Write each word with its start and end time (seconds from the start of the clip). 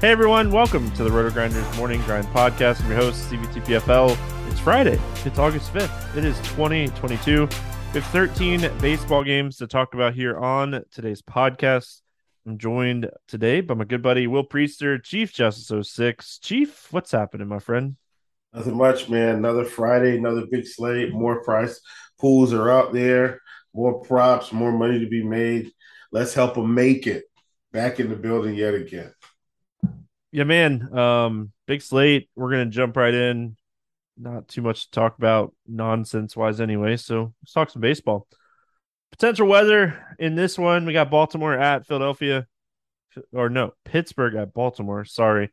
Hey 0.00 0.12
everyone, 0.12 0.50
welcome 0.50 0.90
to 0.92 1.04
the 1.04 1.10
Roto 1.12 1.28
Grinders 1.28 1.76
Morning 1.76 2.00
Grind 2.04 2.26
Podcast. 2.28 2.82
I'm 2.82 2.88
your 2.88 2.96
host, 2.96 3.30
CBTPFL. 3.30 4.16
It's 4.50 4.58
Friday. 4.58 4.98
It's 5.26 5.38
August 5.38 5.74
5th. 5.74 6.16
It 6.16 6.24
is 6.24 6.38
2022. 6.38 7.42
We 7.42 8.00
have 8.00 8.04
13 8.06 8.78
baseball 8.80 9.22
games 9.22 9.58
to 9.58 9.66
talk 9.66 9.92
about 9.92 10.14
here 10.14 10.38
on 10.38 10.82
today's 10.90 11.20
podcast. 11.20 12.00
I'm 12.46 12.56
joined 12.56 13.10
today 13.28 13.60
by 13.60 13.74
my 13.74 13.84
good 13.84 14.00
buddy 14.00 14.26
Will 14.26 14.42
Priester, 14.42 15.04
Chief 15.04 15.34
Justice 15.34 15.90
06. 15.90 16.38
Chief, 16.38 16.90
what's 16.90 17.12
happening, 17.12 17.48
my 17.48 17.58
friend? 17.58 17.96
Nothing 18.54 18.78
much, 18.78 19.10
man. 19.10 19.36
Another 19.36 19.66
Friday, 19.66 20.16
another 20.16 20.46
big 20.50 20.66
slate. 20.66 21.12
More 21.12 21.44
price 21.44 21.78
pools 22.18 22.54
are 22.54 22.70
out 22.70 22.94
there. 22.94 23.42
More 23.74 24.00
props, 24.00 24.50
more 24.50 24.72
money 24.72 24.98
to 25.00 25.10
be 25.10 25.22
made. 25.22 25.72
Let's 26.10 26.32
help 26.32 26.54
them 26.54 26.72
make 26.72 27.06
it. 27.06 27.24
Back 27.70 28.00
in 28.00 28.08
the 28.08 28.16
building 28.16 28.54
yet 28.54 28.72
again. 28.72 29.12
Yeah, 30.32 30.44
man. 30.44 30.96
Um, 30.96 31.52
big 31.66 31.82
slate. 31.82 32.30
We're 32.36 32.50
gonna 32.50 32.66
jump 32.66 32.96
right 32.96 33.14
in. 33.14 33.56
Not 34.16 34.48
too 34.48 34.62
much 34.62 34.84
to 34.84 34.90
talk 34.90 35.18
about 35.18 35.54
nonsense 35.66 36.36
wise 36.36 36.60
anyway. 36.60 36.96
So 36.96 37.32
let's 37.42 37.52
talk 37.52 37.70
some 37.70 37.82
baseball. 37.82 38.26
Potential 39.10 39.48
weather 39.48 39.98
in 40.18 40.36
this 40.36 40.58
one. 40.58 40.86
We 40.86 40.92
got 40.92 41.10
Baltimore 41.10 41.54
at 41.54 41.86
Philadelphia. 41.86 42.46
Or 43.32 43.48
no, 43.48 43.72
Pittsburgh 43.84 44.36
at 44.36 44.54
Baltimore. 44.54 45.04
Sorry. 45.04 45.50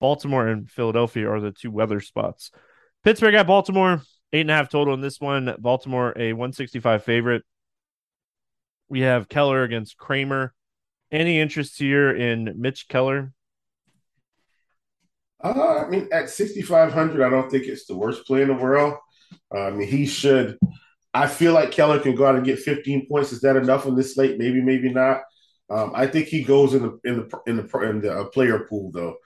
Baltimore 0.00 0.48
and 0.48 0.70
Philadelphia 0.70 1.30
are 1.30 1.40
the 1.40 1.52
two 1.52 1.70
weather 1.70 2.00
spots. 2.00 2.50
Pittsburgh 3.04 3.34
at 3.34 3.46
Baltimore, 3.46 4.02
eight 4.32 4.42
and 4.42 4.50
a 4.50 4.54
half 4.54 4.68
total 4.68 4.94
in 4.94 5.00
this 5.00 5.20
one. 5.20 5.54
Baltimore, 5.58 6.12
a 6.16 6.32
165 6.32 7.04
favorite. 7.04 7.42
We 8.88 9.00
have 9.00 9.28
Keller 9.28 9.62
against 9.62 9.96
Kremer. 9.96 10.52
Any 11.10 11.40
interest 11.40 11.78
here 11.78 12.10
in 12.14 12.54
Mitch 12.56 12.88
Keller? 12.88 13.32
Uh, 15.42 15.84
I 15.86 15.88
mean, 15.88 16.08
at 16.12 16.30
6,500, 16.30 17.24
I 17.24 17.30
don't 17.30 17.50
think 17.50 17.64
it's 17.64 17.86
the 17.86 17.96
worst 17.96 18.26
play 18.26 18.42
in 18.42 18.48
the 18.48 18.54
world. 18.54 18.94
I 19.52 19.70
mean, 19.70 19.88
he 19.88 20.06
should. 20.06 20.58
I 21.14 21.26
feel 21.26 21.52
like 21.52 21.72
Keller 21.72 21.98
can 21.98 22.14
go 22.14 22.26
out 22.26 22.36
and 22.36 22.44
get 22.44 22.58
15 22.58 23.06
points. 23.08 23.32
Is 23.32 23.40
that 23.40 23.56
enough 23.56 23.86
in 23.86 23.96
this 23.96 24.14
slate? 24.14 24.38
Maybe, 24.38 24.60
maybe 24.60 24.92
not. 24.92 25.22
Um, 25.68 25.92
I 25.94 26.06
think 26.06 26.26
he 26.26 26.42
goes 26.42 26.74
in 26.74 26.82
the 26.82 27.00
in 27.04 27.16
the 27.16 27.40
in 27.46 27.56
the 27.56 27.78
in 27.88 28.00
the 28.00 28.12
uh, 28.12 28.24
player 28.24 28.60
pool 28.68 28.90
though, 28.90 29.16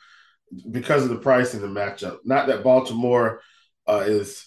because 0.71 1.03
of 1.03 1.09
the 1.09 1.17
price 1.17 1.55
and 1.55 1.63
the 1.63 1.69
matchup. 1.69 2.19
Not 2.25 2.49
that 2.49 2.63
Baltimore 2.63 3.41
uh, 3.89 4.05
is 4.07 4.47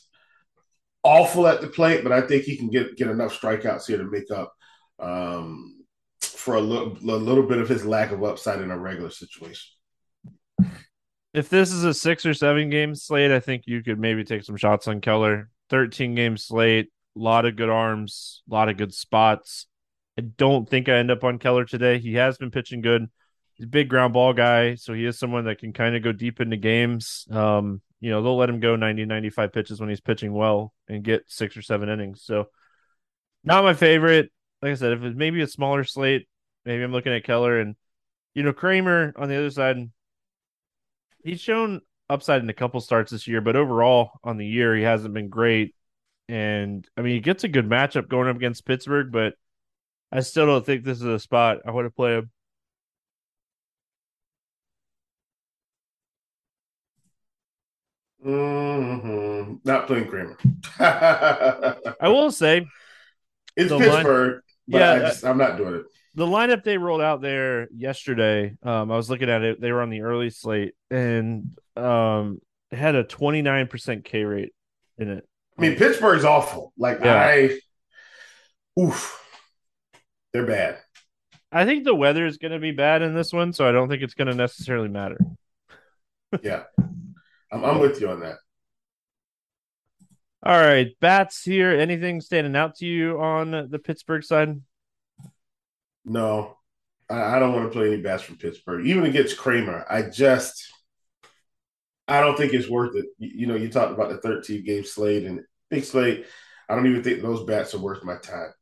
awful 1.03 1.47
at 1.47 1.59
the 1.61 1.67
plate, 1.67 2.03
but 2.03 2.11
I 2.11 2.21
think 2.21 2.43
he 2.43 2.55
can 2.55 2.69
get 2.69 2.97
get 2.97 3.09
enough 3.09 3.39
strikeouts 3.39 3.87
here 3.87 3.97
to 3.97 4.03
make 4.03 4.29
up 4.29 4.53
um, 4.99 5.83
for 6.21 6.53
a 6.55 6.61
little 6.61 6.93
a 6.93 7.17
little 7.17 7.47
bit 7.47 7.57
of 7.57 7.67
his 7.67 7.83
lack 7.83 8.11
of 8.11 8.23
upside 8.23 8.61
in 8.61 8.69
a 8.69 8.77
regular 8.77 9.09
situation 9.09 9.76
if 11.37 11.49
this 11.49 11.71
is 11.71 11.83
a 11.83 11.93
six 11.93 12.25
or 12.25 12.33
seven 12.33 12.71
game 12.71 12.95
slate, 12.95 13.29
I 13.29 13.39
think 13.39 13.63
you 13.67 13.83
could 13.83 13.99
maybe 13.99 14.23
take 14.23 14.43
some 14.43 14.57
shots 14.57 14.87
on 14.87 15.01
Keller. 15.01 15.51
13 15.69 16.15
game 16.15 16.35
slate, 16.35 16.89
a 17.15 17.19
lot 17.19 17.45
of 17.45 17.55
good 17.55 17.69
arms, 17.69 18.41
a 18.49 18.53
lot 18.53 18.69
of 18.69 18.77
good 18.77 18.91
spots. 18.91 19.67
I 20.17 20.21
don't 20.21 20.67
think 20.67 20.89
I 20.89 20.97
end 20.97 21.11
up 21.11 21.23
on 21.23 21.37
Keller 21.37 21.63
today. 21.63 21.99
He 21.99 22.15
has 22.15 22.37
been 22.37 22.49
pitching 22.49 22.81
good. 22.81 23.07
He's 23.53 23.65
a 23.65 23.69
big 23.69 23.87
ground 23.87 24.13
ball 24.13 24.33
guy, 24.33 24.75
so 24.75 24.93
he 24.93 25.05
is 25.05 25.19
someone 25.19 25.45
that 25.45 25.59
can 25.59 25.73
kind 25.73 25.95
of 25.95 26.01
go 26.01 26.11
deep 26.11 26.41
into 26.41 26.57
games. 26.57 27.27
Um, 27.29 27.81
you 27.99 28.09
know, 28.09 28.23
they'll 28.23 28.37
let 28.37 28.49
him 28.49 28.59
go 28.59 28.75
90, 28.75 29.05
95 29.05 29.53
pitches 29.53 29.79
when 29.79 29.89
he's 29.89 30.01
pitching 30.01 30.33
well 30.33 30.73
and 30.87 31.03
get 31.03 31.25
six 31.27 31.55
or 31.55 31.61
seven 31.61 31.87
innings. 31.87 32.23
So, 32.23 32.47
not 33.43 33.63
my 33.63 33.75
favorite. 33.75 34.31
Like 34.63 34.71
I 34.71 34.75
said, 34.75 34.93
if 34.93 35.03
it's 35.03 35.15
maybe 35.15 35.41
a 35.41 35.47
smaller 35.47 35.83
slate, 35.83 36.27
maybe 36.65 36.81
I'm 36.81 36.91
looking 36.91 37.13
at 37.13 37.25
Keller 37.25 37.59
and, 37.59 37.75
you 38.33 38.41
know, 38.41 38.53
Kremer 38.53 39.13
on 39.15 39.29
the 39.29 39.37
other 39.37 39.51
side 39.51 39.77
he's 41.27 41.41
shown 41.41 41.81
upside 42.09 42.41
in 42.41 42.49
a 42.49 42.53
couple 42.53 42.79
starts 42.79 43.11
this 43.11 43.27
year, 43.27 43.41
but 43.41 43.57
overall 43.57 44.11
on 44.23 44.37
the 44.37 44.45
year 44.45 44.75
he 44.75 44.83
hasn't 44.83 45.13
been 45.13 45.27
great. 45.27 45.75
And 46.29 46.87
I 46.95 47.01
mean, 47.01 47.15
he 47.15 47.19
gets 47.19 47.43
a 47.43 47.49
good 47.49 47.67
matchup 47.67 48.07
going 48.07 48.29
up 48.29 48.37
against 48.37 48.65
Pittsburgh, 48.65 49.11
but 49.11 49.33
I 50.11 50.21
still 50.21 50.45
don't 50.45 50.65
think 50.65 50.83
this 50.83 50.99
is 50.99 51.03
a 51.03 51.19
spot 51.19 51.59
I 51.65 51.71
want 51.71 51.85
to 51.85 51.91
play 51.91 52.15
him. 52.15 52.31
Mm-hmm. 58.25 59.55
Not 59.63 59.87
playing 59.87 60.07
Kremer. 60.07 60.37
I 60.79 62.07
will 62.07 62.31
say 62.31 62.67
it's 63.55 63.71
Pittsburgh, 63.71 64.41
line, 64.67 64.81
yeah, 64.81 64.93
I 64.93 64.99
just, 64.99 65.25
I'm 65.25 65.37
not 65.37 65.57
doing 65.57 65.75
it 65.75 65.85
the 66.17 66.25
lineup 66.25 66.63
they 66.63 66.79
rolled 66.79 66.99
out 66.99 67.21
there 67.21 67.67
yesterday, 67.71 68.57
um, 68.63 68.91
I 68.91 68.95
was 68.95 69.07
looking 69.07 69.29
at 69.29 69.43
it. 69.43 69.61
They 69.61 69.71
were 69.71 69.83
on 69.83 69.91
the 69.91 70.01
early 70.01 70.31
slate 70.31 70.73
and 70.89 71.55
um, 71.75 72.41
had 72.71 72.95
a 72.95 73.03
29% 73.03 74.03
K 74.03 74.23
rate 74.23 74.51
in 74.97 75.09
it. 75.09 75.29
I 75.55 75.61
mean, 75.61 75.75
Pittsburgh's 75.75 76.25
awful. 76.25 76.73
Like, 76.75 77.01
yeah. 77.03 77.15
I, 77.23 77.59
oof, 78.81 79.23
they're 80.33 80.47
bad. 80.47 80.79
I 81.51 81.65
think 81.65 81.83
the 81.83 81.93
weather 81.93 82.25
is 82.25 82.39
going 82.39 82.51
to 82.51 82.59
be 82.59 82.71
bad 82.71 83.03
in 83.03 83.13
this 83.13 83.31
one, 83.31 83.53
so 83.53 83.69
I 83.69 83.71
don't 83.71 83.87
think 83.87 84.01
it's 84.01 84.15
going 84.15 84.27
to 84.27 84.33
necessarily 84.33 84.89
matter. 84.89 85.19
yeah, 86.41 86.63
I'm, 87.51 87.63
I'm 87.63 87.77
with 87.77 88.01
you 88.01 88.09
on 88.09 88.21
that. 88.21 88.37
All 90.41 90.59
right, 90.59 90.87
bats 90.99 91.43
here. 91.43 91.77
Anything 91.79 92.21
standing 92.21 92.55
out 92.55 92.73
to 92.77 92.87
you 92.87 93.21
on 93.21 93.51
the 93.69 93.79
Pittsburgh 93.79 94.23
side? 94.23 94.59
No, 96.07 96.57
I, 97.09 97.35
I 97.35 97.39
don't 97.39 97.53
want 97.53 97.65
to 97.71 97.77
play 97.77 97.87
any 97.93 98.01
bats 98.01 98.23
from 98.23 98.37
Pittsburgh, 98.37 98.85
even 98.85 99.05
against 99.05 99.37
Kremer. 99.37 99.85
I 99.89 100.03
just, 100.03 100.71
I 102.07 102.21
don't 102.21 102.37
think 102.37 102.53
it's 102.53 102.69
worth 102.69 102.95
it. 102.95 103.05
You, 103.17 103.31
you 103.41 103.47
know, 103.47 103.55
you 103.55 103.69
talked 103.69 103.91
about 103.91 104.09
the 104.09 104.17
13 104.17 104.63
game 104.63 104.85
slate 104.85 105.25
and 105.25 105.41
big 105.69 105.83
slate. 105.83 106.25
I 106.69 106.75
don't 106.75 106.87
even 106.87 107.03
think 107.03 107.21
those 107.21 107.43
bats 107.43 107.73
are 107.75 107.79
worth 107.79 108.03
my 108.03 108.15
time. 108.17 108.53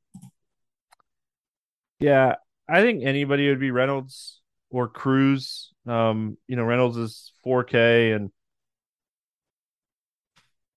Yeah, 1.99 2.35
I 2.67 2.81
think 2.81 3.03
anybody 3.03 3.47
would 3.49 3.59
be 3.59 3.71
Reynolds 3.71 4.41
or 4.69 4.87
Cruz. 4.87 5.71
Um, 5.87 6.37
you 6.47 6.55
know, 6.55 6.63
Reynolds 6.63 6.97
is 6.97 7.31
4K 7.43 8.13
and 8.15 8.31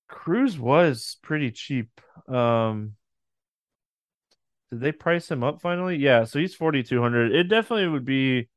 Cruz 0.08 0.58
was 0.58 1.16
pretty 1.22 1.50
cheap. 1.50 2.00
Um, 2.28 2.96
did 4.70 4.80
they 4.80 4.92
price 4.92 5.30
him 5.30 5.42
up 5.42 5.60
finally? 5.60 5.96
Yeah, 5.96 6.24
so 6.24 6.38
he's 6.38 6.54
4200. 6.54 7.32
It 7.32 7.44
definitely 7.44 7.88
would 7.88 8.04
be 8.04 8.48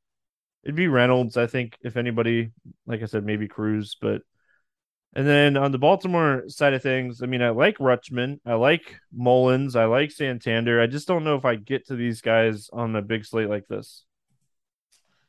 it'd 0.63 0.75
be 0.75 0.87
Reynolds, 0.87 1.37
I 1.37 1.47
think, 1.47 1.77
if 1.81 1.97
anybody, 1.97 2.51
like 2.85 3.01
I 3.01 3.05
said, 3.05 3.25
maybe 3.25 3.47
Cruz, 3.47 3.97
but 3.99 4.21
and 5.13 5.27
then 5.27 5.57
on 5.57 5.73
the 5.73 5.77
Baltimore 5.77 6.43
side 6.47 6.73
of 6.73 6.81
things, 6.81 7.21
I 7.21 7.25
mean, 7.25 7.41
I 7.41 7.49
like 7.49 7.77
Rutschman, 7.79 8.39
I 8.45 8.53
like 8.53 8.95
Mullins, 9.11 9.75
I 9.75 9.85
like 9.85 10.09
Santander. 10.11 10.79
I 10.79 10.87
just 10.87 11.07
don't 11.07 11.25
know 11.25 11.35
if 11.35 11.43
I 11.43 11.55
get 11.55 11.87
to 11.87 11.95
these 11.95 12.21
guys 12.21 12.69
on 12.71 12.95
a 12.95 13.01
big 13.01 13.25
slate 13.25 13.49
like 13.49 13.67
this. 13.67 14.05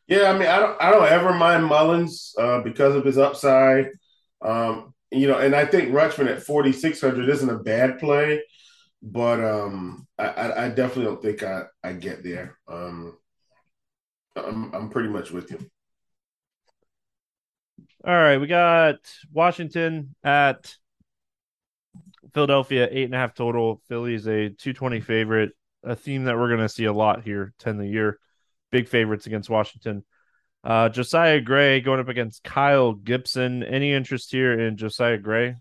Yeah, 0.07 0.31
I 0.31 0.39
mean, 0.39 0.49
I 0.49 0.61
don't, 0.61 0.81
I 0.81 0.91
don't 0.93 1.09
ever 1.09 1.33
mind 1.33 1.67
Mullins 1.67 2.33
uh, 2.39 2.61
because 2.61 2.95
of 2.95 3.05
his 3.05 3.19
upside. 3.19 3.89
Um, 4.41 4.95
you 5.11 5.27
know, 5.27 5.39
and 5.39 5.55
I 5.55 5.65
think 5.67 5.91
Rutschman 5.91 6.29
at 6.29 6.43
4,600 6.43 7.29
isn't 7.29 7.51
a 7.51 7.59
bad 7.59 7.99
play, 7.99 8.41
but 9.03 9.43
um, 9.43 10.07
I, 10.17 10.65
I, 10.65 10.69
definitely 10.69 11.05
don't 11.07 11.23
think 11.23 11.43
I, 11.43 11.65
I 11.83 11.93
get 11.93 12.23
there. 12.23 12.57
Um, 12.69 13.19
I'm, 14.37 14.73
I'm 14.73 14.89
pretty 14.91 15.09
much 15.09 15.33
with 15.33 15.51
you. 15.51 15.59
All 18.05 18.15
right, 18.15 18.39
we 18.39 18.47
got 18.47 18.97
Washington 19.33 20.15
at 20.23 20.75
Philadelphia, 22.33 22.89
eight 22.91 23.05
and 23.05 23.15
a 23.15 23.19
half 23.19 23.35
total. 23.35 23.81
Philly's 23.89 24.27
a 24.27 24.51
220 24.51 25.01
favorite, 25.01 25.51
a 25.83 25.97
theme 25.97 26.25
that 26.25 26.37
we're 26.37 26.49
going 26.49 26.61
to 26.61 26.69
see 26.69 26.85
a 26.85 26.93
lot 26.93 27.23
here, 27.23 27.53
10 27.59 27.79
the 27.79 27.87
year. 27.87 28.19
Big 28.71 28.89
favorites 28.89 29.27
against 29.27 29.51
Washington. 29.51 30.05
Uh, 30.65 30.89
Josiah 30.89 31.41
Gray 31.41 31.81
going 31.81 32.01
up 32.01 32.09
against 32.09 32.45
Kyle 32.45 32.93
Gibson. 32.93 33.63
Any 33.63 33.93
interest 33.93 34.31
here 34.31 34.59
in 34.59 34.77
Josiah 34.77 35.19
Gray? 35.19 35.57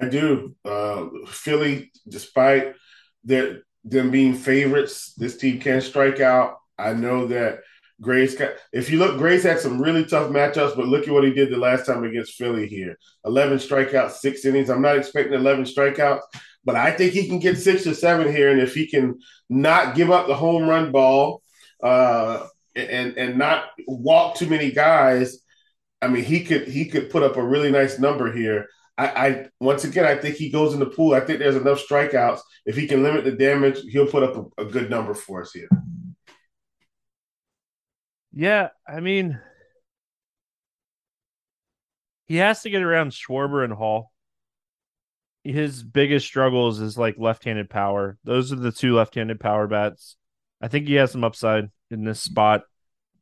I 0.00 0.08
do. 0.08 0.54
Uh, 0.64 1.06
Philly, 1.26 1.92
despite 2.08 2.74
their, 3.24 3.62
them 3.84 4.10
being 4.10 4.34
favorites, 4.34 5.14
this 5.14 5.36
team 5.36 5.60
can 5.60 5.80
strike 5.80 6.20
out. 6.20 6.58
I 6.78 6.92
know 6.92 7.26
that 7.28 7.60
Gray's 8.00 8.34
got, 8.34 8.52
if 8.72 8.90
you 8.90 8.98
look, 8.98 9.18
Gray's 9.18 9.44
had 9.44 9.60
some 9.60 9.80
really 9.80 10.04
tough 10.04 10.30
matchups, 10.30 10.76
but 10.76 10.88
look 10.88 11.06
at 11.06 11.14
what 11.14 11.24
he 11.24 11.32
did 11.32 11.50
the 11.50 11.56
last 11.56 11.86
time 11.86 12.04
against 12.04 12.34
Philly 12.34 12.66
here 12.66 12.98
11 13.24 13.58
strikeouts, 13.58 14.12
six 14.12 14.44
innings. 14.44 14.70
I'm 14.70 14.82
not 14.82 14.98
expecting 14.98 15.34
11 15.34 15.64
strikeouts, 15.64 16.22
but 16.64 16.76
I 16.76 16.90
think 16.90 17.12
he 17.12 17.28
can 17.28 17.38
get 17.38 17.58
six 17.58 17.86
or 17.86 17.94
seven 17.94 18.32
here. 18.32 18.50
And 18.50 18.60
if 18.60 18.74
he 18.74 18.86
can 18.86 19.18
not 19.48 19.94
give 19.94 20.10
up 20.10 20.26
the 20.26 20.34
home 20.34 20.68
run 20.68 20.92
ball, 20.92 21.42
uh, 21.82 22.46
and 22.76 23.16
and 23.16 23.38
not 23.38 23.66
walk 23.86 24.36
too 24.36 24.48
many 24.48 24.72
guys, 24.72 25.38
I 26.02 26.08
mean, 26.08 26.24
he 26.24 26.44
could 26.44 26.68
he 26.68 26.86
could 26.86 27.10
put 27.10 27.22
up 27.22 27.36
a 27.36 27.42
really 27.42 27.70
nice 27.70 27.98
number 27.98 28.32
here. 28.32 28.66
I, 28.96 29.06
I 29.06 29.46
once 29.60 29.84
again, 29.84 30.04
I 30.04 30.16
think 30.16 30.36
he 30.36 30.50
goes 30.50 30.72
in 30.72 30.80
the 30.80 30.86
pool. 30.86 31.14
I 31.14 31.20
think 31.20 31.38
there's 31.38 31.56
enough 31.56 31.84
strikeouts. 31.84 32.40
If 32.64 32.76
he 32.76 32.86
can 32.86 33.02
limit 33.02 33.24
the 33.24 33.32
damage, 33.32 33.80
he'll 33.88 34.06
put 34.06 34.22
up 34.22 34.52
a, 34.58 34.62
a 34.62 34.64
good 34.64 34.88
number 34.88 35.14
for 35.14 35.42
us 35.42 35.52
here. 35.52 35.68
Yeah, 38.32 38.68
I 38.88 39.00
mean, 39.00 39.40
he 42.26 42.36
has 42.36 42.62
to 42.62 42.70
get 42.70 42.82
around 42.82 43.12
Schwarber 43.12 43.64
and 43.64 43.72
Hall. 43.72 44.12
His 45.44 45.82
biggest 45.82 46.26
struggles 46.26 46.80
is 46.80 46.96
like 46.96 47.16
left-handed 47.18 47.68
power. 47.68 48.16
Those 48.24 48.52
are 48.52 48.56
the 48.56 48.72
two 48.72 48.94
left-handed 48.94 49.40
power 49.40 49.66
bats. 49.66 50.16
I 50.60 50.68
think 50.68 50.88
he 50.88 50.94
has 50.94 51.12
some 51.12 51.22
upside 51.24 51.70
in 51.90 52.04
this 52.04 52.20
spot. 52.20 52.62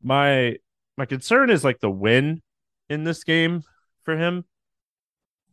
My 0.02 0.56
my 0.96 1.06
concern 1.06 1.50
is 1.50 1.64
like 1.64 1.80
the 1.80 1.90
win 1.90 2.42
in 2.88 3.04
this 3.04 3.24
game 3.24 3.62
for 4.04 4.16
him. 4.16 4.44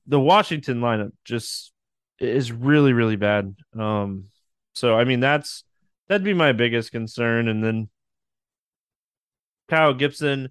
The 0.09 0.19
Washington 0.19 0.81
lineup 0.81 1.11
just 1.23 1.71
is 2.19 2.51
really 2.51 2.91
really 2.93 3.15
bad. 3.15 3.55
Um 3.77 4.25
so 4.73 4.97
I 4.97 5.05
mean 5.05 5.21
that's 5.21 5.63
that'd 6.07 6.25
be 6.25 6.33
my 6.33 6.51
biggest 6.51 6.91
concern 6.91 7.47
and 7.47 7.63
then 7.63 7.89
Kyle 9.69 9.93
Gibson 9.93 10.49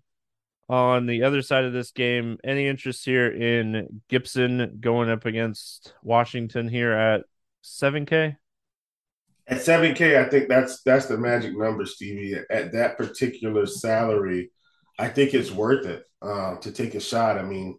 on 0.69 1.07
the 1.07 1.23
other 1.25 1.43
side 1.43 1.65
of 1.65 1.73
this 1.73 1.91
game. 1.91 2.39
Any 2.45 2.67
interest 2.67 3.05
here 3.05 3.29
in 3.29 4.03
Gibson 4.09 4.79
going 4.81 5.11
up 5.11 5.25
against 5.25 5.95
Washington 6.03 6.69
here 6.69 6.93
at 6.93 7.23
7K? 7.65 8.37
At 9.47 9.59
7K, 9.59 10.25
I 10.25 10.29
think 10.29 10.49
that's 10.49 10.83
that's 10.83 11.07
the 11.07 11.17
magic 11.17 11.57
number, 11.57 11.87
Stevie. 11.87 12.39
At 12.51 12.73
that 12.73 12.99
particular 12.99 13.65
salary, 13.65 14.51
I 14.99 15.09
think 15.09 15.33
it's 15.33 15.51
worth 15.51 15.87
it 15.87 16.05
uh, 16.21 16.57
to 16.57 16.71
take 16.71 16.95
a 16.95 17.01
shot. 17.01 17.39
I 17.39 17.43
mean, 17.43 17.79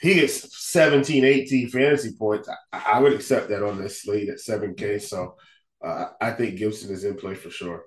he 0.00 0.14
gets 0.14 0.66
17, 0.66 1.24
18 1.24 1.68
fantasy 1.68 2.12
points. 2.18 2.48
I, 2.72 2.82
I 2.94 3.00
would 3.00 3.12
accept 3.12 3.48
that 3.48 3.62
on 3.62 3.80
this 3.80 4.02
slate 4.02 4.28
at 4.28 4.38
7K. 4.38 5.00
So 5.00 5.36
uh, 5.82 6.06
I 6.20 6.32
think 6.32 6.58
Gibson 6.58 6.92
is 6.92 7.04
in 7.04 7.16
play 7.16 7.34
for 7.34 7.50
sure. 7.50 7.84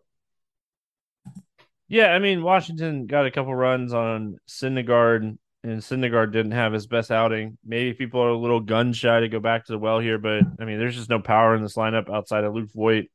Yeah, 1.88 2.08
I 2.08 2.20
mean 2.20 2.44
Washington 2.44 3.08
got 3.08 3.26
a 3.26 3.32
couple 3.32 3.54
runs 3.56 3.94
on 3.94 4.38
Syndergaard, 4.48 5.38
and 5.64 5.82
Syndergaard 5.82 6.32
didn't 6.32 6.52
have 6.52 6.72
his 6.72 6.86
best 6.86 7.10
outing. 7.10 7.58
Maybe 7.66 7.94
people 7.94 8.22
are 8.22 8.30
a 8.30 8.38
little 8.38 8.60
gun 8.60 8.94
shy 8.94 9.20
to 9.20 9.28
go 9.28 9.40
back 9.40 9.66
to 9.66 9.72
the 9.72 9.80
well 9.80 10.00
here, 10.00 10.20
but 10.20 10.44
I 10.60 10.66
mean, 10.66 10.78
there's 10.78 10.96
just 10.96 11.10
no 11.10 11.20
power 11.20 11.56
in 11.56 11.64
this 11.64 11.76
lineup 11.76 12.14
outside 12.14 12.44
of 12.44 12.54
Luke 12.54 12.70
Voit. 12.76 13.06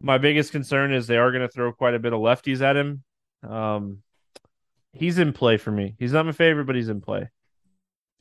My 0.00 0.16
biggest 0.16 0.50
concern 0.50 0.94
is 0.94 1.06
they 1.06 1.18
are 1.18 1.30
going 1.30 1.46
to 1.46 1.52
throw 1.52 1.72
quite 1.72 1.94
a 1.94 1.98
bit 1.98 2.14
of 2.14 2.20
lefties 2.20 2.62
at 2.62 2.76
him. 2.76 3.04
Um, 3.46 3.98
he's 4.94 5.18
in 5.18 5.34
play 5.34 5.58
for 5.58 5.70
me. 5.70 5.94
He's 5.98 6.12
not 6.12 6.26
my 6.26 6.32
favorite, 6.32 6.64
but 6.64 6.74
he's 6.74 6.88
in 6.88 7.02
play. 7.02 7.28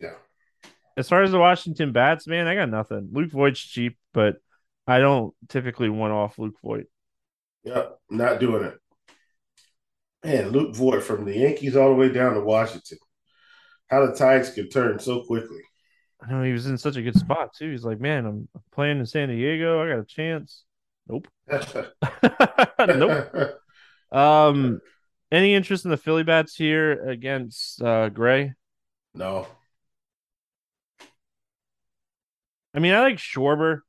Yeah. 0.02 0.16
As 0.98 1.08
far 1.08 1.24
as 1.24 1.32
the 1.32 1.40
Washington 1.40 1.92
bats, 1.92 2.28
man, 2.28 2.48
I 2.48 2.56
got 2.56 2.70
nothing. 2.70 3.10
Luke 3.12 3.32
Voit's 3.32 3.60
cheap, 3.60 3.98
but 4.14 4.36
I 4.88 5.00
don't 5.00 5.34
typically 5.48 5.90
want 5.90 6.14
off 6.14 6.38
Luke 6.38 6.56
Voit. 6.62 6.88
Yeah, 7.64 7.84
not 8.10 8.40
doing 8.40 8.64
it. 8.64 8.78
Man, 10.24 10.50
Luke 10.50 10.76
Voit 10.76 11.02
from 11.04 11.26
the 11.26 11.38
Yankees 11.38 11.76
all 11.76 11.90
the 11.90 11.96
way 11.96 12.10
down 12.10 12.34
to 12.34 12.42
Washington. 12.42 12.98
How 13.88 14.06
the 14.06 14.16
tides 14.16 14.52
could 14.52 14.72
turn 14.72 15.00
so 15.00 15.24
quickly. 15.24 15.62
I 16.22 16.32
know 16.32 16.44
he 16.44 16.52
was 16.52 16.68
in 16.68 16.78
such 16.78 16.98
a 16.98 17.02
good 17.02 17.18
spot 17.18 17.54
too. 17.58 17.72
He's 17.72 17.84
like, 17.84 18.00
man, 18.00 18.26
I'm 18.26 18.48
playing 18.72 19.00
in 19.00 19.06
San 19.06 19.30
Diego. 19.30 19.84
I 19.84 19.90
got 19.90 20.00
a 20.00 20.06
chance. 20.06 20.64
Nope. 21.08 21.28
nope. 22.80 23.56
Um, 24.12 24.82
any 25.32 25.54
interest 25.54 25.86
in 25.86 25.92
the 25.92 25.98
Philly 25.98 26.24
bats 26.24 26.56
here 26.56 27.08
against 27.08 27.82
uh, 27.82 28.10
Gray? 28.10 28.54
No. 29.14 29.48
I 32.74 32.80
mean, 32.80 32.94
I 32.94 33.02
like 33.02 33.18
Schwarber 33.18 33.80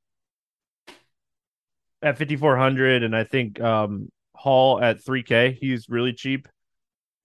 at 2.02 2.18
5400 2.18 3.04
and 3.04 3.16
I 3.16 3.24
think 3.24 3.60
um 3.60 4.10
Hall 4.34 4.82
at 4.82 4.98
3K. 4.98 5.56
He's 5.60 5.88
really 5.88 6.12
cheap. 6.12 6.48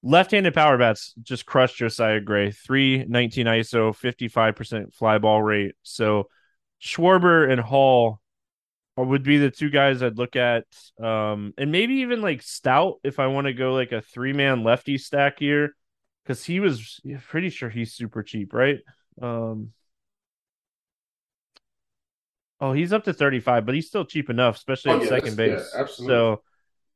Left-handed 0.04 0.54
power 0.54 0.78
bats 0.78 1.16
just 1.24 1.48
crushed 1.48 1.78
Josiah 1.78 2.22
Gray. 2.22 2.52
319 2.52 3.48
ISO, 3.48 3.96
55% 3.96 4.94
fly 4.94 5.18
ball 5.18 5.42
rate. 5.42 5.74
So 5.82 6.28
Schwarber 6.82 7.52
and 7.52 7.60
Hall 7.60 8.22
would 8.96 9.24
be 9.24 9.38
the 9.38 9.50
two 9.50 9.72
guys 9.72 10.04
I'd 10.04 10.18
look 10.18 10.36
at. 10.36 10.66
Um, 11.02 11.54
and 11.58 11.72
maybe 11.72 11.96
even 11.96 12.22
like 12.22 12.44
Stott 12.44 13.00
if 13.04 13.20
I 13.20 13.28
want 13.28 13.48
to 13.48 13.54
go 13.54 13.74
like 13.74 13.92
a 13.92 14.02
three-man 14.02 14.64
lefty 14.64 14.98
stack 15.00 15.40
here. 15.40 15.76
Because 16.24 16.44
he 16.44 16.60
was 16.60 17.00
pretty 17.28 17.50
sure 17.50 17.70
he's 17.70 17.94
super 17.94 18.22
cheap, 18.22 18.54
right? 18.54 18.80
Um, 19.22 19.72
Oh, 22.60 22.74
he's 22.74 22.94
up 22.94 23.04
to 23.04 23.14
35, 23.14 23.66
but 23.66 23.76
he's 23.76 23.88
still 23.88 24.06
cheap 24.06 24.30
enough, 24.30 24.56
especially 24.56 24.92
oh, 24.92 24.98
at 24.98 25.04
yeah, 25.04 25.10
second 25.10 25.38
base. 25.38 25.70
Yeah, 25.74 25.82
absolutely. 25.82 26.14
So 26.14 26.42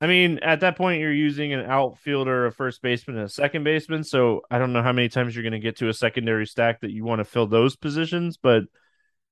I 0.01 0.07
mean, 0.07 0.39
at 0.39 0.61
that 0.61 0.77
point, 0.77 0.99
you're 0.99 1.13
using 1.13 1.53
an 1.53 1.63
outfielder, 1.63 2.47
a 2.47 2.51
first 2.51 2.81
baseman, 2.81 3.17
and 3.17 3.27
a 3.27 3.29
second 3.29 3.63
baseman. 3.63 4.03
So 4.03 4.41
I 4.49 4.57
don't 4.57 4.73
know 4.73 4.81
how 4.81 4.91
many 4.91 5.09
times 5.09 5.35
you're 5.35 5.43
going 5.43 5.53
to 5.53 5.59
get 5.59 5.77
to 5.77 5.89
a 5.89 5.93
secondary 5.93 6.47
stack 6.47 6.81
that 6.81 6.89
you 6.89 7.05
want 7.05 7.19
to 7.19 7.25
fill 7.25 7.45
those 7.45 7.75
positions, 7.75 8.35
but 8.35 8.63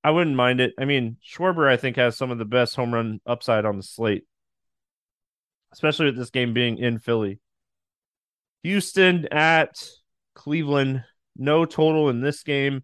I 0.03 0.11
wouldn't 0.11 0.35
mind 0.35 0.61
it. 0.61 0.73
I 0.77 0.85
mean, 0.85 1.17
Schwarber, 1.27 1.67
I 1.67 1.75
think, 1.75 1.95
has 1.95 2.15
some 2.15 2.29
of 2.29 2.37
the 2.37 2.45
best 2.45 2.75
home 2.75 2.93
run 2.93 3.19
upside 3.25 3.65
on 3.65 3.77
the 3.77 3.83
slate, 3.83 4.25
especially 5.73 6.05
with 6.05 6.17
this 6.17 6.29
game 6.29 6.53
being 6.53 6.77
in 6.77 6.99
Philly. 6.99 7.39
Houston 8.61 9.27
at 9.31 9.71
Cleveland, 10.35 11.03
no 11.35 11.65
total 11.65 12.09
in 12.09 12.21
this 12.21 12.43
game. 12.43 12.83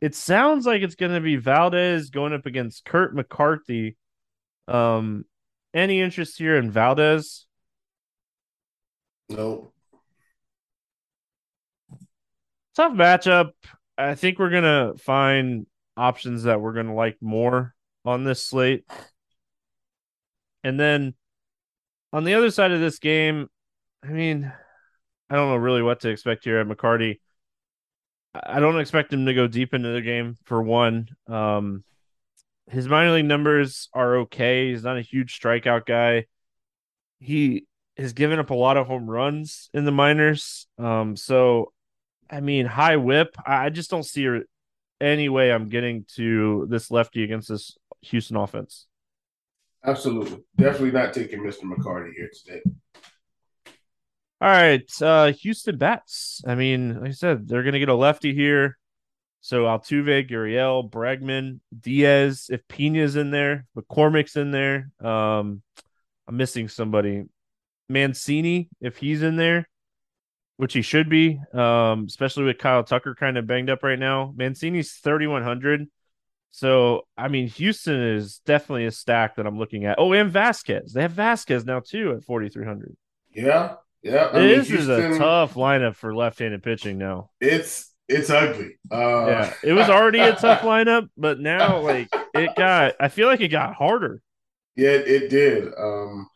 It 0.00 0.14
sounds 0.14 0.66
like 0.66 0.82
it's 0.82 0.94
going 0.94 1.12
to 1.12 1.20
be 1.20 1.36
Valdez 1.36 2.10
going 2.10 2.32
up 2.32 2.46
against 2.46 2.84
Kirk 2.84 3.14
McCarty. 3.14 3.96
Um, 4.66 5.24
any 5.74 6.00
interest 6.00 6.38
here 6.38 6.56
in 6.56 6.70
Valdez? 6.70 7.46
No. 9.28 9.72
Tough 12.74 12.92
matchup. 12.92 13.50
I 13.96 14.14
think 14.14 14.38
we're 14.38 14.50
gonna 14.50 14.94
find 14.96 15.66
options 15.96 16.44
that 16.44 16.60
we're 16.60 16.72
gonna 16.72 16.94
like 16.94 17.18
more 17.20 17.74
on 18.04 18.24
this 18.24 18.44
slate. 18.44 18.84
And 20.64 20.78
then 20.80 21.14
on 22.12 22.24
the 22.24 22.34
other 22.34 22.50
side 22.50 22.72
of 22.72 22.80
this 22.80 22.98
game, 22.98 23.48
I 24.02 24.08
mean, 24.08 24.52
I 25.28 25.34
don't 25.34 25.50
know 25.50 25.56
really 25.56 25.82
what 25.82 26.00
to 26.00 26.08
expect 26.08 26.44
here 26.44 26.58
at 26.58 26.66
McCarty. 26.66 27.20
I 28.34 28.60
don't 28.60 28.78
expect 28.78 29.12
him 29.12 29.26
to 29.26 29.34
go 29.34 29.46
deep 29.46 29.74
into 29.74 29.90
the 29.90 30.02
game 30.02 30.36
for 30.44 30.62
one. 30.62 31.08
Um, 31.26 31.84
his 32.68 32.86
minor 32.86 33.12
league 33.12 33.24
numbers 33.24 33.88
are 33.92 34.18
okay. 34.18 34.70
He's 34.70 34.84
not 34.84 34.96
a 34.96 35.02
huge 35.02 35.38
strikeout 35.40 35.86
guy. 35.86 36.26
He 37.18 37.66
has 37.96 38.12
given 38.12 38.38
up 38.38 38.50
a 38.50 38.54
lot 38.54 38.76
of 38.76 38.86
home 38.86 39.10
runs 39.10 39.68
in 39.74 39.84
the 39.84 39.90
minors. 39.90 40.68
Um, 40.78 41.16
so 41.16 41.72
I 42.30 42.40
mean, 42.40 42.66
high 42.66 42.96
whip. 42.96 43.34
I 43.44 43.70
just 43.70 43.90
don't 43.90 44.04
see 44.04 44.28
any 45.00 45.28
way 45.28 45.52
I'm 45.52 45.68
getting 45.68 46.04
to 46.16 46.66
this 46.70 46.90
lefty 46.90 47.24
against 47.24 47.48
this 47.48 47.76
Houston 48.02 48.36
offense. 48.36 48.86
Absolutely. 49.84 50.44
Definitely 50.56 50.92
not 50.92 51.12
taking 51.12 51.40
Mr. 51.40 51.62
McCarty 51.62 52.12
here 52.14 52.30
today. 52.44 52.62
All 54.40 54.48
right. 54.48 54.90
Uh 55.02 55.32
Houston 55.32 55.76
bats. 55.76 56.42
I 56.46 56.54
mean, 56.54 57.00
like 57.00 57.10
I 57.10 57.12
said, 57.12 57.46
they're 57.46 57.62
gonna 57.62 57.78
get 57.78 57.88
a 57.88 57.94
lefty 57.94 58.34
here. 58.34 58.78
So 59.42 59.64
Altuve, 59.64 60.28
Gurriel, 60.30 60.90
Bregman, 60.90 61.60
Diaz, 61.78 62.48
if 62.50 62.66
Pena's 62.68 63.16
in 63.16 63.30
there, 63.30 63.66
McCormick's 63.76 64.36
in 64.36 64.50
there. 64.50 64.90
Um, 65.00 65.62
I'm 66.28 66.36
missing 66.36 66.68
somebody. 66.68 67.24
Mancini, 67.88 68.68
if 68.80 68.98
he's 68.98 69.22
in 69.22 69.36
there, 69.36 69.68
which 70.58 70.74
he 70.74 70.82
should 70.82 71.08
be, 71.08 71.40
um, 71.54 72.04
especially 72.06 72.44
with 72.44 72.58
Kyle 72.58 72.84
Tucker 72.84 73.14
kind 73.14 73.38
of 73.38 73.46
banged 73.46 73.70
up 73.70 73.82
right 73.82 73.98
now. 73.98 74.32
Mancini's 74.36 74.92
3,100. 74.92 75.88
So, 76.52 77.06
I 77.16 77.28
mean, 77.28 77.48
Houston 77.48 78.00
is 78.00 78.40
definitely 78.44 78.84
a 78.84 78.90
stack 78.90 79.36
that 79.36 79.46
I'm 79.46 79.58
looking 79.58 79.86
at. 79.86 79.98
Oh, 79.98 80.12
and 80.12 80.32
Vazquez. 80.32 80.92
They 80.92 81.02
have 81.02 81.12
Vazquez 81.12 81.64
now, 81.64 81.80
too, 81.80 82.12
at 82.12 82.24
4,300. 82.24 82.96
Yeah. 83.32 83.76
Yeah. 84.02 84.30
I 84.32 84.38
this 84.40 84.68
mean, 84.68 84.78
Houston, 84.78 85.12
is 85.12 85.16
a 85.16 85.18
tough 85.18 85.54
lineup 85.54 85.96
for 85.96 86.14
left 86.14 86.38
handed 86.38 86.62
pitching 86.62 86.98
now. 86.98 87.30
It's 87.40 87.90
it's 88.08 88.30
ugly. 88.30 88.78
Uh, 88.90 89.26
yeah, 89.26 89.54
it 89.62 89.72
was 89.72 89.88
already 89.88 90.18
a 90.18 90.34
tough 90.34 90.62
lineup, 90.62 91.08
but 91.16 91.38
now 91.38 91.78
like 91.80 92.08
it 92.34 92.50
got. 92.56 92.94
I 92.98 93.08
feel 93.08 93.28
like 93.28 93.40
it 93.40 93.48
got 93.48 93.74
harder. 93.74 94.20
Yeah, 94.76 94.90
it 94.90 95.30
did. 95.30 95.72
Um, 95.78 96.28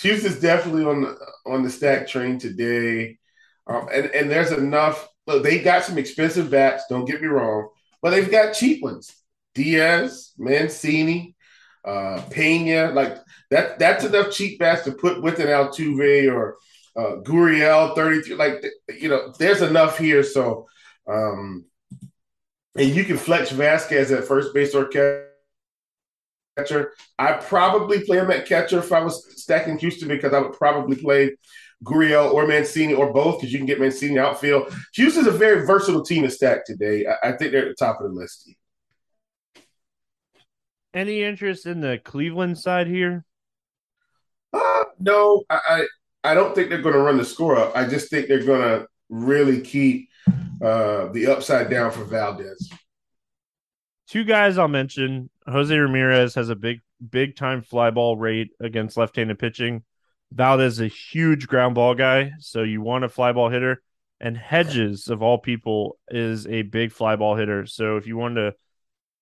Houston's 0.00 0.40
definitely 0.40 0.84
on 0.84 1.02
the 1.02 1.16
on 1.46 1.62
the 1.62 1.70
stack 1.70 2.08
train 2.08 2.38
today, 2.38 3.18
um, 3.66 3.88
and 3.92 4.06
and 4.06 4.30
there's 4.30 4.52
enough. 4.52 5.08
Look, 5.26 5.44
they 5.44 5.60
got 5.60 5.84
some 5.84 5.98
expensive 5.98 6.50
bats. 6.50 6.84
Don't 6.90 7.04
get 7.04 7.22
me 7.22 7.28
wrong, 7.28 7.68
but 8.02 8.10
they've 8.10 8.30
got 8.30 8.54
cheap 8.54 8.82
ones. 8.82 9.14
Diaz, 9.54 10.32
Mancini, 10.36 11.36
uh, 11.84 12.22
Pena, 12.30 12.90
like 12.92 13.18
that. 13.50 13.78
That's 13.78 14.04
enough 14.04 14.32
cheap 14.32 14.58
bats 14.58 14.82
to 14.84 14.92
put 14.92 15.22
with 15.22 15.38
an 15.38 15.46
Altuve 15.46 16.32
or 16.32 16.56
uh, 16.96 17.16
Gurriel, 17.22 17.94
thirty 17.94 18.22
three. 18.22 18.36
Like 18.36 18.64
you 18.88 19.08
know, 19.08 19.32
there's 19.38 19.62
enough 19.62 19.98
here. 19.98 20.22
So 20.22 20.66
um, 21.08 21.66
and 22.76 22.94
you 22.94 23.04
can 23.04 23.18
flex 23.18 23.50
Vazquez 23.50 24.16
at 24.16 24.24
first 24.24 24.54
base 24.54 24.74
or 24.74 24.86
catcher. 24.86 25.28
I 27.18 27.34
probably 27.34 28.04
play 28.04 28.18
him 28.18 28.30
at 28.30 28.46
catcher 28.46 28.78
if 28.78 28.92
I 28.92 29.00
was 29.00 29.40
stacking 29.40 29.78
Houston 29.78 30.08
because 30.08 30.32
I 30.32 30.40
would 30.40 30.52
probably 30.52 30.96
play 30.96 31.36
Gurriel 31.84 32.32
or 32.32 32.46
Mancini 32.46 32.94
or 32.94 33.12
both 33.12 33.40
because 33.40 33.52
you 33.52 33.58
can 33.58 33.66
get 33.66 33.80
Mancini 33.80 34.18
outfield. 34.18 34.72
Houston's 34.94 35.26
a 35.26 35.32
very 35.32 35.66
versatile 35.66 36.04
team 36.04 36.22
to 36.22 36.30
stack 36.30 36.64
today. 36.64 37.06
I, 37.06 37.30
I 37.30 37.32
think 37.32 37.52
they're 37.52 37.68
at 37.68 37.76
the 37.76 37.84
top 37.84 38.00
of 38.00 38.10
the 38.10 38.18
list. 38.18 38.50
Any 40.94 41.22
interest 41.22 41.66
in 41.66 41.80
the 41.80 41.98
Cleveland 41.98 42.58
side 42.58 42.86
here? 42.86 43.24
Uh, 44.52 44.84
no, 45.00 45.44
I, 45.48 45.86
I, 46.24 46.34
don't 46.34 46.54
think 46.54 46.68
they're 46.68 46.82
going 46.82 46.94
to 46.94 47.00
run 47.00 47.16
the 47.16 47.24
score 47.24 47.56
up. 47.56 47.76
I 47.76 47.86
just 47.86 48.10
think 48.10 48.28
they're 48.28 48.44
going 48.44 48.62
to 48.62 48.86
really 49.08 49.60
keep 49.60 50.08
uh, 50.62 51.06
the 51.08 51.26
upside 51.28 51.70
down 51.70 51.90
for 51.90 52.04
Valdez. 52.04 52.70
Two 54.08 54.24
guys 54.24 54.58
I'll 54.58 54.68
mention. 54.68 55.30
Jose 55.46 55.74
Ramirez 55.74 56.34
has 56.34 56.48
a 56.48 56.56
big, 56.56 56.80
big 57.10 57.36
time 57.36 57.62
fly 57.62 57.90
ball 57.90 58.16
rate 58.16 58.50
against 58.60 58.96
left 58.96 59.16
handed 59.16 59.38
pitching. 59.38 59.82
Valdez 60.30 60.74
is 60.74 60.80
a 60.80 60.88
huge 60.88 61.46
ground 61.46 61.74
ball 61.74 61.94
guy, 61.94 62.32
so 62.38 62.62
you 62.62 62.80
want 62.80 63.04
a 63.04 63.08
fly 63.08 63.32
ball 63.32 63.48
hitter. 63.48 63.82
And 64.20 64.36
Hedges, 64.36 65.08
of 65.08 65.22
all 65.22 65.38
people, 65.38 65.98
is 66.08 66.46
a 66.46 66.62
big 66.62 66.92
fly 66.92 67.16
ball 67.16 67.36
hitter. 67.36 67.66
So 67.66 67.96
if 67.96 68.06
you 68.06 68.16
want 68.16 68.36
to 68.36 68.54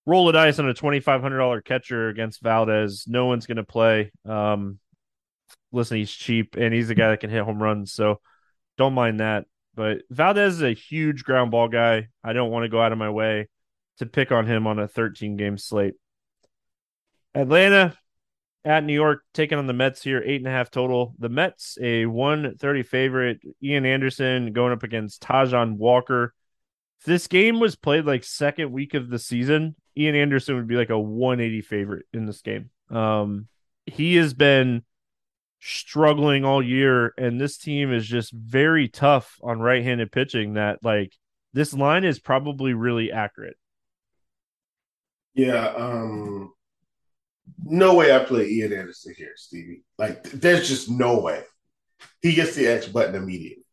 roll 0.06 0.26
the 0.26 0.32
dice 0.32 0.58
on 0.58 0.68
a 0.68 0.74
twenty 0.74 1.00
five 1.00 1.22
hundred 1.22 1.38
dollar 1.38 1.62
catcher 1.62 2.08
against 2.08 2.42
Valdez, 2.42 3.04
no 3.08 3.26
one's 3.26 3.46
going 3.46 3.56
to 3.56 3.64
play. 3.64 4.12
Um, 4.26 4.78
listen, 5.72 5.96
he's 5.96 6.10
cheap 6.10 6.56
and 6.56 6.74
he's 6.74 6.88
the 6.88 6.94
guy 6.94 7.10
that 7.10 7.20
can 7.20 7.30
hit 7.30 7.42
home 7.42 7.62
runs, 7.62 7.92
so 7.92 8.20
don't 8.76 8.94
mind 8.94 9.20
that. 9.20 9.46
But 9.74 10.02
Valdez 10.10 10.56
is 10.56 10.62
a 10.62 10.72
huge 10.72 11.24
ground 11.24 11.50
ball 11.50 11.68
guy. 11.68 12.08
I 12.24 12.32
don't 12.32 12.50
want 12.50 12.64
to 12.64 12.68
go 12.68 12.82
out 12.82 12.92
of 12.92 12.98
my 12.98 13.10
way 13.10 13.48
to 13.98 14.06
pick 14.06 14.32
on 14.32 14.46
him 14.46 14.66
on 14.66 14.78
a 14.78 14.88
13 14.88 15.36
game 15.36 15.58
slate. 15.58 15.94
Atlanta 17.34 17.96
at 18.64 18.84
New 18.84 18.94
York 18.94 19.22
taking 19.32 19.58
on 19.58 19.66
the 19.66 19.72
Mets 19.72 20.02
here, 20.02 20.22
eight 20.24 20.40
and 20.40 20.46
a 20.46 20.50
half 20.50 20.70
total. 20.70 21.14
The 21.18 21.28
Mets, 21.28 21.78
a 21.80 22.06
130 22.06 22.82
favorite. 22.82 23.40
Ian 23.62 23.86
Anderson 23.86 24.52
going 24.52 24.72
up 24.72 24.82
against 24.82 25.22
Taijuan 25.22 25.76
Walker. 25.76 26.34
If 27.00 27.06
this 27.06 27.26
game 27.26 27.60
was 27.60 27.76
played 27.76 28.04
like 28.04 28.24
second 28.24 28.72
week 28.72 28.94
of 28.94 29.08
the 29.08 29.18
season, 29.18 29.76
Ian 29.96 30.14
Anderson 30.14 30.56
would 30.56 30.66
be 30.66 30.76
like 30.76 30.90
a 30.90 30.98
180 30.98 31.62
favorite 31.62 32.06
in 32.12 32.26
this 32.26 32.42
game. 32.42 32.70
Um, 32.90 33.48
he 33.86 34.16
has 34.16 34.34
been 34.34 34.82
struggling 35.60 36.44
all 36.44 36.62
year, 36.62 37.12
and 37.18 37.40
this 37.40 37.58
team 37.58 37.92
is 37.92 38.06
just 38.06 38.32
very 38.32 38.88
tough 38.88 39.38
on 39.42 39.60
right-handed 39.60 40.10
pitching. 40.10 40.54
That 40.54 40.82
like 40.82 41.12
this 41.52 41.74
line 41.74 42.04
is 42.04 42.18
probably 42.18 42.74
really 42.74 43.12
accurate. 43.12 43.56
Yeah, 45.34 45.66
um, 45.66 46.52
no 47.62 47.94
way 47.94 48.14
I 48.14 48.24
play 48.24 48.48
Ian 48.48 48.72
Anderson 48.72 49.14
here, 49.16 49.32
Stevie. 49.36 49.84
Like, 49.96 50.24
there's 50.24 50.68
just 50.68 50.90
no 50.90 51.20
way 51.20 51.42
he 52.20 52.34
gets 52.34 52.54
the 52.54 52.66
X 52.66 52.88
button 52.88 53.14
immediately. 53.14 53.64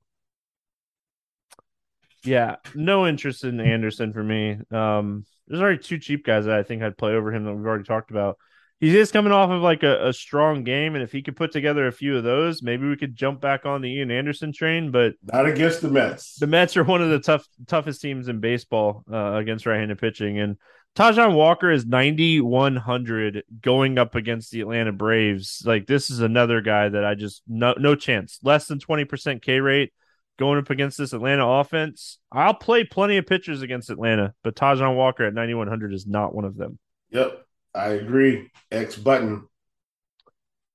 Yeah, 2.23 2.57
no 2.75 3.07
interest 3.07 3.43
in 3.43 3.59
Anderson 3.59 4.13
for 4.13 4.23
me. 4.23 4.59
Um, 4.71 5.25
there's 5.47 5.61
already 5.61 5.79
two 5.79 5.97
cheap 5.97 6.25
guys 6.25 6.45
that 6.45 6.59
I 6.59 6.63
think 6.63 6.83
I'd 6.83 6.97
play 6.97 7.13
over 7.13 7.33
him 7.33 7.45
that 7.45 7.53
we've 7.53 7.65
already 7.65 7.85
talked 7.85 8.11
about 8.11 8.37
he 8.79 8.95
is 8.95 9.11
coming 9.11 9.33
off 9.33 9.49
of 9.49 9.61
like 9.61 9.83
a, 9.83 10.09
a, 10.09 10.13
strong 10.13 10.63
game, 10.63 10.93
and 10.93 11.03
if 11.03 11.11
he 11.11 11.23
could 11.23 11.35
put 11.35 11.51
together 11.51 11.87
a 11.87 11.91
few 11.91 12.15
of 12.15 12.23
those, 12.23 12.61
maybe 12.61 12.87
we 12.87 12.95
could 12.95 13.15
jump 13.15 13.41
back 13.41 13.65
on 13.65 13.81
the 13.81 13.89
Ian 13.89 14.11
Anderson 14.11 14.53
train. 14.53 14.91
But 14.91 15.15
not 15.23 15.47
against 15.47 15.81
the 15.81 15.89
Mets. 15.89 16.35
The 16.35 16.47
Mets 16.47 16.77
are 16.77 16.83
one 16.83 17.01
of 17.01 17.09
the 17.09 17.19
tough 17.19 17.47
toughest 17.65 18.01
teams 18.01 18.27
in 18.27 18.39
baseball 18.39 19.03
uh, 19.11 19.33
against 19.33 19.65
right-handed 19.65 19.97
pitching, 19.97 20.39
and 20.39 20.57
Taijuan 20.95 21.35
Walker 21.35 21.71
is 21.71 21.85
ninety 21.85 22.39
one 22.39 22.75
hundred 22.75 23.43
going 23.61 23.97
up 23.97 24.15
against 24.15 24.51
the 24.51 24.61
Atlanta 24.61 24.91
Braves. 24.91 25.63
Like 25.65 25.87
this 25.87 26.09
is 26.09 26.19
another 26.19 26.61
guy 26.61 26.89
that 26.89 27.03
I 27.03 27.15
just 27.15 27.41
no 27.47 27.73
no 27.77 27.95
chance, 27.95 28.39
less 28.43 28.67
than 28.67 28.79
twenty 28.79 29.05
percent 29.05 29.41
K 29.41 29.59
rate 29.59 29.93
going 30.37 30.59
up 30.59 30.69
against 30.69 30.99
this 30.99 31.13
Atlanta 31.13 31.47
offense. 31.47 32.19
I'll 32.31 32.53
play 32.53 32.83
plenty 32.83 33.17
of 33.17 33.25
pitchers 33.25 33.63
against 33.63 33.89
Atlanta, 33.89 34.33
but 34.43 34.55
Taijuan 34.55 34.95
Walker 34.95 35.23
at 35.23 35.33
ninety 35.33 35.55
one 35.55 35.67
hundred 35.67 35.93
is 35.93 36.05
not 36.05 36.35
one 36.35 36.45
of 36.45 36.55
them. 36.55 36.77
Yep. 37.09 37.46
I 37.73 37.89
agree. 37.89 38.49
X 38.71 38.95
button. 38.95 39.47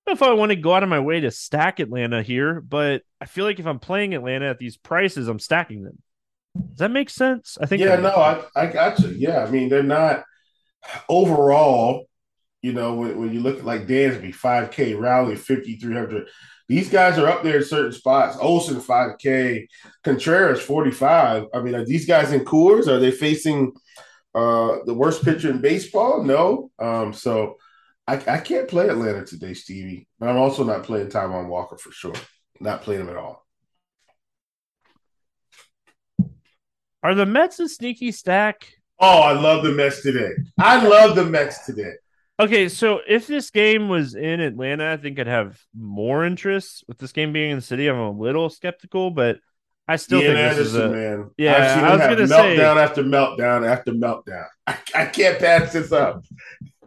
if 0.06 0.22
I 0.22 0.32
want 0.32 0.50
to 0.50 0.56
go 0.56 0.74
out 0.74 0.82
of 0.82 0.88
my 0.88 1.00
way 1.00 1.20
to 1.20 1.30
stack 1.30 1.80
Atlanta 1.80 2.22
here, 2.22 2.60
but 2.60 3.02
I 3.20 3.26
feel 3.26 3.44
like 3.44 3.58
if 3.58 3.66
I'm 3.66 3.78
playing 3.78 4.14
Atlanta 4.14 4.46
at 4.46 4.58
these 4.58 4.76
prices, 4.76 5.28
I'm 5.28 5.38
stacking 5.38 5.82
them. 5.82 5.98
Does 6.56 6.78
that 6.78 6.90
make 6.90 7.10
sense? 7.10 7.56
I 7.60 7.66
think. 7.66 7.80
Yeah, 7.80 7.96
no, 7.96 8.10
I, 8.10 8.42
I 8.54 8.66
got 8.66 8.98
you. 9.00 9.08
Yeah, 9.08 9.44
I 9.44 9.50
mean 9.50 9.68
they're 9.68 9.82
not 9.82 10.22
overall. 11.08 12.06
You 12.60 12.72
know, 12.72 12.94
when, 12.94 13.18
when 13.18 13.32
you 13.32 13.40
look 13.40 13.58
at 13.58 13.64
like 13.64 13.86
Dansby, 13.86 14.34
five 14.34 14.70
K, 14.70 14.94
Riley, 14.94 15.36
fifty 15.36 15.76
three 15.76 15.94
hundred. 15.94 16.28
These 16.68 16.90
guys 16.90 17.18
are 17.18 17.26
up 17.26 17.42
there 17.42 17.58
in 17.58 17.64
certain 17.64 17.92
spots. 17.92 18.38
Olson, 18.40 18.80
five 18.80 19.18
K, 19.18 19.66
Contreras, 20.04 20.60
forty 20.60 20.90
five. 20.90 21.44
I 21.52 21.60
mean, 21.60 21.74
are 21.74 21.84
these 21.84 22.06
guys 22.06 22.32
in 22.32 22.44
Coors? 22.44 22.86
Are 22.86 22.98
they 23.00 23.10
facing? 23.10 23.72
Uh, 24.34 24.78
the 24.86 24.94
worst 24.94 25.24
pitcher 25.24 25.50
in 25.50 25.60
baseball? 25.60 26.22
No. 26.22 26.70
Um, 26.78 27.12
so 27.12 27.58
I, 28.06 28.14
I 28.14 28.38
can't 28.38 28.68
play 28.68 28.88
Atlanta 28.88 29.24
today, 29.24 29.54
Stevie. 29.54 30.08
But 30.18 30.30
I'm 30.30 30.38
also 30.38 30.64
not 30.64 30.84
playing 30.84 31.08
Taijuan 31.08 31.48
Walker 31.48 31.76
for 31.76 31.92
sure. 31.92 32.14
Not 32.60 32.82
playing 32.82 33.02
him 33.02 33.10
at 33.10 33.16
all. 33.16 33.46
Are 37.02 37.14
the 37.14 37.26
Mets 37.26 37.58
a 37.58 37.68
sneaky 37.68 38.12
stack? 38.12 38.68
Oh, 38.98 39.20
I 39.20 39.32
love 39.32 39.64
the 39.64 39.72
Mets 39.72 40.02
today. 40.02 40.30
I 40.60 40.86
love 40.86 41.16
the 41.16 41.24
Mets 41.24 41.66
today. 41.66 41.94
Okay, 42.38 42.68
so 42.68 43.00
if 43.06 43.26
this 43.26 43.50
game 43.50 43.88
was 43.88 44.14
in 44.14 44.40
Atlanta, 44.40 44.92
I 44.92 44.96
think 44.96 45.18
I'd 45.18 45.26
have 45.26 45.60
more 45.76 46.24
interest. 46.24 46.84
With 46.88 46.98
this 46.98 47.12
game 47.12 47.32
being 47.32 47.50
in 47.50 47.58
the 47.58 47.62
city, 47.62 47.88
I'm 47.88 47.98
a 47.98 48.10
little 48.10 48.48
skeptical, 48.48 49.10
but 49.10 49.38
I 49.88 49.96
still 49.96 50.20
Ian 50.20 50.36
think 50.36 50.38
Anderson, 50.38 50.64
this 50.64 50.72
is 50.72 50.74
a, 50.76 50.88
man. 50.88 51.30
Yeah, 51.36 51.56
I've 51.56 51.74
seen 51.74 51.84
I 51.84 51.92
was 51.92 52.00
going 52.00 52.18
to 52.18 52.28
say 52.28 52.56
meltdown 52.56 52.76
after 52.76 53.02
meltdown 53.02 53.68
after 53.68 53.92
meltdown. 53.92 54.46
I, 54.66 54.78
I 54.94 55.06
can't 55.06 55.38
pass 55.38 55.72
this 55.72 55.92
up. 55.92 56.24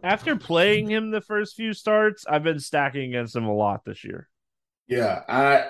After 0.02 0.36
playing 0.36 0.90
him 0.90 1.10
the 1.10 1.20
first 1.20 1.56
few 1.56 1.72
starts, 1.72 2.24
I've 2.28 2.42
been 2.44 2.60
stacking 2.60 3.10
against 3.10 3.34
him 3.36 3.44
a 3.44 3.54
lot 3.54 3.84
this 3.84 4.04
year. 4.04 4.28
Yeah, 4.88 5.22
I 5.28 5.66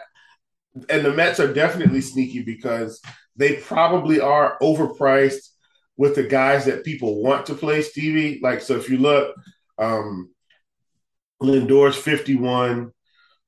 and 0.89 1.05
the 1.05 1.13
Mets 1.13 1.41
are 1.41 1.53
definitely 1.53 2.03
sneaky 2.03 2.43
because 2.43 3.01
they 3.35 3.57
probably 3.57 4.21
are 4.21 4.59
overpriced. 4.61 5.51
with 5.97 6.15
the 6.15 6.23
guys 6.25 6.67
that 6.67 6.85
people 6.85 7.23
want 7.23 7.47
to 7.47 7.55
play 7.55 7.81
Stevie. 7.81 8.39
Like, 8.43 8.61
so 8.61 8.77
if 8.77 8.91
you 8.91 8.99
look, 8.99 9.35
um, 9.79 10.31
Lindor's 11.41 11.97
51, 11.97 12.93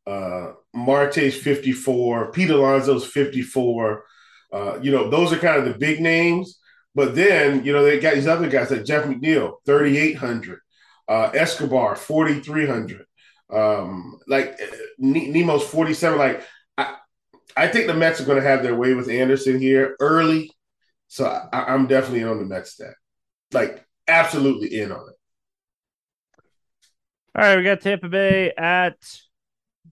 uh, 0.06 0.52
Marte's 0.78 1.36
54, 1.36 2.32
Pete 2.32 2.50
Alonso's 2.50 3.04
54. 3.04 4.04
Uh, 4.52 4.78
you 4.80 4.90
know, 4.90 5.10
those 5.10 5.32
are 5.32 5.38
kind 5.38 5.58
of 5.58 5.64
the 5.64 5.78
big 5.78 6.00
names. 6.00 6.58
But 6.94 7.14
then, 7.14 7.64
you 7.64 7.72
know, 7.72 7.84
they 7.84 8.00
got 8.00 8.14
these 8.14 8.26
other 8.26 8.48
guys 8.48 8.70
like 8.70 8.84
Jeff 8.84 9.04
McNeil, 9.04 9.56
3,800, 9.66 10.58
uh, 11.08 11.30
Escobar, 11.34 11.94
4,300. 11.96 13.04
Um, 13.50 14.18
like 14.26 14.58
Nimmo's 14.98 15.64
47. 15.64 16.18
Like, 16.18 16.42
I, 16.76 16.96
I 17.56 17.68
think 17.68 17.86
the 17.86 17.94
Mets 17.94 18.20
are 18.20 18.24
going 18.24 18.42
to 18.42 18.48
have 18.48 18.62
their 18.62 18.74
way 18.74 18.94
with 18.94 19.08
Anderson 19.08 19.60
here 19.60 19.96
early. 20.00 20.50
So 21.08 21.26
I, 21.26 21.74
am 21.74 21.86
definitely 21.86 22.24
on 22.24 22.38
the 22.38 22.44
Mets 22.44 22.72
stat. 22.72 22.94
Like, 23.52 23.86
absolutely 24.06 24.80
in 24.80 24.92
on 24.92 25.08
it. 25.08 25.14
All 27.34 27.42
right, 27.44 27.56
we 27.56 27.62
got 27.62 27.80
Tampa 27.80 28.08
Bay 28.08 28.52
at 28.56 28.96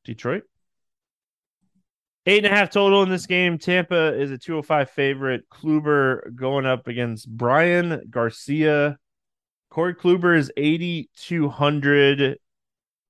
Detroit. 0.05 0.43
Eight 2.29 2.45
and 2.45 2.53
a 2.53 2.57
half 2.57 2.71
total 2.71 3.05
in 3.05 3.09
this 3.09 3.27
game. 3.27 3.57
Tampa 3.57 4.19
is 4.21 4.33
a 4.33 4.39
205 4.39 4.91
favorite. 4.91 5.49
Kluber 5.49 6.35
going 6.35 6.67
up 6.67 6.89
against 6.89 7.31
Bryan 7.31 8.03
Garcia. 8.11 8.99
Corey 9.71 9.95
Kluber 9.95 10.37
is 10.37 10.51
8,200. 10.57 12.39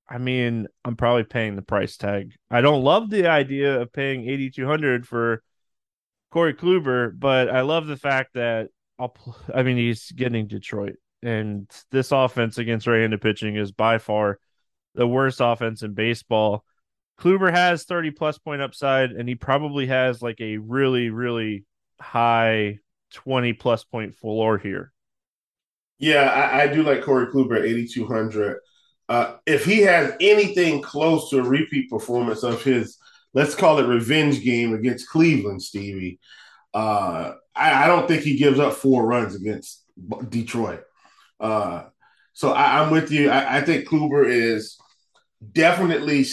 I 0.08 0.18
mean, 0.18 0.66
I'm 0.84 0.96
probably 0.96 1.24
paying 1.24 1.56
the 1.56 1.62
price 1.62 1.96
tag. 1.96 2.34
I 2.50 2.60
don't 2.60 2.84
love 2.84 3.08
the 3.08 3.26
idea 3.26 3.80
of 3.80 3.92
paying 3.92 4.28
8,200 4.28 5.06
for 5.06 5.42
Corey 6.30 6.52
Kluber, 6.52 7.18
but 7.18 7.48
I 7.48 7.62
love 7.62 7.86
the 7.86 7.96
fact 7.96 8.34
that 8.34 8.68
I'll, 8.98 9.14
I 9.54 9.62
mean, 9.62 9.78
he's 9.78 10.12
getting 10.12 10.46
Detroit. 10.46 10.96
And 11.22 11.70
this 11.90 12.12
offense 12.12 12.58
against 12.58 12.86
right 12.86 13.00
handed 13.00 13.22
pitching 13.22 13.56
is 13.56 13.72
by 13.72 13.96
far 13.96 14.38
the 14.94 15.06
worst 15.06 15.40
offense 15.40 15.82
in 15.82 15.94
baseball. 15.94 16.64
Kluber 17.18 17.50
has 17.50 17.84
30 17.84 18.10
plus 18.10 18.38
point 18.38 18.62
upside, 18.62 19.12
and 19.12 19.28
he 19.28 19.34
probably 19.34 19.86
has 19.86 20.20
like 20.22 20.40
a 20.40 20.58
really, 20.58 21.10
really 21.10 21.64
high 22.00 22.78
20 23.14 23.54
plus 23.54 23.84
point 23.84 24.14
floor 24.14 24.58
here. 24.58 24.92
Yeah, 25.98 26.24
I, 26.24 26.62
I 26.62 26.66
do 26.68 26.82
like 26.82 27.02
Corey 27.02 27.26
Kluber 27.28 27.58
at 27.58 27.64
8,200. 27.64 28.58
Uh, 29.08 29.36
if 29.46 29.64
he 29.64 29.80
has 29.82 30.12
anything 30.20 30.82
close 30.82 31.30
to 31.30 31.38
a 31.38 31.42
repeat 31.42 31.88
performance 31.88 32.42
of 32.42 32.62
his, 32.62 32.98
let's 33.32 33.54
call 33.54 33.78
it 33.78 33.86
revenge 33.86 34.42
game 34.42 34.74
against 34.74 35.08
Cleveland, 35.08 35.62
Stevie, 35.62 36.18
uh, 36.74 37.32
I, 37.54 37.84
I, 37.84 37.86
don't 37.86 38.06
think 38.06 38.22
he 38.22 38.36
gives 38.36 38.58
up 38.58 38.74
four 38.74 39.06
runs 39.06 39.34
against 39.34 39.84
Detroit. 40.28 40.82
Uh, 41.40 41.84
so 42.34 42.50
I, 42.50 42.82
am 42.82 42.90
with 42.90 43.10
you. 43.10 43.30
I, 43.30 43.58
I 43.58 43.60
think 43.62 43.88
Kluber 43.88 44.28
is 44.28 44.76
definitely 45.52 46.24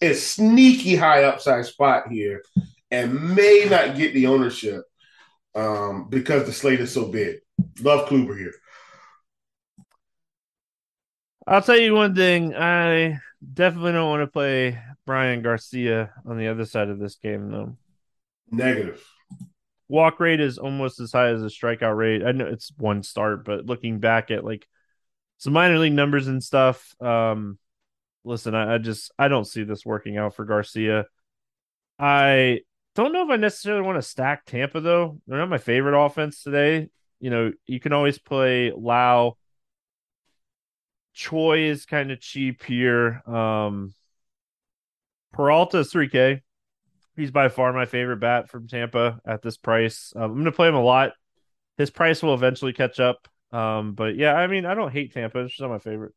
a 0.00 0.14
sneaky 0.14 0.96
high 0.96 1.24
upside 1.24 1.66
spot 1.66 2.10
here 2.10 2.42
and 2.90 3.34
may 3.34 3.66
not 3.68 3.96
get 3.96 4.14
the 4.14 4.26
ownership 4.26 4.82
um, 5.54 6.08
because 6.08 6.46
the 6.46 6.52
slate 6.52 6.80
is 6.80 6.92
so 6.92 7.06
big. 7.06 7.36
Love 7.80 8.08
Kluber 8.08 8.38
here. 8.38 8.54
I'll 11.46 11.62
tell 11.62 11.78
you 11.78 11.94
one 11.94 12.14
thing. 12.14 12.54
I 12.54 13.20
definitely 13.54 13.92
don't 13.92 14.10
want 14.10 14.22
to 14.22 14.26
play 14.26 14.78
Bryan 15.06 15.42
Garcia 15.42 16.12
on 16.26 16.38
the 16.38 16.48
other 16.48 16.66
side 16.66 16.88
of 16.88 16.98
this 16.98 17.16
game, 17.16 17.50
though. 17.50 17.76
Negative. 18.50 19.02
Walk 19.88 20.20
rate 20.20 20.40
is 20.40 20.58
almost 20.58 21.00
as 21.00 21.12
high 21.12 21.28
as 21.28 21.40
the 21.40 21.48
strikeout 21.48 21.96
rate. 21.96 22.22
I 22.22 22.32
know 22.32 22.46
it's 22.46 22.70
one 22.76 23.02
start, 23.02 23.44
but 23.46 23.64
looking 23.64 23.98
back 23.98 24.30
at 24.30 24.44
like 24.44 24.66
some 25.38 25.54
minor 25.54 25.78
league 25.78 25.94
numbers 25.94 26.28
and 26.28 26.44
stuff, 26.44 26.94
um, 27.00 27.58
listen, 28.28 28.54
I, 28.54 28.74
I 28.74 28.78
just 28.78 29.10
I 29.18 29.28
don't 29.28 29.46
see 29.46 29.64
this 29.64 29.84
working 29.84 30.16
out 30.16 30.34
for 30.34 30.44
Garcia. 30.44 31.06
I 31.98 32.60
don't 32.94 33.12
know 33.12 33.24
if 33.24 33.30
I 33.30 33.36
necessarily 33.36 33.82
want 33.82 33.96
to 33.96 34.02
stack 34.02 34.44
Tampa 34.44 34.80
though. 34.80 35.20
They're 35.26 35.38
not 35.38 35.48
my 35.48 35.58
favorite 35.58 36.00
offense 36.00 36.42
today. 36.42 36.88
You 37.20 37.30
know, 37.30 37.52
you 37.66 37.80
can 37.80 37.92
always 37.92 38.18
play 38.18 38.70
Lowe. 38.70 39.36
Choi 41.14 41.62
is 41.64 41.86
kind 41.86 42.12
of 42.12 42.20
cheap 42.20 42.62
here. 42.62 43.22
Um 43.26 43.94
Peralta 45.32 45.78
is 45.78 45.92
3K. 45.92 46.42
He's 47.16 47.30
by 47.30 47.48
far 47.48 47.72
my 47.72 47.84
favorite 47.84 48.20
bat 48.20 48.48
from 48.48 48.68
Tampa 48.68 49.20
at 49.26 49.42
this 49.42 49.56
price. 49.56 50.12
Um, 50.14 50.22
I'm 50.22 50.32
going 50.34 50.44
to 50.44 50.52
play 50.52 50.68
him 50.68 50.74
a 50.74 50.82
lot. 50.82 51.12
His 51.76 51.90
price 51.90 52.22
will 52.22 52.34
eventually 52.34 52.72
catch 52.72 53.00
up. 53.00 53.28
Um, 53.52 53.94
but 53.94 54.16
yeah, 54.16 54.34
I 54.34 54.46
mean, 54.46 54.66
I 54.66 54.74
don't 54.74 54.92
hate 54.92 55.12
Tampa. 55.12 55.40
It's 55.40 55.52
just 55.52 55.60
not 55.60 55.70
my 55.70 55.78
favorite. 55.78 56.14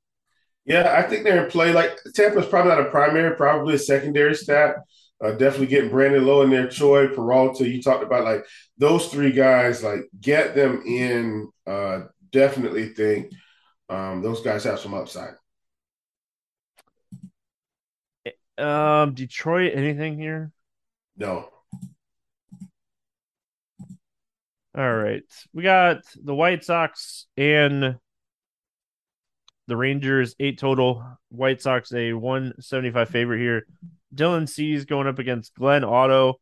Yeah, 0.65 0.95
I 0.95 1.04
think 1.10 1.24
they're 1.24 1.45
in 1.45 1.52
play. 1.52 1.74
Like 1.74 1.97
Tampa's 2.13 2.45
probably 2.45 2.71
not 2.71 2.86
a 2.86 2.89
primary, 2.89 3.36
probably 3.36 3.76
a 3.76 3.80
secondary 3.80 4.36
stat. 4.36 4.76
Uh, 5.24 5.32
definitely 5.32 5.67
getting 5.67 5.89
Brandon 5.89 6.26
Lowe 6.26 6.41
in 6.41 6.50
there, 6.50 6.67
Choi, 6.67 7.08
Peralta. 7.10 7.67
You 7.67 7.82
talked 7.82 8.04
about 8.04 8.24
like 8.24 8.43
those 8.78 9.08
three 9.08 9.32
guys. 9.32 9.84
Like 9.84 10.02
get 10.19 10.56
them 10.56 10.84
in. 10.86 11.50
Uh, 11.65 12.02
definitely 12.32 12.89
think 12.89 13.32
um, 13.89 14.21
those 14.21 14.41
guys 14.41 14.63
have 14.63 14.80
some 14.80 14.93
upside. 14.93 15.34
Um, 18.58 19.13
Detroit, 19.13 19.74
anything 19.76 20.17
here? 20.17 20.52
No. 21.17 21.50
All 24.74 24.95
right, 24.95 25.24
we 25.54 25.63
got 25.63 26.04
the 26.15 26.34
White 26.34 26.63
Sox 26.63 27.28
and 27.36 27.97
the 29.72 29.78
Rangers, 29.78 30.36
eight 30.42 30.60
total. 30.60 31.02
White 31.30 31.62
Sox, 31.62 31.94
a 31.94 32.12
175 32.12 33.08
favorite 33.08 33.40
here. 33.40 33.66
Dylan 34.14 34.48
Cease 34.48 34.84
going 34.84 35.08
up 35.08 35.18
against 35.18 35.56
Glenn 35.56 35.86
Otto. 35.86 36.42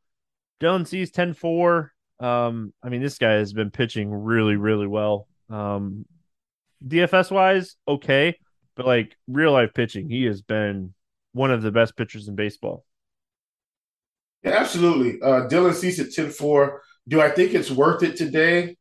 Dylan 0.60 0.88
Cease 0.88 1.12
10 1.12 1.36
4. 1.36 1.94
Um, 2.20 2.74
I 2.82 2.90
mean, 2.90 3.04
this 3.04 3.20
guy 3.20 3.34
has 3.34 3.54
been 3.54 3.70
pitching 3.70 4.12
really, 4.12 4.56
really 4.56 4.88
well. 4.88 5.28
Um, 5.48 6.08
DFS 6.84 7.30
wise, 7.30 7.76
okay, 7.88 8.36
but 8.76 8.88
like 8.88 9.16
real 9.28 9.52
life 9.52 9.76
pitching, 9.76 10.10
he 10.10 10.24
has 10.24 10.42
been 10.42 10.96
one 11.34 11.52
of 11.52 11.62
the 11.62 11.72
best 11.72 11.96
pitchers 11.96 12.28
in 12.28 12.36
baseball. 12.36 12.84
Yeah, 14.42 14.56
absolutely. 14.56 15.22
Uh, 15.22 15.48
Dylan 15.48 15.76
Cease 15.76 16.00
at 16.00 16.12
10 16.12 16.32
4. 16.32 16.82
Do 17.08 17.22
I 17.22 17.30
think 17.30 17.54
it's 17.54 17.70
worth 17.70 18.02
it 18.02 18.16
today? 18.16 18.76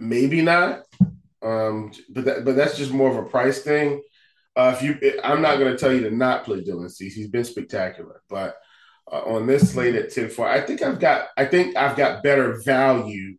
Maybe 0.00 0.42
not. 0.42 0.82
Um, 1.42 1.92
but 2.10 2.24
that, 2.24 2.44
but 2.44 2.56
that's 2.56 2.76
just 2.76 2.92
more 2.92 3.10
of 3.10 3.16
a 3.16 3.28
price 3.28 3.62
thing. 3.62 4.02
Uh, 4.56 4.74
if 4.76 4.82
you, 4.82 5.20
I'm 5.22 5.40
not 5.40 5.58
going 5.58 5.70
to 5.70 5.78
tell 5.78 5.92
you 5.92 6.00
to 6.00 6.10
not 6.10 6.44
play 6.44 6.64
Dylan 6.64 6.90
Cease. 6.90 7.14
He's 7.14 7.30
been 7.30 7.44
spectacular, 7.44 8.22
but 8.28 8.56
uh, 9.10 9.20
on 9.20 9.46
this 9.46 9.72
slate 9.72 9.94
at 9.94 10.10
10-4, 10.10 10.46
I 10.46 10.60
think 10.60 10.82
I've 10.82 10.98
got, 10.98 11.28
I 11.36 11.44
think 11.44 11.76
I've 11.76 11.96
got 11.96 12.24
better 12.24 12.60
value, 12.64 13.36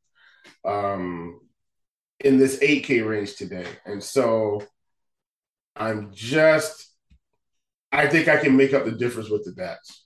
um, 0.63 1.41
in 2.21 2.38
this 2.38 2.59
8K 2.59 3.07
range 3.07 3.35
today, 3.35 3.65
and 3.85 4.03
so 4.03 4.62
I'm 5.75 6.12
just, 6.13 6.89
I 7.91 8.07
think 8.07 8.27
I 8.27 8.38
can 8.38 8.55
make 8.55 8.73
up 8.73 8.85
the 8.85 8.91
difference 8.91 9.29
with 9.29 9.45
the 9.45 9.51
bats. 9.51 10.05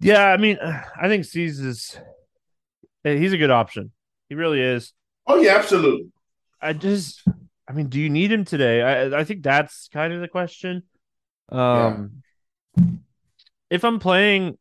Yeah, 0.00 0.26
I 0.26 0.36
mean, 0.36 0.58
I 0.60 1.08
think 1.08 1.24
Cease 1.24 1.58
is 1.58 1.98
he's 3.04 3.32
a 3.32 3.38
good 3.38 3.50
option. 3.50 3.92
He 4.28 4.34
really 4.34 4.60
is. 4.60 4.92
Oh 5.26 5.36
yeah, 5.36 5.56
absolutely. 5.56 6.10
I 6.60 6.72
just, 6.72 7.22
I 7.68 7.72
mean, 7.72 7.88
do 7.88 8.00
you 8.00 8.10
need 8.10 8.32
him 8.32 8.44
today? 8.44 8.82
I 8.82 9.20
I 9.20 9.24
think 9.24 9.42
that's 9.42 9.88
kind 9.92 10.12
of 10.12 10.20
the 10.20 10.28
question. 10.28 10.82
Um, 11.50 12.22
yeah. 12.76 12.84
if 13.70 13.84
I'm 13.84 13.98
playing 13.98 14.56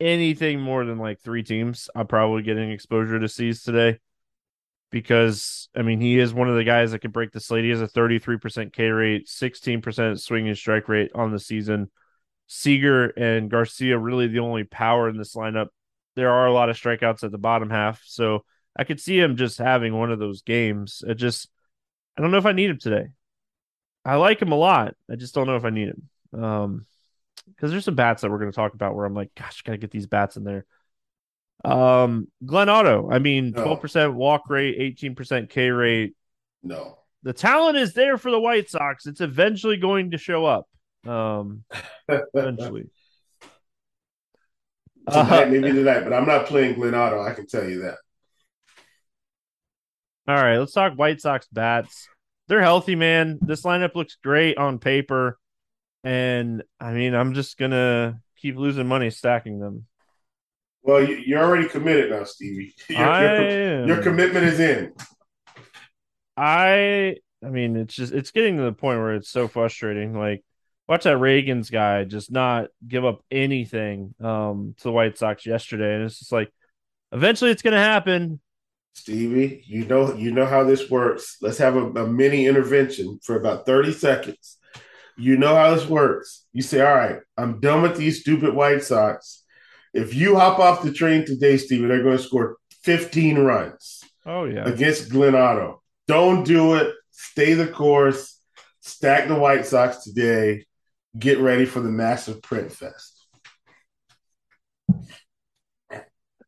anything 0.00 0.60
more 0.60 0.84
than 0.84 0.98
like 0.98 1.20
three 1.20 1.42
teams, 1.42 1.88
I'm 1.94 2.06
probably 2.06 2.42
getting 2.42 2.70
exposure 2.70 3.18
to 3.18 3.28
Cease 3.28 3.62
today 3.62 4.00
because 4.90 5.68
I 5.76 5.82
mean 5.82 6.00
he 6.00 6.18
is 6.18 6.34
one 6.34 6.48
of 6.48 6.56
the 6.56 6.64
guys 6.64 6.92
that 6.92 7.00
can 7.00 7.10
break 7.10 7.32
the 7.32 7.40
slate. 7.40 7.64
He 7.64 7.70
has 7.70 7.82
a 7.82 7.88
33% 7.88 8.72
K 8.72 8.88
rate, 8.88 9.26
16% 9.26 10.20
swing 10.20 10.48
and 10.48 10.56
strike 10.56 10.88
rate 10.88 11.10
on 11.14 11.32
the 11.32 11.38
season. 11.38 11.90
Seager 12.48 13.06
and 13.08 13.50
Garcia 13.50 13.98
really 13.98 14.28
the 14.28 14.38
only 14.38 14.64
power 14.64 15.08
in 15.08 15.16
this 15.16 15.34
lineup 15.34 15.68
there 16.16 16.30
are 16.30 16.46
a 16.46 16.52
lot 16.52 16.70
of 16.70 16.76
strikeouts 16.76 17.22
at 17.22 17.30
the 17.30 17.38
bottom 17.38 17.70
half. 17.70 18.02
So 18.04 18.44
I 18.76 18.84
could 18.84 19.00
see 19.00 19.18
him 19.18 19.36
just 19.36 19.58
having 19.58 19.96
one 19.96 20.10
of 20.10 20.18
those 20.18 20.42
games. 20.42 21.04
It 21.06 21.14
just, 21.14 21.48
I 22.16 22.22
don't 22.22 22.30
know 22.30 22.38
if 22.38 22.46
I 22.46 22.52
need 22.52 22.70
him 22.70 22.78
today. 22.78 23.08
I 24.04 24.16
like 24.16 24.40
him 24.40 24.52
a 24.52 24.56
lot. 24.56 24.94
I 25.10 25.16
just 25.16 25.34
don't 25.34 25.46
know 25.46 25.56
if 25.56 25.64
I 25.64 25.70
need 25.70 25.88
him. 25.88 26.42
Um, 26.42 26.86
because 27.48 27.70
there's 27.70 27.84
some 27.84 27.94
bats 27.94 28.22
that 28.22 28.30
we're 28.30 28.38
going 28.38 28.50
to 28.50 28.56
talk 28.56 28.74
about 28.74 28.94
where 28.94 29.06
I'm 29.06 29.14
like, 29.14 29.30
gosh, 29.34 29.62
gotta 29.62 29.78
get 29.78 29.90
these 29.90 30.06
bats 30.06 30.36
in 30.36 30.44
there. 30.44 30.66
Um, 31.64 32.28
Glenn 32.44 32.68
Otto. 32.68 33.08
I 33.10 33.18
mean, 33.18 33.52
twelve 33.52 33.80
percent 33.80 34.14
walk 34.14 34.50
rate, 34.50 34.76
eighteen 34.78 35.14
percent 35.14 35.48
K 35.50 35.70
rate. 35.70 36.14
No, 36.62 36.98
the 37.22 37.32
talent 37.32 37.78
is 37.78 37.94
there 37.94 38.18
for 38.18 38.30
the 38.30 38.40
White 38.40 38.68
Sox. 38.68 39.06
It's 39.06 39.20
eventually 39.20 39.76
going 39.76 40.10
to 40.10 40.18
show 40.18 40.44
up. 40.44 40.68
Um, 41.06 41.64
eventually. 42.08 42.86
Tonight, 45.10 45.44
uh, 45.44 45.46
maybe 45.46 45.72
tonight, 45.72 46.00
but 46.00 46.12
I'm 46.12 46.26
not 46.26 46.46
playing 46.46 46.74
Glenn 46.74 46.94
Otto. 46.94 47.22
I 47.22 47.32
can 47.32 47.46
tell 47.46 47.68
you 47.68 47.82
that. 47.82 47.98
All 50.28 50.34
right, 50.34 50.58
let's 50.58 50.72
talk 50.72 50.94
White 50.94 51.20
Sox 51.20 51.46
bats. 51.52 52.08
They're 52.48 52.62
healthy, 52.62 52.96
man. 52.96 53.38
This 53.40 53.62
lineup 53.62 53.94
looks 53.94 54.16
great 54.22 54.58
on 54.58 54.78
paper. 54.78 55.38
And 56.02 56.62
I 56.80 56.92
mean, 56.92 57.14
I'm 57.14 57.34
just 57.34 57.58
going 57.58 57.72
to 57.72 58.18
keep 58.36 58.56
losing 58.56 58.86
money 58.86 59.10
stacking 59.10 59.58
them. 59.58 59.86
Well, 60.82 61.02
you're 61.02 61.42
already 61.42 61.68
committed 61.68 62.10
now, 62.10 62.24
Stevie. 62.24 62.72
Your, 62.88 62.98
your, 62.98 63.86
your 63.86 64.02
commitment 64.02 64.46
is 64.46 64.60
in. 64.60 64.92
I 66.36 67.16
I 67.44 67.48
mean, 67.48 67.76
it's 67.76 67.94
just 67.94 68.12
it's 68.12 68.30
getting 68.30 68.56
to 68.56 68.62
the 68.62 68.72
point 68.72 69.00
where 69.00 69.14
it's 69.14 69.30
so 69.30 69.48
frustrating. 69.48 70.16
Like, 70.16 70.44
watch 70.88 71.04
that 71.04 71.18
Ragans 71.18 71.70
guy 71.70 72.04
just 72.04 72.30
not 72.30 72.68
give 72.86 73.04
up 73.04 73.22
anything 73.30 74.14
um 74.20 74.74
to 74.78 74.84
the 74.84 74.92
White 74.92 75.18
Sox 75.18 75.46
yesterday, 75.46 75.94
and 75.94 76.04
it's 76.04 76.18
just 76.18 76.32
like 76.32 76.52
eventually 77.12 77.50
it's 77.50 77.62
gonna 77.62 77.78
happen. 77.78 78.40
Stevie, 78.94 79.62
you 79.66 79.84
know 79.84 80.14
you 80.14 80.30
know 80.30 80.46
how 80.46 80.64
this 80.64 80.90
works. 80.90 81.36
Let's 81.42 81.58
have 81.58 81.76
a, 81.76 81.84
a 81.84 82.06
mini 82.06 82.46
intervention 82.46 83.18
for 83.22 83.36
about 83.36 83.66
30 83.66 83.92
seconds. 83.92 84.58
You 85.18 85.36
know 85.38 85.54
how 85.54 85.74
this 85.74 85.86
works. 85.86 86.44
You 86.52 86.62
say, 86.62 86.80
All 86.80 86.94
right, 86.94 87.20
I'm 87.36 87.60
done 87.60 87.82
with 87.82 87.96
these 87.96 88.20
stupid 88.20 88.54
White 88.54 88.82
Sox. 88.82 89.44
If 89.94 90.14
you 90.14 90.36
hop 90.36 90.58
off 90.58 90.82
the 90.82 90.92
train 90.92 91.24
today, 91.24 91.56
Stevie, 91.56 91.86
they're 91.86 92.02
going 92.02 92.18
to 92.18 92.22
score 92.22 92.58
15 92.82 93.38
runs. 93.38 94.04
Oh, 94.26 94.44
yeah. 94.44 94.64
Against 94.64 95.08
Glenn 95.08 95.34
Otto. 95.34 95.82
Don't 96.06 96.44
do 96.44 96.74
it. 96.74 96.94
Stay 97.12 97.54
the 97.54 97.66
course. 97.66 98.38
Stack 98.80 99.26
the 99.26 99.34
White 99.34 99.64
Sox 99.64 100.04
today. 100.04 100.66
Get 101.18 101.38
ready 101.38 101.64
for 101.64 101.80
the 101.80 101.90
massive 101.90 102.42
print 102.42 102.72
fest. 102.72 103.26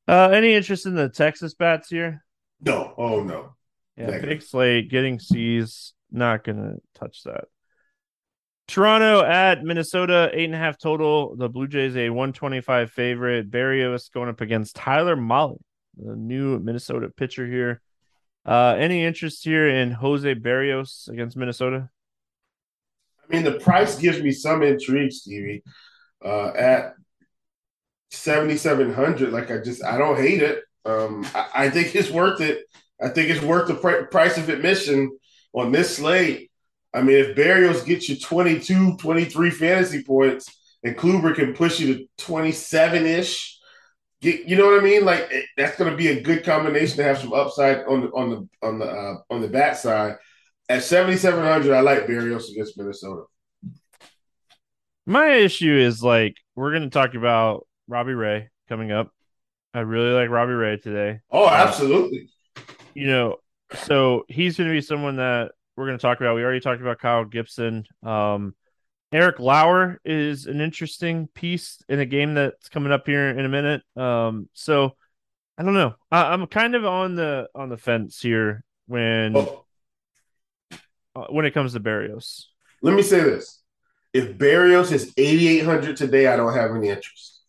Uh, 0.07 0.31
any 0.33 0.55
interest 0.55 0.87
in 0.87 0.95
the 0.95 1.09
Texas 1.09 1.55
bats 1.55 1.89
here? 1.89 2.25
No. 2.61 2.95
Oh 2.97 3.23
no. 3.23 3.55
Yeah, 3.97 4.07
Negative. 4.07 4.29
big 4.29 4.43
slate, 4.43 4.91
getting 4.91 5.19
Cease. 5.19 5.93
Not 6.11 6.45
gonna 6.45 6.77
touch 6.95 7.23
that. 7.25 7.45
Toronto 8.69 9.23
at 9.23 9.63
Minnesota, 9.65 10.31
eight 10.33 10.45
and 10.45 10.55
a 10.55 10.59
half 10.59 10.79
total. 10.79 11.37
The 11.37 11.49
Blue 11.49 11.67
Jays 11.69 11.97
a 11.97 12.11
125 12.11 12.91
favorite. 12.91 13.51
Berrios 13.51 14.11
going 14.13 14.29
up 14.29 14.41
against 14.41 14.77
Tyler 14.77 15.17
Mahle, 15.17 15.61
the 15.97 16.17
new 16.17 16.59
Minnesota 16.59 17.09
pitcher 17.15 17.47
here. 17.47 17.81
Uh, 18.47 18.75
any 18.79 19.05
interest 19.05 19.45
here 19.45 19.69
in 19.69 19.91
Jose 19.91 20.35
Berrios 20.37 21.09
against 21.09 21.37
Minnesota? 21.37 21.91
I 23.31 23.35
mean, 23.35 23.45
the 23.45 23.59
price 23.59 23.99
gives 23.99 24.23
me 24.23 24.33
some 24.33 24.63
intrigue, 24.63 25.13
Stevie. 25.13 25.63
Uh, 26.25 26.49
at 26.49 26.95
7,700, 28.11 29.33
like 29.33 29.51
I 29.51 29.59
just, 29.59 29.85
I 29.85 29.99
don't 29.99 30.17
hate 30.17 30.43
it. 30.43 30.63
Um, 30.85 31.27
I, 31.35 31.47
I, 31.55 31.71
think 31.71 31.95
it's 31.95 32.11
worth 32.11 32.41
it. 32.41 32.65
I 33.01 33.09
think 33.09 33.31
it's 33.31 33.45
worth 33.45 33.69
the 33.69 33.75
pr- 33.75 34.07
price 34.11 34.39
of 34.39 34.49
admission 34.49 35.17
on 35.53 35.71
this 35.71 35.97
slate. 35.97 36.51
I 36.95 37.03
mean, 37.03 37.19
if 37.19 37.37
Berrios 37.37 37.85
gets 37.85 38.09
you 38.09 38.19
22, 38.19 38.97
23 38.97 39.51
fantasy 39.51 40.03
points 40.03 40.49
and 40.83 40.97
Kluber 40.97 41.35
can 41.35 41.55
push 41.55 41.79
you 41.79 41.95
to 41.95 42.09
27 42.17 43.07
ish, 43.07 43.59
you 44.21 44.57
know 44.57 44.67
what 44.67 44.81
I 44.81 44.83
mean? 44.83 45.05
Like 45.05 45.31
that's 45.57 45.77
going 45.77 45.91
to 45.91 45.97
be 45.97 46.09
a 46.09 46.21
good 46.21 46.45
combination 46.45 46.97
to 46.97 47.05
have 47.05 47.19
some 47.19 47.33
upside 47.33 47.85
on 47.87 48.01
the 48.01 48.09
on 48.09 48.31
the 48.31 48.49
on 48.67 48.79
the 48.81 48.87
uh, 48.87 49.15
on 49.31 49.41
the 49.41 49.49
bat 49.49 49.77
side. 49.77 50.17
At 50.71 50.83
7700, 50.83 51.75
I 51.75 51.81
like 51.81 52.07
Berrios 52.07 52.51
against 52.51 52.77
Minnesota. 52.77 53.23
My 55.07 55.31
issue 55.31 55.73
is 55.73 56.03
like 56.03 56.37
we're 56.55 56.73
going 56.73 56.83
to 56.83 56.91
talk 56.91 57.15
about 57.15 57.67
Robbie 57.87 58.13
Ray 58.13 58.51
coming 58.69 58.93
up. 58.93 59.11
I 59.73 59.81
really 59.81 60.11
like 60.11 60.29
Robbie 60.29 60.53
Ray 60.53 60.77
today. 60.77 61.21
Oh, 61.31 61.49
absolutely. 61.49 62.29
Uh, 62.55 62.61
you 62.95 63.07
know, 63.07 63.37
so 63.85 64.25
he's 64.29 64.59
going 64.59 64.69
to 64.69 64.75
be 64.75 64.83
someone 64.83 65.17
that 65.17 65.53
we're 65.77 65.87
going 65.87 65.97
to 65.97 66.03
talk 66.03 66.21
about. 66.21 66.35
We 66.35 66.43
already 66.43 66.61
talked 66.61 66.83
about 66.83 66.99
Kyle 66.99 67.25
Gibson. 67.25 67.85
Um, 68.03 68.55
Eric 69.11 69.39
Lauer 69.39 70.01
is 70.05 70.47
an 70.47 70.61
interesting 70.61 71.29
piece 71.29 71.83
in 71.89 72.01
a 72.01 72.07
game 72.07 72.35
that's 72.35 72.69
coming 72.69 72.93
up 72.93 73.07
here 73.07 73.31
in 73.31 73.45
a 73.45 73.49
minute. 73.49 73.83
Um, 73.97 74.51
so 74.53 74.97
I 75.57 75.63
don't 75.63 75.75
know. 75.75 75.95
I, 76.11 76.35
am 76.35 76.47
kind 76.47 76.75
of 76.75 76.85
on 76.85 77.15
the 77.15 77.49
on 77.55 77.71
the 77.71 77.79
fence 77.79 78.21
here 78.21 78.65
when 78.87 79.35
oh. 79.35 79.65
Uh, 81.19 81.27
when 81.31 81.45
it 81.45 81.55
comes 81.55 81.73
to 81.73 81.81
Berrios? 81.81 82.45
Let 82.83 82.95
me 82.95 83.03
say 83.03 83.21
this: 83.21 83.63
if 84.13 84.39
Berrios 84.39 84.93
is 84.93 85.13
8,800 85.17 85.97
today, 85.97 86.27
I 86.27 86.37
don't 86.37 86.55
have 86.55 86.75
any 86.75 86.89
interest. 86.89 87.41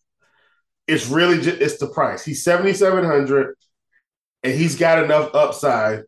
It's 0.86 1.08
really 1.08 1.40
just 1.40 1.60
it's 1.60 1.78
the 1.78 1.86
price. 1.86 2.24
He's 2.24 2.42
7,700, 2.42 3.54
and 4.42 4.54
he's 4.54 4.76
got 4.76 5.04
enough 5.04 5.34
upside 5.34 6.04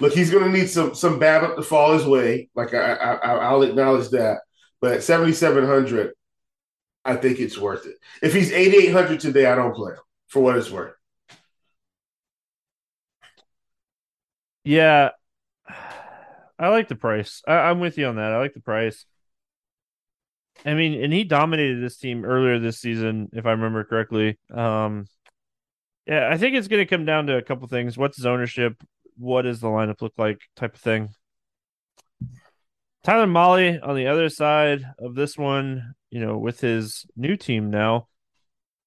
Look, 0.00 0.12
he's 0.12 0.30
going 0.30 0.44
to 0.44 0.58
need 0.58 0.68
some 0.68 0.94
some 0.94 1.20
BABIP 1.20 1.56
to 1.56 1.62
fall 1.62 1.92
his 1.92 2.06
way. 2.06 2.48
Like 2.54 2.74
I, 2.74 2.94
I, 2.94 3.34
I'll 3.36 3.62
acknowledge 3.62 4.10
that. 4.10 4.40
But 4.80 4.94
at 4.94 5.02
7,700, 5.02 6.12
I 7.04 7.16
think 7.16 7.38
it's 7.38 7.56
worth 7.56 7.86
it. 7.86 7.96
If 8.22 8.34
he's 8.34 8.52
8,800 8.52 9.20
today, 9.20 9.46
I 9.46 9.54
don't 9.54 9.74
play 9.74 9.92
him 9.92 10.00
for 10.28 10.42
what 10.42 10.56
it's 10.56 10.70
worth. 10.70 10.94
Yeah, 14.64 15.10
I 16.58 16.68
like 16.68 16.88
the 16.88 16.96
price. 16.96 17.42
I, 17.46 17.70
am 17.70 17.80
with 17.80 17.98
you 17.98 18.06
on 18.06 18.16
that. 18.16 18.32
I 18.32 18.38
like 18.38 18.54
the 18.54 18.60
price. 18.60 19.06
I 20.64 20.74
mean, 20.74 21.02
and 21.02 21.12
he 21.12 21.24
dominated 21.24 21.82
this 21.82 21.96
team 21.96 22.24
earlier 22.24 22.58
this 22.58 22.78
season, 22.78 23.28
if 23.32 23.44
I 23.44 23.50
remember 23.50 23.84
correctly. 23.84 24.38
Um, 24.52 25.06
yeah, 26.06 26.28
I 26.30 26.36
think 26.36 26.54
it's 26.54 26.68
going 26.68 26.82
to 26.82 26.86
come 26.86 27.04
down 27.04 27.26
to 27.26 27.36
a 27.36 27.42
couple 27.42 27.66
things. 27.66 27.98
What's 27.98 28.16
his 28.16 28.26
ownership? 28.26 28.82
what 29.16 29.42
does 29.42 29.60
the 29.60 29.68
lineup 29.68 30.02
look 30.02 30.14
like 30.16 30.40
type 30.56 30.74
of 30.74 30.80
thing. 30.80 31.10
Tyler 33.02 33.26
Mahle 33.26 33.80
on 33.82 33.96
the 33.96 34.06
other 34.06 34.28
side 34.28 34.84
of 34.98 35.14
this 35.14 35.36
one, 35.36 35.94
you 36.10 36.20
know, 36.20 36.38
with 36.38 36.60
his 36.60 37.04
new 37.16 37.36
team 37.36 37.70
now, 37.70 38.08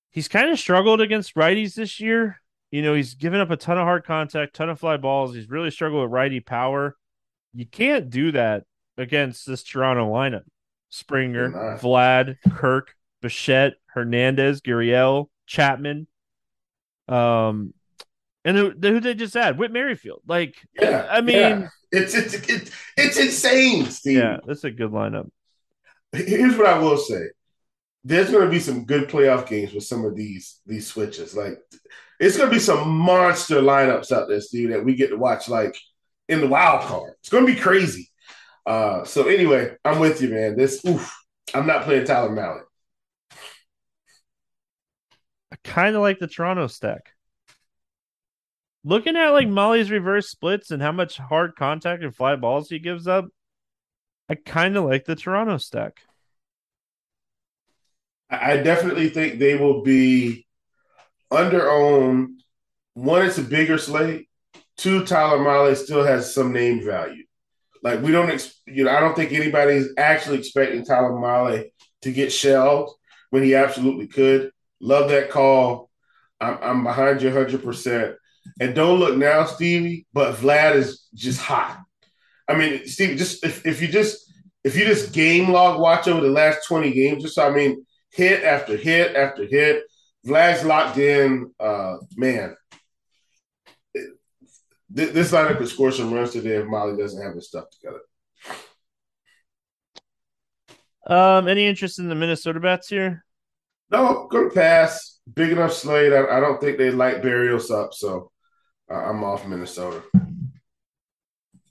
he's 0.10 0.28
kind 0.28 0.50
of 0.50 0.60
struggled 0.60 1.02
against 1.02 1.36
righties 1.36 1.76
this 1.76 2.00
year. 2.00 2.42
You 2.72 2.82
know, 2.82 2.94
he's 2.94 3.14
given 3.14 3.40
up 3.40 3.52
a 3.52 3.58
ton 3.58 3.78
of 3.78 3.84
hard 3.84 4.06
contact, 4.06 4.56
ton 4.56 4.70
of 4.70 4.80
fly 4.80 4.98
balls. 4.98 5.36
He's 5.36 5.50
really 5.50 5.72
struggled 5.72 6.04
with 6.04 6.12
righty 6.12 6.40
power. 6.40 6.96
You 7.58 7.66
can't 7.66 8.12
do 8.12 8.34
that 8.34 8.66
against 9.00 9.48
this 9.48 9.64
Toronto 9.64 10.14
lineup. 10.14 10.44
Springer, 10.90 11.50
Vlad, 11.82 12.38
Kirk, 12.52 12.94
Bichette, 13.24 13.74
Hernandez, 13.88 14.62
Gurriel, 14.62 15.30
Chapman. 15.48 16.06
Um, 17.08 17.74
and 18.46 18.56
who, 18.56 18.70
who 18.80 19.00
they 19.00 19.16
just 19.16 19.36
add? 19.36 19.58
Whit 19.58 19.72
Merrifield. 19.72 20.22
Like, 20.28 20.56
yeah, 20.80 21.08
I 21.10 21.22
mean, 21.22 21.36
yeah. 21.36 21.68
it's, 21.92 22.14
it's 22.14 22.36
it's 22.48 22.72
it's 22.96 23.18
insane, 23.18 23.88
Steve. 23.88 24.20
Yeah, 24.20 24.38
that's 24.46 24.64
a 24.64 24.70
good 24.70 24.92
lineup. 24.92 25.32
Here's 26.12 26.56
what 26.56 26.68
I 26.68 26.78
will 26.78 26.98
say: 26.98 27.22
there's 28.04 28.30
going 28.30 28.46
to 28.46 28.52
be 28.52 28.60
some 28.60 28.86
good 28.86 29.10
playoff 29.10 29.48
games 29.48 29.74
with 29.74 29.84
some 29.84 30.06
of 30.06 30.16
these 30.16 30.62
these 30.68 30.86
switches. 30.86 31.36
Like, 31.36 31.58
it's 32.20 32.38
going 32.38 32.50
to 32.50 32.56
be 32.56 32.62
some 32.62 32.88
monster 32.88 33.62
lineups 33.62 34.12
out 34.12 34.28
there, 34.28 34.42
Steve, 34.42 34.70
that 34.70 34.86
we 34.86 34.94
get 34.94 35.10
to 35.10 35.18
watch. 35.18 35.50
Like 35.50 35.76
in 36.28 36.42
the 36.42 36.48
wild 36.48 36.82
card, 36.82 37.14
it's 37.20 37.30
going 37.30 37.46
to 37.46 37.54
be 37.54 37.60
crazy. 37.60 38.10
Uh, 38.66 39.04
so 39.06 39.28
anyway, 39.28 39.76
I'm 39.86 40.00
with 40.00 40.22
you, 40.22 40.30
man. 40.30 40.58
This, 40.58 40.84
oof, 40.86 41.16
I'm 41.54 41.68
not 41.68 41.84
playing 41.84 42.06
Tyler 42.06 42.30
Mahle. 42.30 42.64
I 45.52 45.56
kind 45.64 45.96
of 45.96 46.02
like 46.02 46.20
the 46.20 46.28
Toronto 46.28 46.68
stack 46.68 47.14
looking 48.88 49.18
at 49.18 49.32
like 49.32 49.50
Mahle's 49.50 49.92
reverse 49.92 50.30
splits 50.30 50.72
and 50.72 50.82
how 50.82 50.94
much 50.94 51.18
hard 51.18 51.56
contact 51.58 52.04
and 52.04 52.16
fly 52.16 52.38
balls 52.38 52.70
he 52.70 52.80
gives 52.80 53.06
up, 53.06 53.26
I 54.30 54.36
kind 54.36 54.78
of 54.78 54.86
like 54.86 55.04
the 55.04 55.16
Toronto 55.16 55.58
stack. 55.58 56.00
I 58.30 58.58
definitely 58.58 59.10
think 59.10 59.40
they 59.40 59.56
will 59.56 59.84
be 59.84 60.46
under 61.30 61.70
owned. 61.70 62.42
One, 62.94 63.26
it's 63.26 63.38
a 63.38 63.44
bigger 63.44 63.78
slate. 63.78 64.30
Two, 64.78 65.06
Tyler 65.06 65.40
Mahle 65.40 65.76
still 65.76 66.04
has 66.04 66.34
some 66.34 66.54
name 66.54 66.86
value. 66.86 67.24
Like 67.84 68.02
we 68.02 68.12
don't, 68.12 68.30
ex- 68.30 68.62
you 68.66 68.84
know, 68.84 68.92
I 68.92 69.00
don't 69.00 69.16
think 69.16 69.32
anybody's 69.32 69.90
actually 69.98 70.40
expecting 70.40 70.86
Tyler 70.86 71.14
Mahle 71.14 71.66
to 72.04 72.12
get 72.12 72.32
shelled 72.32 72.92
when 73.30 73.44
he 73.44 73.56
absolutely 73.56 74.08
could. 74.08 74.52
Love 74.80 75.10
that 75.10 75.30
call. 75.30 75.90
I'm, 76.40 76.58
I'm 76.62 76.84
behind 76.84 77.22
you 77.22 77.30
100. 77.30 77.64
percent 77.64 78.16
and 78.60 78.76
don't 78.76 79.00
look 79.00 79.18
now, 79.18 79.46
Stevie, 79.46 80.06
but 80.14 80.36
Vlad 80.36 80.76
is 80.76 81.08
just 81.14 81.40
hot. 81.42 81.80
I 82.48 82.56
mean, 82.56 82.88
Stevie, 82.88 83.16
just 83.16 83.44
if, 83.44 83.66
if 83.66 83.82
you 83.82 83.88
just 83.88 84.32
if 84.64 84.76
you 84.76 84.86
just 84.86 85.14
game 85.14 85.52
log 85.52 85.80
watch 85.80 86.08
over 86.08 86.22
the 86.22 86.32
last 86.32 86.68
20 86.68 86.92
games, 86.94 87.24
just 87.24 87.40
I 87.40 87.50
mean, 87.50 87.86
hit 88.12 88.44
after 88.44 88.78
hit 88.78 89.16
after 89.16 89.46
hit, 89.46 89.84
Vlad's 90.26 90.64
locked 90.64 90.98
in. 90.98 91.52
Uh 91.60 91.98
man. 92.16 92.56
This 94.98 95.32
lineup 95.32 95.60
could 95.60 95.68
score 95.68 95.92
some 95.92 96.12
runs 96.12 96.32
today 96.32 96.56
if 96.56 96.66
Mahle 96.66 96.98
doesn't 96.98 97.22
have 97.22 97.36
his 97.36 97.48
stuff 97.48 97.66
together. 97.70 98.00
Um, 101.06 101.48
any 101.48 101.68
interest 101.68 102.00
in 102.00 102.10
the 102.10 102.16
Minnesota 102.16 102.60
bats 102.60 102.90
here? 102.90 103.24
No, 103.92 104.28
gonna 104.32 104.50
pass. 104.50 105.20
big 105.32 105.52
enough 105.52 105.74
slate. 105.74 106.14
I, 106.14 106.38
I 106.38 106.40
don't 106.40 106.60
think 106.60 106.80
they 106.80 106.90
light 106.90 107.22
Berrios 107.22 107.70
up, 107.70 107.94
so 107.94 108.32
uh, 108.92 108.96
I'm 108.96 109.24
off 109.24 109.46
Minnesota. 109.46 110.02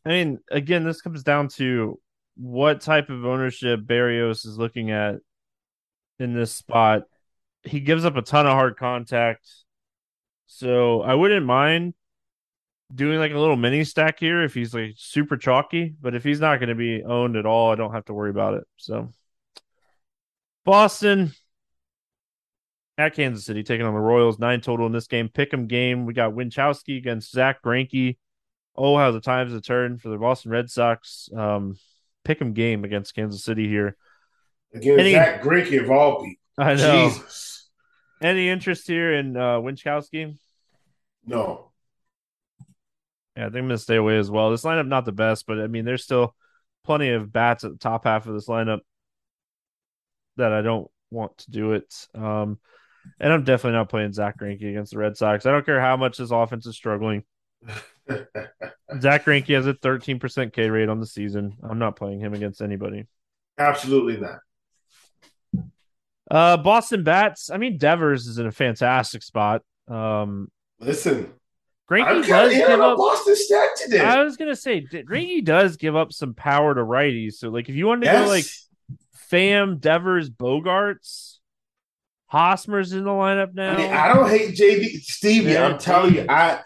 I 0.05 0.09
mean, 0.09 0.39
again, 0.49 0.85
this 0.85 1.03
comes 1.03 1.25
down 1.25 1.49
to 1.57 2.01
what 2.37 2.81
type 2.81 3.11
of 3.11 3.27
ownership 3.27 3.81
Berrios 3.81 4.47
is 4.47 4.57
looking 4.57 4.93
at 4.93 5.17
in 6.21 6.33
this 6.33 6.55
spot. 6.55 7.03
He 7.65 7.81
gives 7.81 8.05
up 8.05 8.17
a 8.17 8.23
ton 8.23 8.47
of 8.47 8.53
hard 8.53 8.77
contact. 8.77 9.49
So 10.47 11.03
I 11.03 11.15
wouldn't 11.15 11.45
mind 11.45 11.95
doing 12.95 13.19
like 13.19 13.33
a 13.33 13.39
little 13.39 13.57
mini 13.57 13.85
stack 13.85 14.19
here 14.19 14.43
if 14.45 14.55
he's 14.55 14.75
like 14.75 14.95
super 14.97 15.37
chalky, 15.37 15.95
but 16.01 16.15
if 16.15 16.23
he's 16.25 16.41
not 16.41 16.61
going 16.61 16.69
to 16.69 16.75
be 16.75 17.03
owned 17.03 17.37
at 17.37 17.47
all, 17.47 17.73
I 17.73 17.75
don't 17.75 17.93
have 17.93 18.05
to 18.07 18.15
worry 18.15 18.31
about 18.31 18.55
it. 18.55 18.65
So 18.77 19.11
Boston 20.65 21.33
at 22.99 23.15
Kansas 23.15 23.45
City 23.45 23.63
taking 23.63 23.87
on 23.87 23.95
the 23.95 24.01
Royals, 24.01 24.39
nine 24.39 24.61
total 24.61 24.87
in 24.87 24.93
this 24.93 25.07
game. 25.07 25.29
Pick 25.29 25.53
'em 25.53 25.67
game. 25.67 26.07
We 26.07 26.15
got 26.15 26.33
Winckowski 26.33 26.97
against 26.97 27.33
Zack 27.33 27.63
Greinke. 27.63 28.17
Oh, 28.75 28.97
how 28.97 29.11
the 29.11 29.21
times 29.21 29.53
have 29.53 29.63
turned 29.63 30.01
for 30.01 30.09
the 30.09 30.19
Boston 30.19 30.51
Red 30.51 30.71
Sox. 30.71 31.29
Um, 31.37 31.77
pick 32.25 32.41
'em 32.41 32.53
game 32.53 32.85
against 32.85 33.15
Kansas 33.15 33.45
City 33.45 33.69
here. 33.69 33.97
Again, 34.75 35.01
Any, 35.01 35.13
Zack 35.13 35.43
Greinke 35.43 35.83
of 35.83 35.91
all 35.91 36.25
people. 36.25 36.43
I 36.59 36.75
know. 36.75 37.09
Jesus. 37.09 37.69
Any 38.23 38.49
interest 38.49 38.87
here 38.87 39.13
in 39.13 39.37
uh, 39.37 39.59
Winckowski? 39.59 40.37
No. 41.27 41.71
Yeah, 43.37 43.45
I 43.45 43.47
think 43.47 43.57
I'm 43.57 43.65
gonna 43.65 43.79
stay 43.79 43.97
away 43.97 44.19
as 44.19 44.31
well. 44.31 44.51
This 44.51 44.63
lineup 44.63 44.89
not 44.89 45.05
the 45.05 45.13
best, 45.13 45.47
but 45.47 45.61
I 45.61 45.67
mean, 45.67 45.85
there's 45.85 46.05
still 46.05 46.35
plenty 46.85 47.11
of 47.11 47.33
bats 47.33 47.65
at 47.65 47.73
the 47.73 47.79
top 47.79 48.05
half 48.05 48.27
of 48.27 48.35
this 48.35 48.49
lineup 48.49 48.81
that 50.37 50.53
I 50.53 50.63
don't 50.63 50.91
want 51.11 51.37
to 51.39 51.51
do 51.51 51.73
it. 51.73 52.09
Um, 52.15 52.59
and 53.21 53.33
I'm 53.33 53.45
definitely 53.45 53.77
not 53.77 53.89
playing 53.89 54.13
Zack 54.13 54.39
Greinke 54.39 54.69
against 54.69 54.93
the 54.93 54.99
Red 54.99 55.17
Sox. 55.17 55.47
I 55.47 55.53
don't 55.53 55.67
care 55.67 55.81
how 55.81 55.97
much 55.97 56.19
this 56.19 56.31
offense 56.31 56.67
is 56.67 56.77
struggling. 56.77 57.25
Zack 58.09 59.25
Greinke 59.25 59.55
has 59.55 59.67
a 59.67 59.75
13% 59.75 60.53
K 60.53 60.71
rate 60.71 60.89
on 60.89 61.01
the 61.01 61.07
season. 61.07 61.57
I'm 61.63 61.79
not 61.79 61.97
playing 61.97 62.21
him 62.21 62.35
against 62.35 62.61
anybody. 62.61 63.07
Absolutely 63.59 64.19
not. 64.19 64.39
Uh, 66.31 66.57
Boston 66.57 67.05
bats. 67.05 67.51
I 67.51 67.57
mean, 67.57 67.79
Devers 67.79 68.27
is 68.27 68.39
in 68.39 68.47
a 68.47 68.53
fantastic 68.53 69.23
spot. 69.23 69.63
Um, 69.89 70.51
Listen, 70.81 71.33
Greinke 71.91 72.27
does 72.27 72.53
give 72.53 72.81
up 72.81 72.99
Boston 72.99 73.37
stack 73.37 73.77
today. 73.77 74.01
I 74.01 74.23
was 74.23 74.37
gonna 74.37 74.57
say 74.57 74.81
does 75.41 75.77
give 75.77 75.95
up 75.95 76.13
some 76.13 76.35
power 76.35 76.75
to 76.75 76.81
righties. 76.81 77.35
So, 77.35 77.49
like, 77.49 77.69
if 77.69 77.77
you 77.77 77.87
wanted 77.87 78.07
to 78.07 78.13
yes. 78.13 78.25
go 78.25 78.31
like 78.31 78.45
Pham, 79.31 79.81
Devers, 79.81 80.29
Bogaerts, 80.29 81.39
Hosmer's 82.27 82.93
in 82.93 83.05
the 83.05 83.11
lineup 83.11 83.55
now. 83.55 83.75
I 83.75 83.77
mean, 83.77 83.93
I 83.93 84.13
don't 84.13 84.29
hate 84.29 84.57
JD 84.57 85.03
Stevie. 85.03 85.53
Yeah, 85.53 85.67
I'm 85.67 85.79
telling 85.79 86.15
you, 86.15 86.27
I 86.29 86.61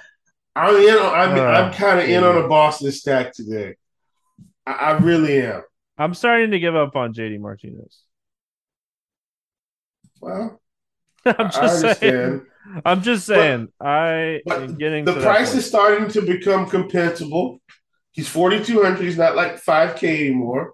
I'm 0.56 0.76
in. 0.76 0.94
On, 0.94 1.14
I'm 1.14 1.38
uh, 1.38 1.42
I'm 1.42 1.72
kind 1.72 2.00
of 2.00 2.09
in 2.09 2.24
on 2.24 2.38
a 2.38 2.48
Boston 2.48 2.90
stack 2.90 3.35
today. 3.35 3.76
I, 4.66 4.72
I 4.72 4.90
really 4.92 5.42
am. 5.42 5.62
I'm 5.98 6.14
starting 6.14 6.52
to 6.52 6.59
give 6.59 6.74
up 6.74 6.96
on 6.96 7.12
JD 7.12 7.40
Martinez. 7.40 8.00
Well, 10.20 10.61
I'm 11.26 11.50
just 11.50 12.00
saying. 12.00 12.46
I'm 12.85 13.02
just 13.02 13.26
saying. 13.26 13.68
But, 13.78 13.87
I 13.87 14.40
am 14.50 14.76
getting 14.76 15.04
the 15.04 15.20
price 15.20 15.54
is 15.54 15.66
starting 15.66 16.09
to 16.09 16.22
become 16.22 16.66
compensable. 16.66 17.59
He's 18.12 18.28
4,200. 18.28 19.02
He's 19.02 19.18
not 19.18 19.37
like 19.37 19.62
5K 19.62 20.26
anymore. 20.26 20.72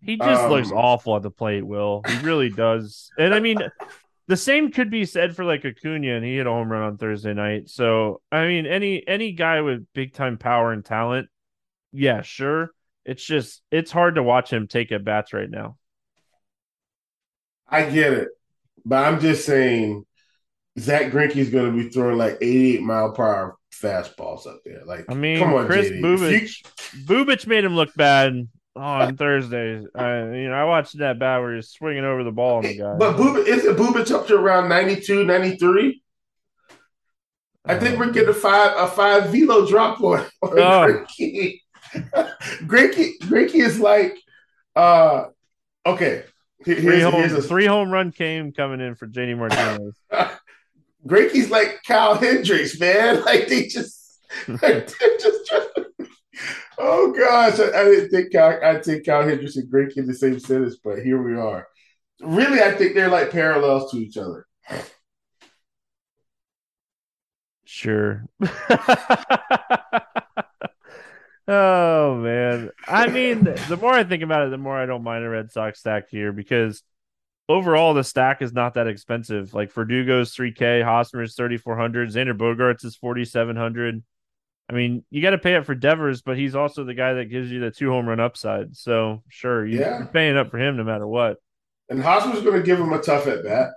He 0.00 0.16
just 0.16 0.44
um, 0.44 0.50
looks 0.50 0.70
awful 0.70 1.16
at 1.16 1.22
the 1.22 1.30
plate, 1.30 1.66
Will. 1.66 2.02
He 2.06 2.18
really 2.18 2.50
does. 2.50 3.10
And 3.18 3.34
I 3.34 3.40
mean, 3.40 3.58
the 4.28 4.36
same 4.36 4.70
could 4.70 4.90
be 4.90 5.04
said 5.04 5.34
for 5.34 5.44
like 5.44 5.64
Acuna, 5.64 6.14
and 6.14 6.24
he 6.24 6.36
hit 6.36 6.46
a 6.46 6.50
home 6.50 6.70
run 6.70 6.82
on 6.82 6.98
Thursday 6.98 7.34
night. 7.34 7.68
So 7.68 8.20
I 8.30 8.46
mean, 8.46 8.66
any 8.66 9.06
any 9.06 9.32
guy 9.32 9.60
with 9.60 9.86
big 9.94 10.14
time 10.14 10.38
power 10.38 10.72
and 10.72 10.84
talent, 10.84 11.28
yeah, 11.92 12.22
sure. 12.22 12.70
It's 13.04 13.24
just 13.24 13.62
it's 13.70 13.90
hard 13.90 14.14
to 14.14 14.22
watch 14.22 14.52
him 14.52 14.68
take 14.68 14.92
at 14.92 15.04
bats 15.04 15.32
right 15.32 15.50
now. 15.50 15.78
I 17.66 17.84
get 17.88 18.12
it, 18.12 18.28
but 18.84 19.04
I'm 19.04 19.20
just 19.20 19.44
saying, 19.44 20.06
Zack 20.78 21.12
Greinke 21.12 21.36
is 21.36 21.50
going 21.50 21.66
to 21.66 21.82
be 21.82 21.88
throwing 21.90 22.18
like 22.18 22.38
88 22.40 22.82
mile 22.82 23.12
per 23.12 23.24
hour 23.24 23.58
fastballs 23.72 24.46
up 24.46 24.60
there. 24.64 24.82
Like, 24.84 25.06
I 25.08 25.14
mean, 25.14 25.38
come 25.38 25.54
on, 25.54 25.66
Chris 25.66 25.90
JD. 25.90 26.00
Bubic, 26.00 26.42
you... 26.94 27.04
Bubic 27.04 27.46
made 27.46 27.64
him 27.64 27.74
look 27.74 27.94
bad 27.94 28.48
on 28.76 29.16
Thursdays. 29.18 29.86
I 29.94 30.18
you 30.20 30.48
know 30.48 30.54
I 30.54 30.64
watched 30.64 30.98
that 30.98 31.18
bat 31.18 31.40
where 31.40 31.56
he's 31.56 31.68
swinging 31.68 32.04
over 32.04 32.24
the 32.24 32.32
ball 32.32 32.58
on 32.58 32.62
the 32.64 32.76
guy. 32.76 32.96
But 32.96 33.16
Bubic 33.16 33.46
isn't 33.46 33.76
Bubic 33.76 34.10
up 34.10 34.26
to 34.28 34.36
around 34.36 34.68
92, 34.68 35.24
93? 35.24 36.02
I 37.64 37.78
think 37.78 37.98
we're 37.98 38.10
getting 38.12 38.30
a 38.30 38.34
five 38.34 38.72
a 38.76 38.86
five 38.86 39.30
velo 39.30 39.66
drop 39.66 40.00
on, 40.00 40.20
on 40.20 40.58
oh. 40.58 41.04
Greinke. 41.20 41.60
Greinke. 42.64 43.18
Greinke 43.20 43.54
is 43.54 43.78
like 43.78 44.16
uh 44.74 45.26
okay. 45.84 46.24
Here's, 46.64 46.82
three, 46.82 47.00
home, 47.00 47.14
here's 47.14 47.32
a, 47.32 47.42
three 47.42 47.66
home 47.66 47.90
run 47.90 48.10
came 48.10 48.52
coming 48.52 48.80
in 48.80 48.96
for 48.96 49.06
JD 49.06 49.38
Martinez. 49.38 49.94
Greinke's 51.06 51.50
like 51.50 51.80
Kyle 51.86 52.14
Hendricks, 52.14 52.78
man. 52.80 53.22
Like 53.24 53.48
they 53.48 53.66
just, 53.66 54.20
they're 54.48 54.86
just 54.86 55.52
Oh 56.80 57.12
gosh, 57.12 57.58
I, 57.58 57.80
I, 57.80 57.84
didn't 57.84 58.10
think 58.10 58.32
Kyle, 58.32 58.60
I 58.62 58.80
think 58.80 59.04
Kyle 59.04 59.26
Hendricks 59.26 59.56
and 59.56 59.70
Greinke 59.70 59.96
in 59.96 60.06
the 60.06 60.14
same 60.14 60.38
sentence, 60.38 60.76
but 60.82 61.00
here 61.00 61.20
we 61.20 61.34
are. 61.36 61.66
Really, 62.20 62.62
I 62.62 62.72
think 62.72 62.94
they're 62.94 63.08
like 63.08 63.30
parallels 63.32 63.90
to 63.90 63.98
each 63.98 64.16
other. 64.16 64.46
Sure. 67.64 68.24
oh 71.48 72.14
man, 72.16 72.70
I 72.86 73.08
mean, 73.08 73.44
the 73.44 73.78
more 73.80 73.92
I 73.92 74.04
think 74.04 74.22
about 74.22 74.46
it, 74.46 74.50
the 74.50 74.58
more 74.58 74.78
I 74.78 74.86
don't 74.86 75.02
mind 75.02 75.24
a 75.24 75.28
Red 75.28 75.50
Sox 75.50 75.80
stack 75.80 76.08
here 76.10 76.32
because 76.32 76.82
overall 77.48 77.94
the 77.94 78.04
stack 78.04 78.42
is 78.42 78.52
not 78.52 78.74
that 78.74 78.86
expensive. 78.86 79.54
Like 79.54 79.72
Verdugo's 79.72 80.32
three 80.32 80.52
K, 80.52 80.82
Hosmer's 80.82 81.34
thirty 81.34 81.56
four 81.56 81.76
hundred, 81.76 82.10
Xander 82.10 82.36
Bogaerts 82.36 82.84
is 82.84 82.96
forty 82.96 83.24
seven 83.24 83.56
hundred. 83.56 84.02
I 84.70 84.74
mean, 84.74 85.02
you 85.10 85.22
got 85.22 85.30
to 85.30 85.38
pay 85.38 85.54
up 85.54 85.64
for 85.64 85.74
Devers, 85.74 86.20
but 86.20 86.36
he's 86.36 86.54
also 86.54 86.84
the 86.84 86.92
guy 86.92 87.14
that 87.14 87.30
gives 87.30 87.50
you 87.50 87.60
the 87.60 87.70
two 87.70 87.90
home 87.90 88.06
run 88.06 88.20
upside. 88.20 88.76
So 88.76 89.22
sure, 89.28 89.64
you, 89.66 89.80
yeah. 89.80 89.98
you're 89.98 90.06
paying 90.08 90.36
up 90.36 90.50
for 90.50 90.58
him 90.58 90.76
no 90.76 90.84
matter 90.84 91.06
what. 91.06 91.38
And 91.88 92.02
Hosmer's 92.02 92.42
going 92.42 92.60
to 92.60 92.62
give 92.62 92.78
him 92.78 92.92
a 92.92 93.00
tough 93.00 93.26
at 93.26 93.44
bat. 93.44 93.70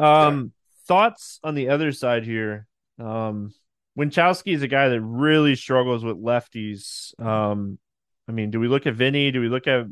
Um, 0.00 0.52
thoughts 0.88 1.38
on 1.44 1.54
the 1.54 1.68
other 1.68 1.92
side 1.92 2.24
here. 2.24 2.66
Um, 2.98 3.54
Winckowski 3.96 4.52
is 4.52 4.62
a 4.62 4.68
guy 4.68 4.88
that 4.88 5.00
really 5.00 5.54
struggles 5.54 6.04
with 6.04 6.16
lefties. 6.16 7.18
Um, 7.20 7.78
I 8.28 8.32
mean, 8.32 8.50
do 8.50 8.58
we 8.58 8.66
look 8.66 8.88
at 8.88 8.94
Vinny? 8.94 9.30
Do 9.30 9.40
we 9.40 9.48
look 9.48 9.68
at 9.68 9.86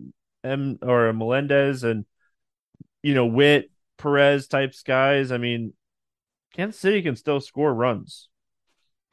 M 0.45 0.79
or 0.83 1.13
Melendez 1.13 1.85
and 1.85 2.05
you 3.03 3.15
know 3.15 3.27
Witt, 3.27 3.71
Perez 3.99 4.47
types 4.47 4.83
guys? 4.83 5.33
I 5.33 5.39
mean, 5.39 5.73
Kansas 6.55 6.81
City 6.81 7.03
can 7.03 7.17
still 7.17 7.41
score 7.41 7.73
runs. 7.73 8.29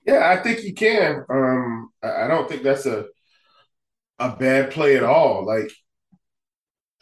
Yeah, 0.06 0.30
I 0.30 0.42
think 0.42 0.64
you 0.64 0.74
can. 0.74 1.24
Um, 1.30 1.90
I 2.02 2.28
don't 2.28 2.50
think 2.50 2.64
that's 2.64 2.86
a 2.86 3.06
a 4.20 4.36
bad 4.36 4.72
play 4.72 4.98
at 4.98 5.04
all. 5.04 5.46
Like, 5.46 5.72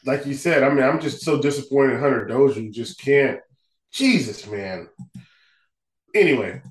like 0.05 0.25
you 0.25 0.33
said, 0.33 0.63
I 0.63 0.69
mean, 0.69 0.83
I'm 0.83 1.01
just 1.01 1.23
so 1.23 1.41
disappointed 1.41 1.95
in 1.95 1.99
Hunter 1.99 2.25
Dozier. 2.25 2.63
You 2.63 2.71
just 2.71 2.99
can't. 3.01 3.39
Jesus, 3.91 4.45
man. 4.47 4.87
Anyway, 6.13 6.61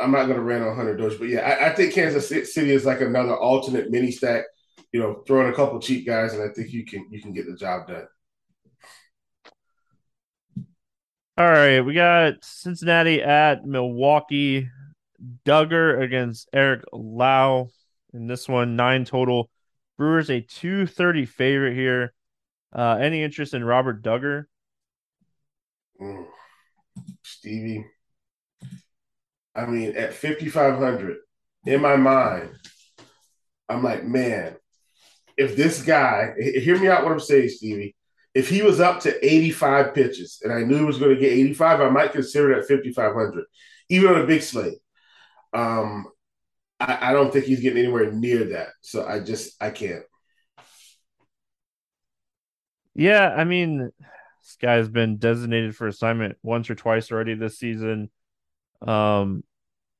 I'm 0.00 0.12
not 0.12 0.26
going 0.26 0.36
to 0.36 0.42
rant 0.42 0.64
on 0.64 0.76
Hunter 0.76 0.96
Dozier, 0.96 1.18
but 1.18 1.28
yeah, 1.28 1.40
I, 1.40 1.70
I, 1.70 1.74
think 1.74 1.94
Kansas 1.94 2.28
City 2.28 2.70
is 2.70 2.84
like 2.84 3.00
another 3.00 3.36
alternate 3.36 3.90
mini 3.90 4.10
stack. 4.10 4.44
You 4.96 5.02
know, 5.02 5.22
throwing 5.26 5.52
a 5.52 5.54
couple 5.54 5.78
cheap 5.78 6.06
guys, 6.06 6.32
and 6.32 6.42
I 6.42 6.50
think 6.54 6.72
you 6.72 6.82
can 6.82 7.06
you 7.10 7.20
can 7.20 7.34
get 7.34 7.44
the 7.44 7.54
job 7.54 7.86
done. 7.86 8.06
All 11.36 11.44
right, 11.46 11.82
we 11.82 11.92
got 11.92 12.42
Cincinnati 12.42 13.22
at 13.22 13.66
Milwaukee. 13.66 14.70
Dugger 15.44 16.00
against 16.00 16.48
Eric 16.50 16.84
Lauer 16.94 17.66
in 18.14 18.26
this 18.26 18.48
one, 18.48 18.74
nine 18.74 19.04
total. 19.04 19.50
Brewers 19.98 20.30
a 20.30 20.40
230 20.40 21.26
favorite 21.26 21.74
here. 21.74 22.14
Uh, 22.74 22.96
any 22.98 23.22
interest 23.22 23.52
in 23.52 23.62
Robert 23.62 24.02
Dugger? 24.02 24.44
Mm. 26.00 26.24
Stevie. 27.22 27.84
I 29.54 29.66
mean, 29.66 29.94
at 29.94 30.14
5,500, 30.14 31.18
in 31.66 31.82
my 31.82 31.96
mind, 31.96 32.48
I'm 33.68 33.82
like, 33.82 34.02
man, 34.02 34.56
if 35.36 35.56
this 35.56 35.82
guy, 35.82 36.34
hear 36.38 36.78
me 36.78 36.88
out 36.88 37.04
what 37.04 37.12
I'm 37.12 37.20
saying, 37.20 37.50
Stevie. 37.50 37.94
If 38.34 38.48
he 38.50 38.62
was 38.62 38.80
up 38.80 39.00
to 39.00 39.26
85 39.26 39.94
pitches 39.94 40.40
and 40.42 40.52
I 40.52 40.62
knew 40.62 40.78
he 40.78 40.84
was 40.84 40.98
going 40.98 41.14
to 41.14 41.20
get 41.20 41.32
85, 41.32 41.80
I 41.80 41.88
might 41.90 42.12
consider 42.12 42.52
it 42.52 42.58
at 42.58 42.68
5,500, 42.68 43.44
even 43.88 44.14
on 44.14 44.20
a 44.20 44.26
big 44.26 44.42
slate. 44.42 44.78
Um, 45.54 46.06
I, 46.78 47.10
I 47.10 47.12
don't 47.12 47.32
think 47.32 47.46
he's 47.46 47.60
getting 47.60 47.82
anywhere 47.82 48.12
near 48.12 48.44
that. 48.50 48.68
So 48.82 49.06
I 49.06 49.20
just 49.20 49.60
I 49.62 49.70
can't. 49.70 50.04
Yeah, 52.94 53.28
I 53.34 53.44
mean, 53.44 53.90
This 54.42 54.56
guy's 54.60 54.88
been 54.88 55.16
designated 55.18 55.76
for 55.76 55.88
assignment 55.88 56.38
once 56.42 56.70
or 56.70 56.76
twice 56.76 57.10
already 57.10 57.34
this 57.34 57.58
season. 57.58 58.10
Um, 58.86 59.42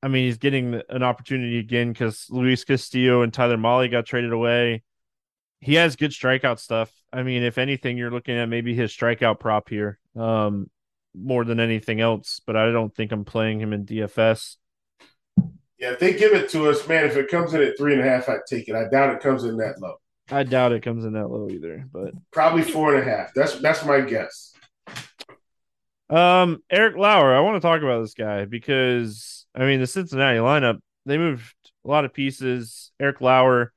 I 0.01 0.07
mean, 0.07 0.25
he's 0.25 0.37
getting 0.37 0.81
an 0.89 1.03
opportunity 1.03 1.59
again 1.59 1.91
because 1.91 2.27
Luis 2.29 2.63
Castillo 2.63 3.23
and 3.23 3.33
Tyler 3.33 3.57
Mahle 3.57 3.89
got 3.91 4.05
traded 4.05 4.31
away. 4.31 4.83
He 5.59 5.75
has 5.75 5.95
good 5.95 6.11
strikeout 6.11 6.59
stuff. 6.59 6.91
I 7.11 7.23
mean, 7.23 7.43
if 7.43 7.57
anything, 7.57 7.97
you're 7.97 8.11
looking 8.11 8.37
at 8.37 8.47
maybe 8.47 8.75
his 8.75 8.91
strikeout 8.91 9.39
prop 9.39 9.69
here, 9.69 9.99
um, 10.15 10.69
more 11.15 11.43
than 11.43 11.59
anything 11.59 11.99
else. 11.99 12.41
But 12.45 12.55
I 12.55 12.71
don't 12.71 12.93
think 12.93 13.11
I'm 13.11 13.25
playing 13.25 13.59
him 13.59 13.73
in 13.73 13.85
DFS. 13.85 14.57
Yeah, 15.79 15.91
if 15.91 15.99
they 15.99 16.13
give 16.13 16.33
it 16.33 16.49
to 16.51 16.69
us, 16.69 16.87
man, 16.87 17.05
if 17.05 17.15
it 17.15 17.29
comes 17.29 17.53
in 17.53 17.61
at 17.61 17.77
three 17.77 17.93
and 17.93 18.01
a 18.01 18.05
half, 18.05 18.29
I'd 18.29 18.39
take 18.47 18.67
it. 18.67 18.75
I 18.75 18.87
doubt 18.89 19.13
it 19.13 19.21
comes 19.21 19.43
in 19.43 19.57
that 19.57 19.79
low. 19.79 19.95
I 20.29 20.43
doubt 20.43 20.73
it 20.73 20.83
comes 20.83 21.05
in 21.05 21.13
that 21.13 21.29
low 21.29 21.49
either, 21.49 21.87
but 21.91 22.13
probably 22.31 22.63
four 22.63 22.95
and 22.95 23.07
a 23.07 23.11
half. 23.11 23.33
That's 23.33 23.59
that's 23.59 23.85
my 23.85 24.01
guess. 24.01 24.53
Um, 26.09 26.63
Eric 26.69 26.97
Lauer, 26.97 27.35
I 27.35 27.41
want 27.41 27.55
to 27.55 27.65
talk 27.65 27.81
about 27.81 28.01
this 28.01 28.13
guy 28.13 28.45
because 28.45 29.45
I 29.55 29.65
mean 29.65 29.79
the 29.79 29.87
Cincinnati 29.87 30.39
lineup, 30.39 30.79
they 31.05 31.17
moved 31.17 31.55
a 31.85 31.87
lot 31.87 32.05
of 32.05 32.13
pieces. 32.13 32.91
Eric 32.99 33.21
Lauer 33.21 33.71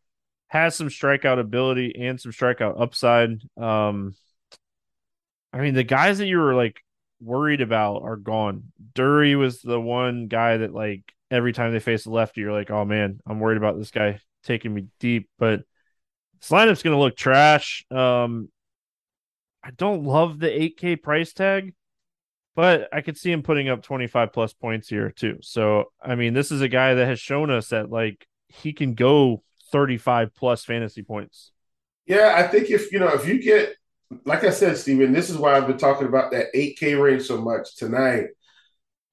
has 0.51 0.75
some 0.75 0.89
strikeout 0.89 1.39
ability 1.39 1.95
and 1.99 2.21
some 2.21 2.33
strikeout 2.33 2.81
upside. 2.81 3.41
Um, 3.57 4.15
I 5.53 5.61
mean 5.61 5.75
the 5.75 5.85
guys 5.85 6.19
that 6.19 6.27
you 6.27 6.39
were 6.39 6.55
like 6.55 6.83
worried 7.21 7.61
about 7.61 8.03
are 8.03 8.17
gone. 8.17 8.73
Drury 8.95 9.37
was 9.37 9.63
the 9.63 9.81
one 9.81 10.27
guy 10.27 10.57
that 10.57 10.75
like 10.75 11.03
every 11.31 11.53
time 11.53 11.73
they 11.73 11.79
face 11.79 12.05
the 12.05 12.11
lefty, 12.11 12.41
you're 12.41 12.53
like, 12.53 12.71
oh 12.71 12.85
man, 12.85 13.21
I'm 13.27 13.39
worried 13.39 13.59
about 13.59 13.79
this 13.79 13.93
guy 13.93 14.19
taking 14.43 14.75
me 14.75 14.87
deep, 14.99 15.31
but 15.39 15.63
this 16.41 16.51
lineup's 16.51 16.83
to 16.83 16.97
look 16.97 17.17
trash. 17.17 17.85
Um, 17.91 18.49
I 19.63 19.71
don't 19.71 20.05
love 20.05 20.41
the 20.41 20.49
8K 20.49 21.01
price 21.01 21.33
tag, 21.33 21.75
but 22.57 22.89
I 22.93 23.03
could 23.03 23.17
see 23.17 23.31
him 23.31 23.43
putting 23.43 23.69
up 23.69 23.83
25 23.83 24.33
plus 24.33 24.53
points 24.53 24.89
here 24.89 25.11
too. 25.11 25.39
So, 25.43 25.93
I 26.03 26.17
mean, 26.17 26.35
this 26.35 26.51
is 26.51 26.61
a 26.61 26.69
guy 26.69 26.95
that 26.95 27.07
has 27.07 27.21
shown 27.21 27.51
us 27.51 27.69
that 27.69 27.91
like 27.91 28.27
he 28.49 28.73
can 28.73 28.95
go 28.95 29.45
35 29.71 30.35
plus 30.35 30.65
fantasy 30.65 31.03
points. 31.03 31.53
Yeah, 32.07 32.35
I 32.37 32.45
think 32.49 32.71
if 32.71 32.93
you 32.93 32.99
know, 32.99 33.09
if 33.09 33.27
you 33.27 33.41
get 33.41 33.77
like 34.25 34.45
I 34.45 34.51
said, 34.51 34.77
Steven, 34.77 35.13
this 35.13 35.31
is 35.31 35.37
why 35.37 35.57
I've 35.57 35.67
been 35.67 35.79
talking 35.79 36.09
about 36.09 36.33
that 36.33 36.53
8K 36.55 37.01
range 37.01 37.23
so 37.23 37.41
much 37.41 37.77
tonight. 37.77 38.27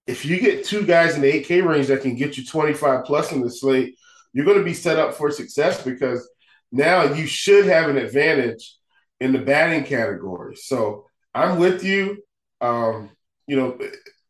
If 0.08 0.26
you 0.26 0.40
get 0.40 0.66
two 0.66 0.86
guys 0.86 1.16
in 1.16 1.22
the 1.22 1.32
8K 1.44 1.66
range 1.66 1.88
that 1.88 2.02
can 2.02 2.16
get 2.16 2.38
you 2.38 2.46
25 2.46 3.06
plus 3.06 3.32
in 3.32 3.42
the 3.42 3.52
slate, 3.52 3.96
you're 4.34 4.46
going 4.46 4.58
to 4.58 4.64
be 4.64 4.74
set 4.74 4.98
up 4.98 5.14
for 5.14 5.30
success 5.32 5.84
because 5.84 6.28
now 6.72 7.04
you 7.14 7.28
should 7.28 7.66
have 7.66 7.90
an 7.90 7.98
advantage 7.98 8.76
in 9.20 9.34
the 9.34 9.40
batting 9.40 9.84
category. 9.84 10.56
So 10.56 11.06
I'm 11.34 11.60
with 11.60 11.84
you. 11.84 12.24
Um, 12.62 13.12
you 13.46 13.56
know, 13.56 13.78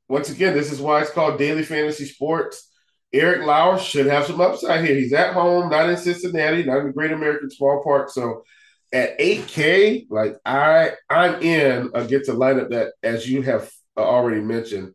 once 0.09 0.29
again, 0.29 0.53
this 0.53 0.71
is 0.71 0.81
why 0.81 1.01
it's 1.01 1.11
called 1.11 1.39
daily 1.39 1.63
fantasy 1.63 2.05
sports. 2.05 2.71
Eric 3.13 3.45
Lauer 3.45 3.79
should 3.79 4.05
have 4.07 4.25
some 4.25 4.41
upside 4.41 4.85
here. 4.85 4.95
He's 4.95 5.13
at 5.13 5.33
home, 5.33 5.69
not 5.69 5.89
in 5.89 5.97
Cincinnati, 5.97 6.63
not 6.63 6.79
in 6.79 6.87
the 6.87 6.93
Great 6.93 7.11
American 7.11 7.49
Small 7.49 7.83
Park. 7.83 8.09
So 8.09 8.43
at 8.91 9.17
8K, 9.19 10.07
like 10.09 10.35
I, 10.45 10.91
I'm 11.09 11.41
in 11.41 11.91
against 11.93 12.29
a 12.29 12.33
lineup 12.33 12.69
that, 12.71 12.93
as 13.03 13.29
you 13.29 13.41
have 13.43 13.71
already 13.97 14.41
mentioned, 14.41 14.93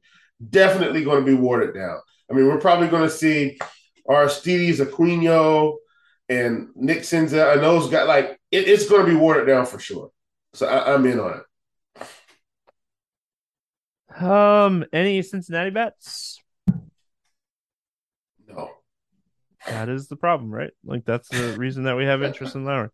definitely 0.51 1.05
going 1.05 1.25
to 1.25 1.31
be 1.31 1.41
watered 1.41 1.75
down. 1.75 1.99
I 2.31 2.35
mean, 2.35 2.47
we're 2.47 2.59
probably 2.59 2.89
going 2.89 3.05
to 3.05 3.11
see 3.11 3.59
Aristides 4.09 4.81
Aquino, 4.81 5.77
and 6.29 6.69
Nick 6.75 7.01
Senzel 7.01 7.53
and 7.53 7.63
those 7.63 7.89
guys, 7.89 8.09
like 8.09 8.41
it, 8.51 8.69
it's 8.69 8.89
going 8.89 9.05
to 9.05 9.11
be 9.11 9.17
watered 9.17 9.47
down 9.47 9.67
for 9.67 9.79
sure. 9.79 10.11
So 10.55 10.67
I, 10.67 10.95
I'm 10.95 11.05
in 11.07 11.21
on 11.21 11.41
it. 11.41 11.43
Um, 14.23 14.85
any 14.93 15.23
Cincinnati 15.23 15.71
bets? 15.71 16.41
No. 18.47 18.71
That 19.67 19.89
is 19.89 20.09
the 20.09 20.17
problem, 20.17 20.51
right? 20.51 20.71
Like 20.85 21.05
that's 21.05 21.29
the 21.29 21.57
reason 21.57 21.85
that 21.85 21.97
we 21.97 22.05
have 22.05 22.23
interest 22.23 22.55
in 22.55 22.65
Lauer. 22.65 22.93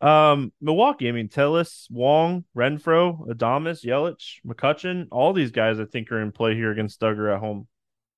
Um, 0.00 0.52
Milwaukee. 0.60 1.08
I 1.08 1.12
mean, 1.12 1.28
Tellez, 1.28 1.86
Wong, 1.90 2.44
Renfroe, 2.56 3.28
Adames, 3.28 3.84
Yelich, 3.84 4.40
McCutchen. 4.44 5.06
All 5.12 5.32
these 5.32 5.52
guys, 5.52 5.78
I 5.78 5.84
think, 5.84 6.10
are 6.10 6.20
in 6.20 6.32
play 6.32 6.54
here 6.54 6.72
against 6.72 7.00
Dugger 7.00 7.32
at 7.32 7.38
home. 7.38 7.68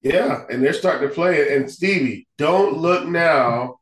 Yeah, 0.00 0.44
and 0.50 0.62
they're 0.62 0.72
starting 0.72 1.08
to 1.08 1.14
play 1.14 1.40
it. 1.40 1.56
And 1.56 1.70
Stevie, 1.70 2.26
don't 2.38 2.78
look 2.78 3.06
now 3.06 3.80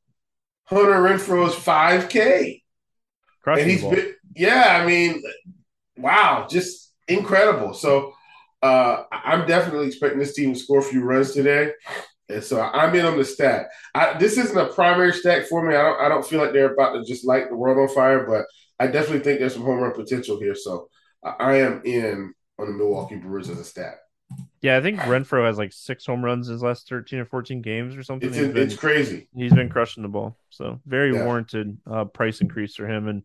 Hunter 0.65 1.01
Renfroe's 1.01 1.55
5K. 1.55 2.63
Crushing 3.43 3.63
and 3.63 3.71
he's 3.71 3.83
been, 3.83 4.15
yeah, 4.35 4.79
I 4.81 4.87
mean, 4.87 5.23
wow, 5.97 6.47
just 6.49 6.93
incredible. 7.09 7.75
So 7.75 8.15
uh, 8.63 9.05
I'm 9.11 9.47
definitely 9.47 9.89
expecting 9.89 10.19
this 10.19 10.35
team 10.35 10.55
to 10.55 10.59
score 10.59 10.79
a 10.79 10.83
few 10.83 11.03
runs 11.03 11.33
today. 11.33 11.73
And 12.29 12.43
so 12.43 12.61
I'm 12.61 12.95
in 12.95 13.05
on 13.05 13.19
the 13.19 13.25
stack. 13.25 13.67
I, 13.95 14.17
this 14.19 14.39
isn't 14.39 14.57
a 14.57 14.73
primary 14.73 15.13
stack 15.13 15.47
for 15.47 15.67
me. 15.67 15.75
I 15.75 15.83
don't 15.83 16.01
I 16.01 16.09
don't 16.09 16.27
feel 16.27 16.41
like 16.41 16.53
they're 16.53 16.73
about 16.73 16.93
to 16.95 17.05
just 17.05 17.27
light 17.27 17.49
the 17.49 17.57
world 17.57 17.79
on 17.79 17.95
fire, 17.95 18.27
but 18.27 18.47
I 18.79 18.87
definitely 18.87 19.21
think 19.21 19.41
there's 19.41 19.55
some 19.55 19.65
home 19.65 19.81
run 19.81 19.93
potential 19.93 20.39
here. 20.39 20.55
So 20.55 20.89
I 21.23 21.57
am 21.57 21.83
in 21.85 22.35
on 22.59 22.67
the 22.67 22.73
Milwaukee 22.73 23.17
Brewers 23.17 23.51
as 23.51 23.59
a 23.59 23.65
stack. 23.65 23.97
Yeah, 24.61 24.77
I 24.77 24.81
think 24.81 24.99
Renfroe 25.01 25.47
has 25.47 25.59
like 25.59 25.73
six 25.73 26.07
home 26.07 26.25
runs 26.25 26.49
in 26.49 26.55
his 26.55 26.63
last 26.63 26.89
13 26.89 27.19
or 27.19 27.25
14 27.25 27.63
games 27.63 27.97
or 27.97 28.03
something. 28.03 28.29
It's, 28.29 28.39
been, 28.39 28.57
it's 28.57 28.77
crazy. 28.77 29.29
He's 29.35 29.53
been 29.53 29.69
crushing 29.69 30.03
the 30.03 30.09
ball. 30.09 30.39
So 30.51 30.81
very 30.87 31.13
yeah. 31.13 31.25
warranted 31.25 31.79
uh, 31.91 32.05
price 32.07 32.41
increase 32.41 32.75
for 32.75 32.89
him. 32.89 33.09
And 33.09 33.23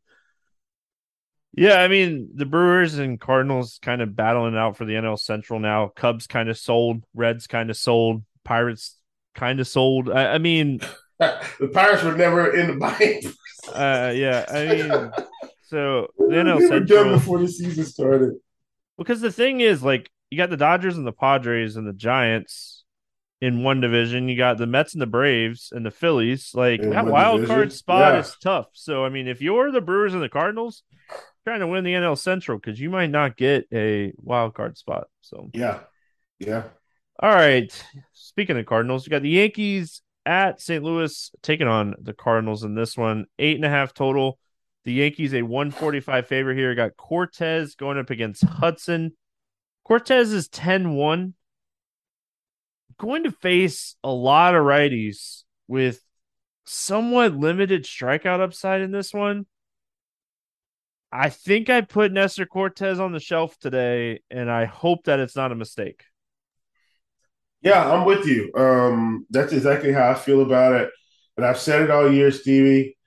yeah, 1.54 1.76
I 1.80 1.88
mean, 1.88 2.30
the 2.34 2.46
Brewers 2.46 2.98
and 2.98 3.20
Cardinals 3.20 3.80
kind 3.82 4.02
of 4.02 4.16
battling 4.16 4.58
out 4.58 4.78
for 4.78 4.86
the 4.86 4.94
NL 4.94 5.20
Central 5.20 5.60
now. 5.60 5.92
Cubs 5.96 6.28
kind 6.28 6.50
of 6.50 6.58
sold, 6.58 7.04
Reds 7.14 7.48
kind 7.48 7.70
of 7.70 7.78
sold, 7.78 8.24
Pirates 8.48 8.96
kind 9.36 9.60
of 9.60 9.68
sold. 9.68 10.10
I, 10.10 10.36
I 10.36 10.38
mean, 10.38 10.80
the 11.20 11.70
Pirates 11.74 12.04
were 12.04 12.16
never 12.16 12.56
in 12.56 12.68
the 12.68 12.76
buying. 12.76 13.22
uh, 13.74 14.14
yeah, 14.16 14.46
I 14.50 14.66
mean, 14.74 15.12
so 15.64 16.08
the 16.18 16.36
NL 16.36 16.68
Central 16.68 17.14
before 17.14 17.40
the 17.40 17.48
season 17.48 17.86
started. 17.86 18.36
Because 18.98 19.22
the 19.22 19.32
thing 19.32 19.60
is, 19.60 19.84
like, 19.84 20.10
you 20.30 20.38
got 20.38 20.50
the 20.50 20.58
Dodgers 20.58 20.98
and 20.98 21.06
the 21.06 21.12
Padres 21.12 21.76
and 21.76 21.86
the 21.86 21.94
Giants 21.94 22.84
in 23.42 23.64
one 23.64 23.82
division. 23.82 24.30
You 24.30 24.38
got 24.38 24.58
the 24.58 24.66
Mets 24.66 24.94
and 24.94 25.02
the 25.02 25.08
Braves 25.08 25.72
and 25.72 25.86
the 25.86 25.92
Phillies. 25.92 26.52
Like 26.54 26.82
in 26.82 26.90
that 26.92 27.06
wild 27.06 27.42
division. 27.42 27.56
card 27.56 27.74
spot 27.74 28.14
yeah. 28.14 28.20
is 28.20 28.36
tough. 28.42 28.68
So 28.74 29.06
I 29.06 29.10
mean, 29.10 29.28
if 29.28 29.42
you're 29.42 29.72
the 29.72 29.82
Brewers 29.82 30.14
and 30.14 30.24
the 30.24 30.30
Cardinals, 30.30 30.84
trying 31.46 31.60
to 31.60 31.68
win 31.68 31.84
the 31.84 31.94
NL 31.94 32.18
Central 32.18 32.58
because 32.58 32.80
you 32.80 32.90
might 32.90 33.10
not 33.10 33.38
get 33.38 33.68
a 33.74 34.14
wild 34.18 34.54
card 34.54 34.78
spot. 34.78 35.08
So 35.22 35.50
yeah, 35.54 35.80
yeah. 36.40 36.64
All 37.20 37.34
right. 37.34 37.72
Speaking 38.14 38.60
of 38.60 38.66
Cardinals, 38.68 39.06
you 39.06 39.10
got 39.10 39.24
the 39.24 39.30
Yankees 39.30 40.02
at 40.26 40.62
St. 40.62 40.84
Louis 40.84 41.32
taking 41.42 41.68
on 41.68 41.96
the 42.00 42.14
Cardinals 42.14 42.64
in 42.64 42.76
this 42.76 42.96
one. 42.96 43.26
Eight 43.40 43.56
and 43.56 43.66
a 43.66 43.70
half 43.70 43.94
total. 43.94 44.38
The 44.86 44.94
Yankees 44.94 45.34
a 45.34 45.42
145 45.42 46.28
favor 46.28 46.54
here. 46.54 46.76
Got 46.76 46.96
Cortes 46.96 47.76
going 47.76 47.98
up 47.98 48.12
against 48.12 48.44
Hudson. 48.44 49.14
Cortes 49.84 50.32
is 50.32 50.48
10 50.50 50.94
1. 50.94 51.34
Going 53.00 53.24
to 53.24 53.32
face 53.32 53.96
a 54.04 54.12
lot 54.12 54.54
of 54.54 54.62
righties 54.62 55.44
with 55.68 56.02
somewhat 56.66 57.36
limited 57.36 57.86
strikeout 57.86 58.42
upside 58.42 58.82
in 58.82 58.92
this 58.92 59.12
one. 59.12 59.48
I 61.12 61.30
think 61.30 61.70
I 61.70 61.82
put 61.82 62.12
Nestor 62.12 62.46
Cortes 62.46 63.00
on 63.00 63.12
the 63.12 63.20
shelf 63.20 63.58
today, 63.58 64.20
and 64.30 64.52
I 64.52 64.66
hope 64.66 65.06
that 65.06 65.20
it's 65.20 65.36
not 65.36 65.52
a 65.52 65.56
mistake. 65.56 66.04
Yeah, 67.68 67.92
I'm 67.92 68.06
with 68.06 68.26
you. 68.26 68.50
Um, 68.56 69.26
that's 69.30 69.52
exactly 69.52 69.92
how 69.92 70.10
I 70.10 70.14
feel 70.14 70.42
about 70.42 70.74
it. 70.76 70.90
And 71.36 71.46
I've 71.46 71.60
said 71.60 71.82
it 71.82 71.92
all 71.92 72.10
year, 72.10 72.32
Stevie. 72.32 72.98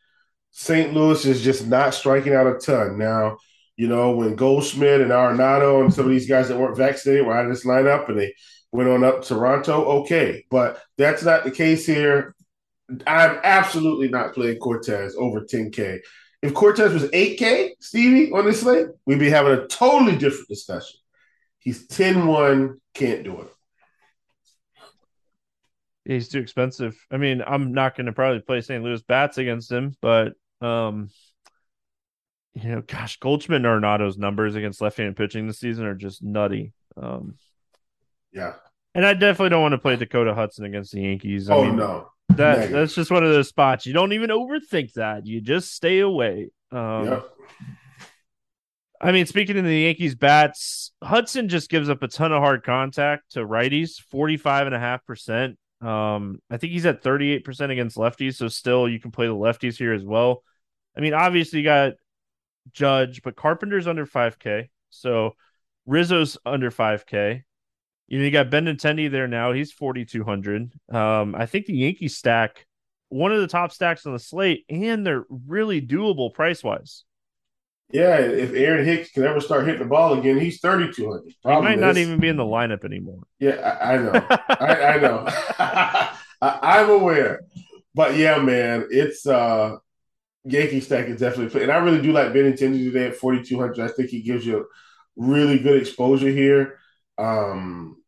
St. 0.50 0.92
Louis 0.92 1.24
is 1.24 1.40
just 1.40 1.66
not 1.66 1.94
striking 1.94 2.34
out 2.34 2.46
a 2.46 2.58
ton. 2.58 2.98
Now, 2.98 3.38
you 3.78 3.88
know, 3.88 4.10
when 4.10 4.36
Goldschmidt 4.36 5.00
and 5.00 5.12
Arenado 5.12 5.82
and 5.82 5.94
some 5.94 6.04
of 6.04 6.10
these 6.10 6.28
guys 6.28 6.48
that 6.48 6.58
weren't 6.58 6.76
vaccinated 6.76 7.24
were 7.24 7.32
out 7.34 7.46
of 7.46 7.50
this 7.50 7.64
lineup 7.64 8.10
and 8.10 8.20
they 8.20 8.34
went 8.70 8.90
on 8.90 9.02
up 9.02 9.24
Toronto, 9.24 10.02
okay. 10.02 10.44
But 10.50 10.82
that's 10.98 11.22
not 11.22 11.44
the 11.44 11.50
case 11.50 11.86
here. 11.86 12.34
I'm 13.06 13.40
absolutely 13.42 14.08
not 14.08 14.34
playing 14.34 14.58
Cortes 14.58 15.14
over 15.16 15.40
10K. 15.40 16.00
If 16.42 16.52
Cortes 16.52 16.92
was 16.92 17.04
8K, 17.04 17.70
Stevie, 17.80 18.30
on 18.32 18.44
this 18.44 18.60
slate, 18.60 18.88
we'd 19.06 19.18
be 19.18 19.30
having 19.30 19.52
a 19.52 19.66
totally 19.68 20.18
different 20.18 20.48
discussion. 20.48 21.00
He's 21.60 21.86
10 21.86 22.26
1, 22.26 22.78
can't 22.92 23.24
do 23.24 23.40
it. 23.40 23.48
He's 26.04 26.28
too 26.28 26.40
expensive. 26.40 26.96
I 27.10 27.18
mean, 27.18 27.42
I'm 27.46 27.72
not 27.74 27.96
going 27.96 28.06
to 28.06 28.12
probably 28.12 28.40
play 28.40 28.60
St. 28.60 28.82
Louis 28.82 29.02
bats 29.02 29.38
against 29.38 29.70
him, 29.70 29.96
but 30.00 30.32
um, 30.60 31.10
you 32.54 32.70
know, 32.70 32.82
gosh, 32.82 33.18
Goldschmidt 33.18 33.56
and 33.56 33.66
Arenado's 33.66 34.18
numbers 34.18 34.54
against 34.54 34.80
left-handed 34.80 35.16
pitching 35.16 35.46
this 35.46 35.60
season 35.60 35.84
are 35.84 35.94
just 35.94 36.22
nutty. 36.22 36.72
Um, 36.96 37.34
yeah, 38.32 38.54
and 38.94 39.06
I 39.06 39.12
definitely 39.14 39.50
don't 39.50 39.62
want 39.62 39.72
to 39.72 39.78
play 39.78 39.96
Dakota 39.96 40.34
Hudson 40.34 40.64
against 40.64 40.92
the 40.92 41.02
Yankees. 41.02 41.50
I 41.50 41.54
oh 41.54 41.64
mean, 41.64 41.76
no, 41.76 42.10
that 42.30 42.70
that's 42.70 42.94
just 42.94 43.10
one 43.10 43.24
of 43.24 43.30
those 43.30 43.48
spots 43.48 43.86
you 43.86 43.92
don't 43.92 44.12
even 44.12 44.30
overthink 44.30 44.94
that. 44.94 45.26
You 45.26 45.40
just 45.40 45.74
stay 45.74 46.00
away. 46.00 46.50
Um, 46.72 47.06
yep. 47.06 47.30
I 49.02 49.12
mean, 49.12 49.24
speaking 49.24 49.56
of 49.56 49.64
the 49.64 49.78
Yankees 49.78 50.14
bats, 50.14 50.92
Hudson 51.02 51.48
just 51.48 51.70
gives 51.70 51.88
up 51.88 52.02
a 52.02 52.08
ton 52.08 52.32
of 52.32 52.42
hard 52.42 52.62
contact 52.64 53.32
to 53.32 53.40
righties, 53.40 53.92
45.5%. 54.12 55.56
Um, 55.80 56.40
I 56.50 56.56
think 56.56 56.72
he's 56.72 56.86
at 56.86 57.02
38% 57.02 57.70
against 57.70 57.96
lefties, 57.96 58.36
so 58.36 58.48
still 58.48 58.88
you 58.88 59.00
can 59.00 59.10
play 59.10 59.26
the 59.26 59.34
lefties 59.34 59.76
here 59.76 59.92
as 59.92 60.04
well. 60.04 60.42
I 60.96 61.00
mean, 61.00 61.14
obviously 61.14 61.60
you 61.60 61.64
got 61.64 61.92
Judge, 62.72 63.22
but 63.22 63.36
Carpenter's 63.36 63.86
under 63.86 64.06
5K. 64.06 64.68
So 64.90 65.36
Rizzo's 65.86 66.36
under 66.44 66.70
5K. 66.70 67.42
You 68.08 68.18
know, 68.18 68.24
you 68.24 68.30
got 68.30 68.50
Benintendi 68.50 69.10
there 69.10 69.28
now. 69.28 69.52
He's 69.52 69.72
4,200. 69.72 70.72
Um, 70.92 71.34
I 71.34 71.46
think 71.46 71.66
the 71.66 71.76
Yankees 71.76 72.16
stack 72.16 72.66
one 73.10 73.32
of 73.32 73.40
the 73.40 73.46
top 73.48 73.72
stacks 73.72 74.06
on 74.06 74.12
the 74.12 74.18
slate, 74.18 74.64
and 74.68 75.04
they're 75.06 75.24
really 75.28 75.82
doable 75.82 76.32
price 76.32 76.64
wise. 76.64 77.04
Yeah, 77.92 78.18
if 78.18 78.52
Aaron 78.54 78.84
Hicks 78.84 79.10
can 79.10 79.24
ever 79.24 79.40
start 79.40 79.66
hitting 79.66 79.82
the 79.82 79.88
ball 79.88 80.18
again, 80.18 80.38
he's 80.38 80.60
3,200. 80.60 81.22
He 81.26 81.34
might 81.44 81.78
not 81.78 81.96
even 81.96 82.20
be 82.20 82.28
in 82.28 82.36
the 82.36 82.44
lineup 82.44 82.84
anymore. 82.84 83.22
Yeah, 83.38 83.56
I, 83.56 83.94
I 83.94 83.96
know. 83.98 84.12
I, 84.48 84.84
I, 84.84 84.98
know. 84.98 85.24
I, 86.40 86.80
am 86.80 86.90
aware. 86.90 87.40
But 87.94 88.16
yeah, 88.16 88.38
man, 88.38 88.86
it's 88.90 89.26
uh 89.26 89.76
Yankee 90.44 90.80
stack 90.80 91.06
is 91.06 91.20
definitely, 91.20 91.62
and 91.62 91.72
I 91.72 91.78
really 91.78 92.00
do 92.00 92.12
like 92.12 92.32
Ben 92.32 92.52
Benintendi 92.52 92.84
today 92.84 93.08
at 93.08 93.16
4,200. 93.16 93.80
I 93.80 93.88
think 93.92 94.08
he 94.08 94.22
gives 94.22 94.46
you 94.46 94.66
really 95.16 95.58
good 95.58 95.80
exposure 95.80 96.30
here. 96.30 96.78
Um, 97.18 98.00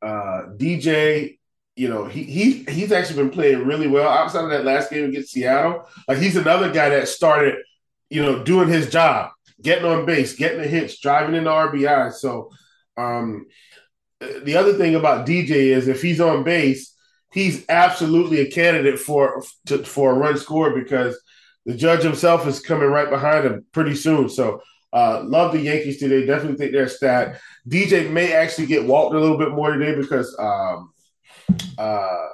uh, 0.00 0.48
DJ, 0.56 1.38
you 1.76 1.88
know, 1.88 2.04
he, 2.04 2.22
he 2.22 2.64
he's 2.64 2.92
actually 2.92 3.22
been 3.22 3.30
playing 3.30 3.66
really 3.66 3.88
well 3.88 4.08
outside 4.08 4.44
of 4.44 4.50
that 4.50 4.64
last 4.64 4.90
game 4.90 5.06
against 5.06 5.32
Seattle. 5.32 5.88
Like 6.06 6.18
he's 6.18 6.36
another 6.36 6.70
guy 6.70 6.90
that 6.90 7.08
started, 7.08 7.56
you 8.10 8.22
know, 8.22 8.42
doing 8.42 8.68
his 8.68 8.90
job, 8.90 9.30
getting 9.62 9.84
on 9.84 10.06
base, 10.06 10.36
getting 10.36 10.60
the 10.60 10.68
hits, 10.68 11.00
driving 11.00 11.34
in 11.34 11.44
the 11.44 11.50
RBI. 11.50 12.12
So, 12.12 12.50
um, 12.96 13.46
the 14.20 14.56
other 14.56 14.74
thing 14.74 14.94
about 14.94 15.26
DJ 15.26 15.50
is 15.50 15.88
if 15.88 16.00
he's 16.00 16.20
on 16.20 16.44
base, 16.44 16.94
he's 17.32 17.64
absolutely 17.68 18.40
a 18.40 18.50
candidate 18.50 18.98
for 18.98 19.42
to, 19.66 19.84
for 19.84 20.12
a 20.12 20.18
run 20.18 20.38
score 20.38 20.74
because 20.74 21.20
the 21.66 21.74
judge 21.74 22.02
himself 22.02 22.46
is 22.46 22.60
coming 22.60 22.88
right 22.88 23.10
behind 23.10 23.44
him 23.44 23.64
pretty 23.72 23.94
soon. 23.94 24.28
So 24.28 24.62
uh, 24.92 25.22
love 25.24 25.52
the 25.52 25.60
Yankees 25.60 25.98
today. 25.98 26.24
Definitely 26.24 26.56
think 26.56 26.72
they're 26.72 26.88
stat. 26.88 27.40
DJ 27.68 28.10
may 28.10 28.32
actually 28.32 28.66
get 28.66 28.84
walked 28.84 29.14
a 29.14 29.20
little 29.20 29.38
bit 29.38 29.50
more 29.50 29.72
today 29.72 30.00
because 30.00 30.34
um, 30.38 30.92
uh, 31.76 32.28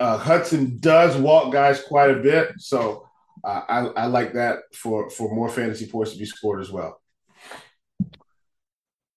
uh, 0.00 0.18
Hudson 0.18 0.78
does 0.80 1.16
walk 1.16 1.52
guys 1.52 1.80
quite 1.82 2.10
a 2.10 2.20
bit. 2.20 2.52
So 2.58 3.08
uh, 3.44 3.62
I, 3.68 3.78
I 4.02 4.06
like 4.06 4.34
that 4.34 4.60
for 4.74 5.10
for 5.10 5.34
more 5.34 5.48
fantasy 5.48 5.86
points 5.86 6.12
to 6.12 6.18
be 6.18 6.26
scored 6.26 6.60
as 6.60 6.70
well. 6.70 7.00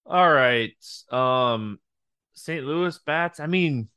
All 0.06 0.32
right. 0.32 0.74
Um 1.12 1.80
St. 2.34 2.66
Louis 2.66 2.98
bats. 3.06 3.40
I 3.40 3.48
mean, 3.48 3.90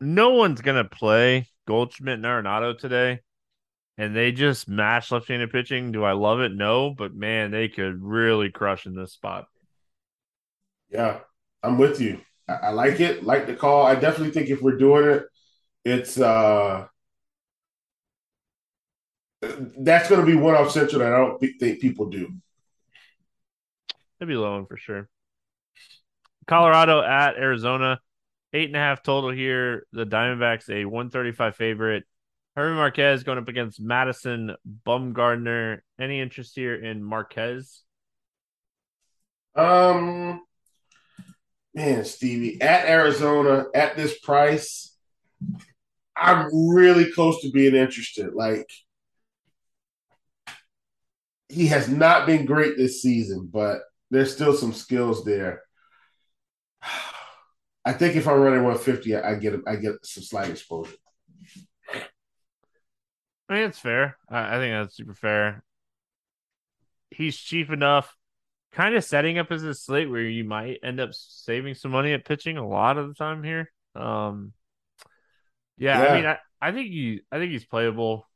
no 0.00 0.30
one's 0.30 0.60
gonna 0.60 0.84
play 0.84 1.48
Goldschmidt 1.66 2.14
and 2.14 2.24
Arenado 2.24 2.76
today, 2.76 3.20
and 3.96 4.14
they 4.16 4.32
just 4.32 4.68
mash 4.68 5.10
left-handed 5.12 5.50
pitching. 5.50 5.92
Do 5.92 6.04
I 6.04 6.12
love 6.12 6.40
it? 6.40 6.52
No, 6.52 6.90
but 6.90 7.14
man, 7.14 7.50
they 7.50 7.68
could 7.68 8.02
really 8.02 8.50
crush 8.50 8.86
in 8.86 8.94
this 8.94 9.12
spot. 9.12 9.46
Yeah, 10.90 11.20
I'm 11.62 11.78
with 11.78 12.00
you. 12.00 12.20
I, 12.48 12.54
I 12.54 12.70
like 12.70 13.00
it. 13.00 13.24
Like 13.24 13.46
the 13.46 13.54
call. 13.54 13.86
I 13.86 13.94
definitely 13.94 14.32
think 14.32 14.50
if 14.50 14.62
we're 14.62 14.78
doing 14.78 15.04
it, 15.10 15.24
it's 15.84 16.18
uh 16.18 16.86
that's 19.40 20.08
going 20.08 20.20
to 20.20 20.26
be 20.26 20.36
one 20.36 20.54
off 20.54 20.70
central 20.70 21.00
that 21.00 21.12
I 21.12 21.18
don't 21.18 21.40
think 21.40 21.80
people 21.80 22.06
do. 22.06 22.32
It'd 24.20 24.28
be 24.28 24.36
low 24.36 24.52
one 24.52 24.66
for 24.66 24.76
sure. 24.76 25.08
Colorado 26.46 27.02
at 27.02 27.36
Arizona. 27.36 28.00
Eight 28.54 28.68
and 28.68 28.76
a 28.76 28.80
half 28.80 29.02
total 29.02 29.30
here. 29.30 29.86
The 29.92 30.06
Diamondbacks 30.06 30.70
a 30.70 30.84
135 30.86 31.54
favorite. 31.54 32.04
Germán 32.56 32.76
Marquez 32.76 33.22
going 33.22 33.38
up 33.38 33.48
against 33.48 33.80
Madison 33.80 34.56
Bumgarner. 34.86 35.80
Any 36.00 36.20
interest 36.20 36.56
here 36.56 36.74
in 36.74 37.04
Marquez? 37.04 37.82
Um, 39.54 40.42
man, 41.74 42.04
Stevie, 42.04 42.60
at 42.60 42.86
Arizona 42.86 43.66
at 43.74 43.96
this 43.96 44.18
price, 44.18 44.96
I'm 46.16 46.48
really 46.70 47.12
close 47.12 47.40
to 47.42 47.50
being 47.50 47.76
interested. 47.76 48.34
Like, 48.34 48.68
he 51.48 51.66
has 51.68 51.88
not 51.88 52.26
been 52.26 52.44
great 52.44 52.76
this 52.76 53.02
season, 53.02 53.48
but 53.52 53.80
there's 54.10 54.32
still 54.32 54.54
some 54.54 54.72
skills 54.72 55.24
there. 55.24 55.62
I 57.84 57.92
think 57.92 58.16
if 58.16 58.28
I'm 58.28 58.40
running 58.40 58.64
150, 58.64 59.16
I 59.16 59.34
get 59.36 59.54
I 59.66 59.76
get 59.76 60.04
some 60.04 60.22
slight 60.22 60.50
exposure. 60.50 60.96
I 63.48 63.54
mean, 63.54 63.62
it's 63.64 63.78
fair. 63.78 64.18
I, 64.28 64.56
I 64.56 64.58
think 64.58 64.74
that's 64.74 64.94
super 64.94 65.14
fair. 65.14 65.62
He's 67.10 67.36
cheap 67.36 67.70
enough, 67.70 68.14
kind 68.72 68.94
of 68.94 69.04
setting 69.04 69.38
up 69.38 69.50
as 69.50 69.62
a 69.62 69.72
slate 69.72 70.10
where 70.10 70.20
you 70.20 70.44
might 70.44 70.80
end 70.82 71.00
up 71.00 71.10
saving 71.14 71.74
some 71.74 71.90
money 71.90 72.12
at 72.12 72.26
pitching 72.26 72.58
a 72.58 72.68
lot 72.68 72.98
of 72.98 73.08
the 73.08 73.14
time 73.14 73.42
here. 73.42 73.72
Um, 73.94 74.52
yeah, 75.78 76.02
yeah. 76.02 76.08
I 76.08 76.16
mean, 76.16 76.26
I, 76.26 76.38
I 76.60 76.72
think 76.72 76.88
he, 76.88 77.20
I 77.32 77.38
think 77.38 77.52
he's 77.52 77.64
playable. 77.64 78.28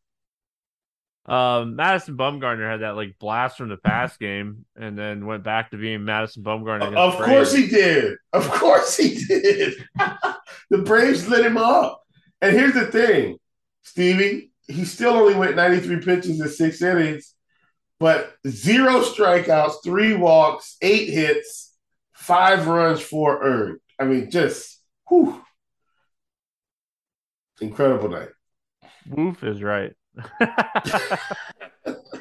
Um, 1.25 1.77
Madison 1.77 2.17
Bumgarner 2.17 2.69
had 2.69 2.81
that 2.81 2.97
like 2.97 3.19
blast 3.21 3.57
from 3.57 3.69
the 3.69 3.77
past 3.77 4.19
game, 4.19 4.65
and 4.77 4.99
then 4.99 5.27
went 5.27 5.45
back 5.45 5.71
to 5.71 5.77
being 5.77 6.05
Madison 6.05 6.43
Bumgarner. 6.43 6.95
Of 6.97 7.15
course 7.15 7.55
he 7.55 7.69
did. 7.69 8.17
Of 8.33 8.51
course 8.51 8.97
he 8.97 9.25
did. 9.25 9.75
the 10.71 10.79
Braves 10.79 11.29
lit 11.29 11.47
him 11.47 11.57
up. 11.57 12.03
And 12.41 12.57
here's 12.57 12.75
the 12.75 12.87
thing, 12.87 13.39
Stevie, 13.83 14.51
he 14.67 14.85
still 14.85 15.13
only 15.13 15.35
went 15.35 15.55
93 15.55 16.01
pitches 16.01 16.41
in 16.41 16.49
six 16.49 16.83
innings, 16.83 17.35
but 18.01 18.35
zero 18.49 19.03
strikeouts, 19.03 19.85
three 19.85 20.15
walks, 20.15 20.77
eight 20.83 21.09
hits, 21.09 21.73
five 22.13 22.67
runs, 22.67 23.01
four 23.01 23.45
earned. 23.45 23.79
I 23.99 24.05
mean, 24.05 24.29
just 24.31 24.81
whew. 25.09 25.41
Incredible 27.61 28.09
night. 28.09 28.31
Woof 29.09 29.45
is 29.45 29.63
right. 29.63 29.93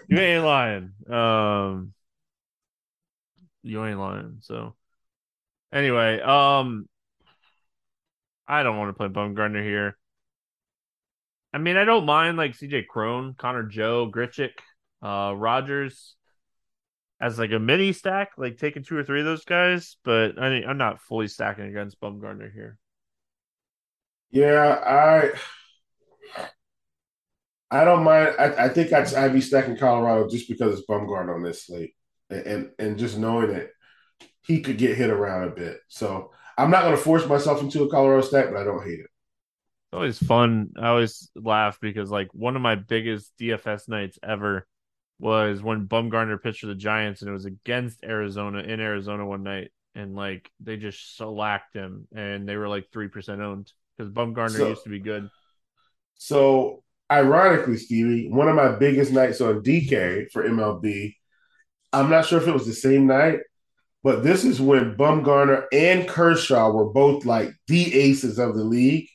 you 0.07 0.17
ain't 0.17 0.43
lying. 0.43 0.91
Um, 1.09 1.93
you 3.63 3.85
ain't 3.85 3.99
lying. 3.99 4.37
So, 4.41 4.75
anyway, 5.73 6.19
um, 6.19 6.87
I 8.47 8.63
don't 8.63 8.77
want 8.77 8.89
to 8.89 8.93
play 8.93 9.07
Bumgarner 9.07 9.63
here. 9.63 9.97
I 11.53 11.57
mean, 11.57 11.75
I 11.77 11.83
don't 11.83 12.05
mind 12.05 12.37
like 12.37 12.57
CJ 12.57 12.87
Cron, 12.87 13.35
Connor 13.37 13.63
Joe, 13.63 14.09
Grichuk, 14.09 14.51
uh, 15.01 15.33
Rodgers 15.35 16.15
as 17.21 17.37
like 17.37 17.51
a 17.51 17.59
mini 17.59 17.93
stack, 17.93 18.31
like 18.37 18.57
taking 18.57 18.83
two 18.83 18.97
or 18.97 19.03
three 19.03 19.19
of 19.19 19.25
those 19.25 19.45
guys, 19.45 19.95
but 20.03 20.39
I 20.41 20.63
I'm 20.63 20.77
not 20.77 21.01
fully 21.01 21.27
stacking 21.27 21.65
against 21.65 22.01
Bumgarner 22.01 22.51
here. 22.51 22.77
Yeah, 24.31 24.81
I 24.83 25.31
I 27.71 27.85
don't 27.85 28.03
mind. 28.03 28.35
I, 28.37 28.65
I 28.65 28.69
think 28.69 28.91
I'd, 28.91 29.13
I'd, 29.13 29.33
be 29.33 29.39
stacking 29.39 29.77
Colorado 29.77 30.27
just 30.27 30.49
because 30.49 30.77
it's 30.77 30.87
Bumgarner 30.87 31.33
on 31.33 31.41
this 31.41 31.65
slate, 31.65 31.93
and, 32.29 32.45
and 32.45 32.69
and 32.77 32.99
just 32.99 33.17
knowing 33.17 33.53
that 33.53 33.69
he 34.45 34.59
could 34.59 34.77
get 34.77 34.97
hit 34.97 35.09
around 35.09 35.47
a 35.47 35.51
bit. 35.51 35.77
So 35.87 36.31
I'm 36.57 36.69
not 36.69 36.83
going 36.83 36.97
to 36.97 37.01
force 37.01 37.25
myself 37.25 37.61
into 37.61 37.83
a 37.83 37.89
Colorado 37.89 38.21
stack, 38.21 38.49
but 38.51 38.57
I 38.57 38.65
don't 38.65 38.83
hate 38.83 38.99
it. 38.99 39.07
It's 39.07 39.93
always 39.93 40.19
fun. 40.19 40.71
I 40.77 40.89
always 40.89 41.29
laugh 41.35 41.79
because 41.81 42.11
like 42.11 42.27
one 42.33 42.57
of 42.57 42.61
my 42.61 42.75
biggest 42.75 43.31
DFS 43.39 43.87
nights 43.87 44.19
ever 44.21 44.67
was 45.19 45.63
when 45.63 45.87
Bumgarner 45.87 46.41
pitched 46.41 46.61
for 46.61 46.67
the 46.67 46.75
Giants, 46.75 47.21
and 47.21 47.29
it 47.29 47.33
was 47.33 47.45
against 47.45 48.03
Arizona 48.03 48.59
in 48.59 48.81
Arizona 48.81 49.25
one 49.25 49.43
night, 49.43 49.71
and 49.95 50.13
like 50.13 50.51
they 50.59 50.75
just 50.75 50.99
shellacked 50.99 51.73
him, 51.73 52.07
and 52.13 52.49
they 52.49 52.57
were 52.57 52.67
like 52.67 52.91
three 52.91 53.07
percent 53.07 53.39
owned 53.39 53.71
because 53.95 54.11
Bumgarner 54.11 54.57
so, 54.57 54.69
used 54.69 54.83
to 54.83 54.89
be 54.89 54.99
good. 54.99 55.29
So 56.15 56.83
ironically, 57.11 57.77
Stevie, 57.77 58.29
one 58.29 58.47
of 58.47 58.55
my 58.55 58.75
biggest 58.75 59.11
nights 59.11 59.41
on 59.41 59.63
DK 59.63 60.31
for 60.31 60.43
MLB, 60.43 61.15
I'm 61.93 62.09
not 62.09 62.25
sure 62.25 62.41
if 62.41 62.47
it 62.47 62.53
was 62.53 62.65
the 62.65 62.73
same 62.73 63.07
night, 63.07 63.39
but 64.03 64.23
this 64.23 64.45
is 64.45 64.61
when 64.61 64.95
Bumgarner 64.95 65.65
and 65.71 66.07
Kershaw 66.07 66.71
were 66.71 66.89
both 66.89 67.25
like 67.25 67.53
the 67.67 67.93
aces 67.93 68.39
of 68.39 68.55
the 68.55 68.63
league. 68.63 69.07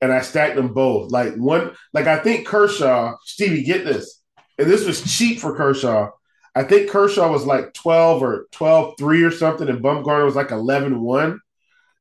And 0.00 0.12
I 0.12 0.20
stacked 0.20 0.56
them 0.56 0.74
both. 0.74 1.10
Like 1.10 1.34
one, 1.34 1.72
like 1.92 2.06
I 2.06 2.18
think 2.18 2.46
Kershaw, 2.46 3.14
Stevie, 3.24 3.62
get 3.62 3.84
this. 3.84 4.22
And 4.58 4.68
this 4.68 4.84
was 4.84 5.16
cheap 5.16 5.40
for 5.40 5.56
Kershaw. 5.56 6.10
I 6.54 6.62
think 6.62 6.90
Kershaw 6.90 7.30
was 7.30 7.44
like 7.44 7.72
12 7.74 8.22
or 8.22 8.46
12 8.52 8.94
3 8.98 9.22
or 9.24 9.30
something, 9.30 9.68
and 9.68 9.82
Bumgarner 9.82 10.24
was 10.24 10.36
like 10.36 10.50
11 10.50 11.00
1. 11.00 11.40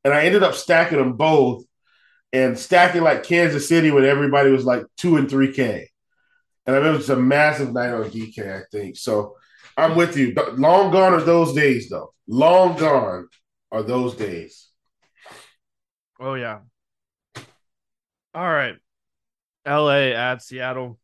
And 0.05 0.13
I 0.13 0.25
ended 0.25 0.43
up 0.43 0.53
stacking 0.53 0.97
them 0.97 1.13
both 1.13 1.63
and 2.33 2.57
stacking 2.57 3.03
like 3.03 3.23
Kansas 3.23 3.69
City 3.69 3.91
when 3.91 4.03
everybody 4.03 4.49
was 4.49 4.65
like 4.65 4.83
two 4.97 5.17
and 5.17 5.29
three 5.29 5.53
K. 5.53 5.87
And 6.65 6.75
I 6.75 6.79
remember 6.79 6.99
it's 6.99 7.09
a 7.09 7.15
massive 7.15 7.71
night 7.71 7.93
on 7.93 8.09
DK, 8.09 8.61
I 8.61 8.63
think. 8.71 8.97
So 8.97 9.35
I'm 9.77 9.95
with 9.95 10.17
you. 10.17 10.33
Long 10.53 10.91
gone 10.91 11.13
are 11.13 11.21
those 11.21 11.53
days, 11.53 11.89
though. 11.89 12.13
Long 12.27 12.77
gone 12.77 13.27
are 13.71 13.83
those 13.83 14.15
days. 14.15 14.69
Oh 16.19 16.33
yeah. 16.33 16.59
All 18.33 18.49
right. 18.49 18.75
LA 19.65 20.11
at 20.11 20.41
Seattle. 20.41 20.99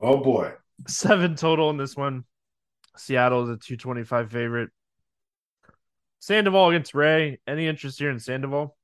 Oh 0.00 0.18
boy. 0.18 0.52
Seven 0.86 1.36
total 1.36 1.70
in 1.70 1.76
this 1.78 1.96
one. 1.96 2.24
Seattle 2.96 3.44
is 3.44 3.50
a 3.50 3.56
225 3.56 4.30
favorite. 4.30 4.70
Sandoval 6.20 6.70
against 6.70 6.94
Ray. 6.94 7.38
Any 7.46 7.66
interest 7.66 7.98
here 7.98 8.10
in 8.10 8.18
Sandoval? 8.18 8.76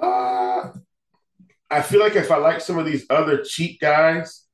Uh, 0.00 0.72
I 1.70 1.82
feel 1.82 2.00
like 2.00 2.16
if 2.16 2.30
I 2.30 2.38
like 2.38 2.60
some 2.60 2.78
of 2.78 2.86
these 2.86 3.06
other 3.10 3.42
cheap 3.42 3.80
guys, 3.80 4.44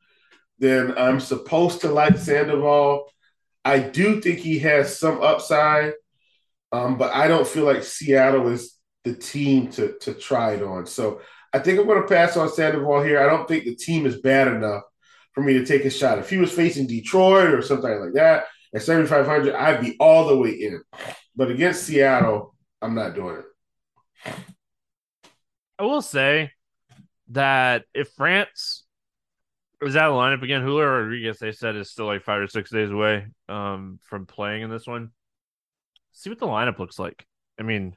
then 0.58 0.96
I'm 0.96 1.20
supposed 1.20 1.80
to 1.82 1.88
like 1.88 2.16
Sandoval. 2.16 3.06
I 3.64 3.78
do 3.78 4.20
think 4.20 4.40
he 4.40 4.58
has 4.60 4.98
some 4.98 5.22
upside, 5.22 5.94
um, 6.72 6.98
but 6.98 7.14
I 7.14 7.28
don't 7.28 7.46
feel 7.46 7.64
like 7.64 7.82
Seattle 7.82 8.48
is 8.48 8.76
the 9.04 9.14
team 9.14 9.70
to 9.72 9.96
to 10.00 10.14
try 10.14 10.54
it 10.54 10.62
on. 10.62 10.86
So 10.86 11.20
I 11.52 11.60
think 11.60 11.78
I'm 11.78 11.86
going 11.86 12.02
to 12.02 12.08
pass 12.08 12.36
on 12.36 12.48
Sandoval 12.48 13.02
here. 13.02 13.20
I 13.20 13.26
don't 13.26 13.46
think 13.46 13.64
the 13.64 13.76
team 13.76 14.06
is 14.06 14.20
bad 14.20 14.48
enough 14.48 14.82
for 15.32 15.42
me 15.42 15.52
to 15.54 15.64
take 15.64 15.84
a 15.84 15.90
shot. 15.90 16.18
If 16.18 16.30
he 16.30 16.36
was 16.36 16.52
facing 16.52 16.86
Detroit 16.86 17.54
or 17.54 17.62
something 17.62 18.00
like 18.00 18.14
that 18.14 18.46
at 18.74 18.82
7,500, 18.82 19.54
I'd 19.54 19.80
be 19.80 19.96
all 20.00 20.26
the 20.26 20.36
way 20.36 20.50
in. 20.50 20.82
But 21.36 21.50
against 21.50 21.84
Seattle, 21.84 22.54
I'm 22.82 22.94
not 22.94 23.14
doing 23.14 23.36
it. 23.36 24.34
I 25.78 25.82
will 25.82 26.02
say 26.02 26.52
that 27.28 27.84
if 27.94 28.08
France 28.10 28.84
was 29.80 29.96
out 29.96 30.10
of 30.10 30.16
lineup 30.16 30.42
again, 30.42 30.62
Julio 30.62 30.86
Rodriguez, 30.86 31.38
they 31.38 31.52
said, 31.52 31.76
is 31.76 31.90
still 31.90 32.06
like 32.06 32.22
five 32.22 32.40
or 32.40 32.46
six 32.46 32.70
days 32.70 32.90
away 32.90 33.26
um, 33.48 33.98
from 34.02 34.26
playing 34.26 34.62
in 34.62 34.70
this 34.70 34.86
one. 34.86 35.10
See 36.12 36.30
what 36.30 36.38
the 36.38 36.46
lineup 36.46 36.78
looks 36.78 36.98
like. 36.98 37.26
I 37.58 37.62
mean, 37.62 37.96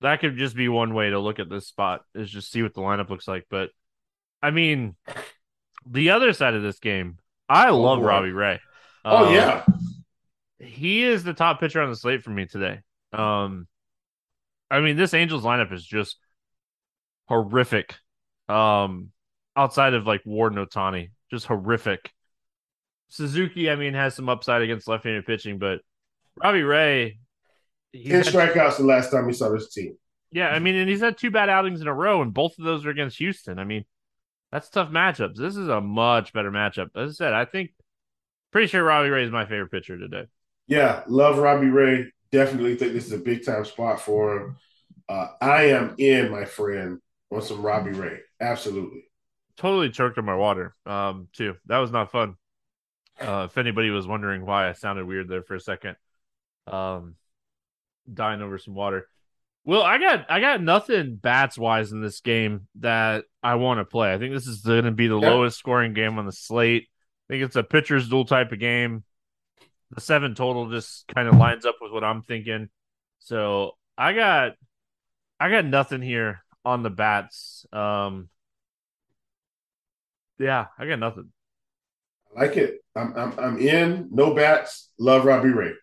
that 0.00 0.20
could 0.20 0.36
just 0.36 0.56
be 0.56 0.68
one 0.68 0.94
way 0.94 1.10
to 1.10 1.18
look 1.18 1.38
at 1.38 1.48
this 1.48 1.66
spot 1.66 2.02
is 2.14 2.30
just 2.30 2.50
see 2.50 2.62
what 2.62 2.74
the 2.74 2.80
lineup 2.80 3.10
looks 3.10 3.28
like. 3.28 3.46
But 3.50 3.70
I 4.42 4.50
mean, 4.50 4.96
the 5.86 6.10
other 6.10 6.32
side 6.32 6.54
of 6.54 6.62
this 6.62 6.78
game, 6.78 7.18
I 7.48 7.68
oh, 7.68 7.80
love 7.80 8.00
boy. 8.00 8.06
Robbie 8.06 8.32
Ray. 8.32 8.60
Oh 9.04 9.26
um, 9.26 9.34
yeah, 9.34 9.64
he 10.58 11.04
is 11.04 11.24
the 11.24 11.34
top 11.34 11.60
pitcher 11.60 11.80
on 11.80 11.90
the 11.90 11.96
slate 11.96 12.22
for 12.22 12.30
me 12.30 12.46
today. 12.46 12.80
Um, 13.12 13.68
I 14.70 14.80
mean, 14.80 14.96
this 14.96 15.14
Angels 15.14 15.44
lineup 15.44 15.72
is 15.72 15.84
just 15.84 16.16
horrific. 17.26 17.94
Um, 18.48 19.10
outside 19.56 19.94
of 19.94 20.06
like 20.06 20.22
Ward 20.24 20.54
and 20.54 20.68
Ohtani, 20.68 21.10
just 21.30 21.46
horrific. 21.46 22.10
Suzuki, 23.08 23.70
I 23.70 23.76
mean, 23.76 23.94
has 23.94 24.14
some 24.14 24.28
upside 24.28 24.62
against 24.62 24.88
left-handed 24.88 25.26
pitching, 25.26 25.58
but 25.58 25.80
Robbie 26.36 26.62
Ray, 26.62 27.18
ten 27.94 28.22
strikeouts 28.22 28.78
the 28.78 28.84
last 28.84 29.10
time 29.10 29.26
we 29.26 29.32
saw 29.32 29.50
this 29.50 29.72
team. 29.72 29.96
Yeah, 30.32 30.48
I 30.48 30.58
mean, 30.58 30.74
and 30.74 30.90
he's 30.90 31.00
had 31.00 31.16
two 31.16 31.30
bad 31.30 31.48
outings 31.48 31.80
in 31.80 31.86
a 31.86 31.94
row, 31.94 32.22
and 32.22 32.34
both 32.34 32.58
of 32.58 32.64
those 32.64 32.84
are 32.84 32.90
against 32.90 33.18
Houston. 33.18 33.60
I 33.60 33.64
mean, 33.64 33.84
that's 34.50 34.68
tough 34.68 34.90
matchups. 34.90 35.36
This 35.36 35.56
is 35.56 35.68
a 35.68 35.80
much 35.80 36.32
better 36.32 36.50
matchup. 36.50 36.88
As 36.96 37.10
I 37.10 37.12
said, 37.12 37.32
I 37.34 37.44
think 37.44 37.70
pretty 38.50 38.66
sure 38.66 38.82
Robbie 38.82 39.10
Ray 39.10 39.24
is 39.24 39.30
my 39.30 39.44
favorite 39.44 39.70
pitcher 39.70 39.96
today. 39.96 40.24
Yeah, 40.66 41.04
love 41.06 41.38
Robbie 41.38 41.68
Ray. 41.68 42.10
Definitely 42.32 42.74
think 42.74 42.94
this 42.94 43.06
is 43.06 43.12
a 43.12 43.18
big 43.18 43.46
time 43.46 43.64
spot 43.64 44.00
for 44.00 44.36
him. 44.36 44.56
Uh, 45.08 45.28
I 45.40 45.66
am 45.66 45.94
in, 45.98 46.32
my 46.32 46.46
friend, 46.46 47.00
on 47.34 47.42
some 47.42 47.62
Robbie 47.62 47.92
Ray. 47.92 48.18
Absolutely. 48.40 49.04
Totally 49.56 49.90
choked 49.90 50.18
on 50.18 50.24
my 50.24 50.34
water, 50.34 50.74
um, 50.86 51.28
too. 51.32 51.54
That 51.66 51.78
was 51.78 51.90
not 51.90 52.10
fun. 52.10 52.36
Uh, 53.20 53.46
if 53.48 53.56
anybody 53.58 53.90
was 53.90 54.06
wondering 54.06 54.44
why 54.44 54.68
I 54.68 54.72
sounded 54.72 55.06
weird 55.06 55.28
there 55.28 55.42
for 55.42 55.54
a 55.54 55.60
second, 55.60 55.96
um, 56.66 57.14
dying 58.12 58.42
over 58.42 58.58
some 58.58 58.74
water. 58.74 59.08
Well, 59.64 59.82
I 59.82 59.98
got 59.98 60.30
I 60.30 60.40
got 60.40 60.60
nothing 60.60 61.16
bats 61.16 61.56
wise 61.56 61.92
in 61.92 62.02
this 62.02 62.20
game 62.20 62.68
that 62.80 63.24
I 63.42 63.54
want 63.54 63.78
to 63.78 63.84
play. 63.84 64.12
I 64.12 64.18
think 64.18 64.34
this 64.34 64.46
is 64.46 64.60
going 64.60 64.84
to 64.84 64.90
be 64.90 65.06
the 65.06 65.16
lowest 65.16 65.58
scoring 65.58 65.94
game 65.94 66.18
on 66.18 66.26
the 66.26 66.32
slate. 66.32 66.88
I 67.28 67.32
think 67.32 67.44
it's 67.44 67.56
a 67.56 67.62
pitcher's 67.62 68.08
duel 68.08 68.26
type 68.26 68.52
of 68.52 68.58
game. 68.58 69.04
The 69.90 70.02
seven 70.02 70.34
total 70.34 70.70
just 70.70 71.06
kind 71.14 71.28
of 71.28 71.36
lines 71.36 71.64
up 71.64 71.76
with 71.80 71.92
what 71.92 72.04
I'm 72.04 72.22
thinking. 72.22 72.68
So 73.20 73.72
I 73.96 74.12
got 74.12 74.52
I 75.40 75.50
got 75.50 75.64
nothing 75.64 76.02
here 76.02 76.43
on 76.64 76.82
the 76.82 76.90
bats. 76.90 77.66
Um, 77.72 78.28
yeah, 80.38 80.66
I 80.78 80.86
got 80.86 80.98
nothing. 80.98 81.30
I 82.36 82.40
like 82.40 82.56
it. 82.56 82.80
I'm 82.96 83.16
I'm 83.16 83.38
I'm 83.38 83.58
in. 83.58 84.08
No 84.10 84.34
bats. 84.34 84.90
Love 84.98 85.24
Robbie 85.24 85.50
Ray 85.50 85.74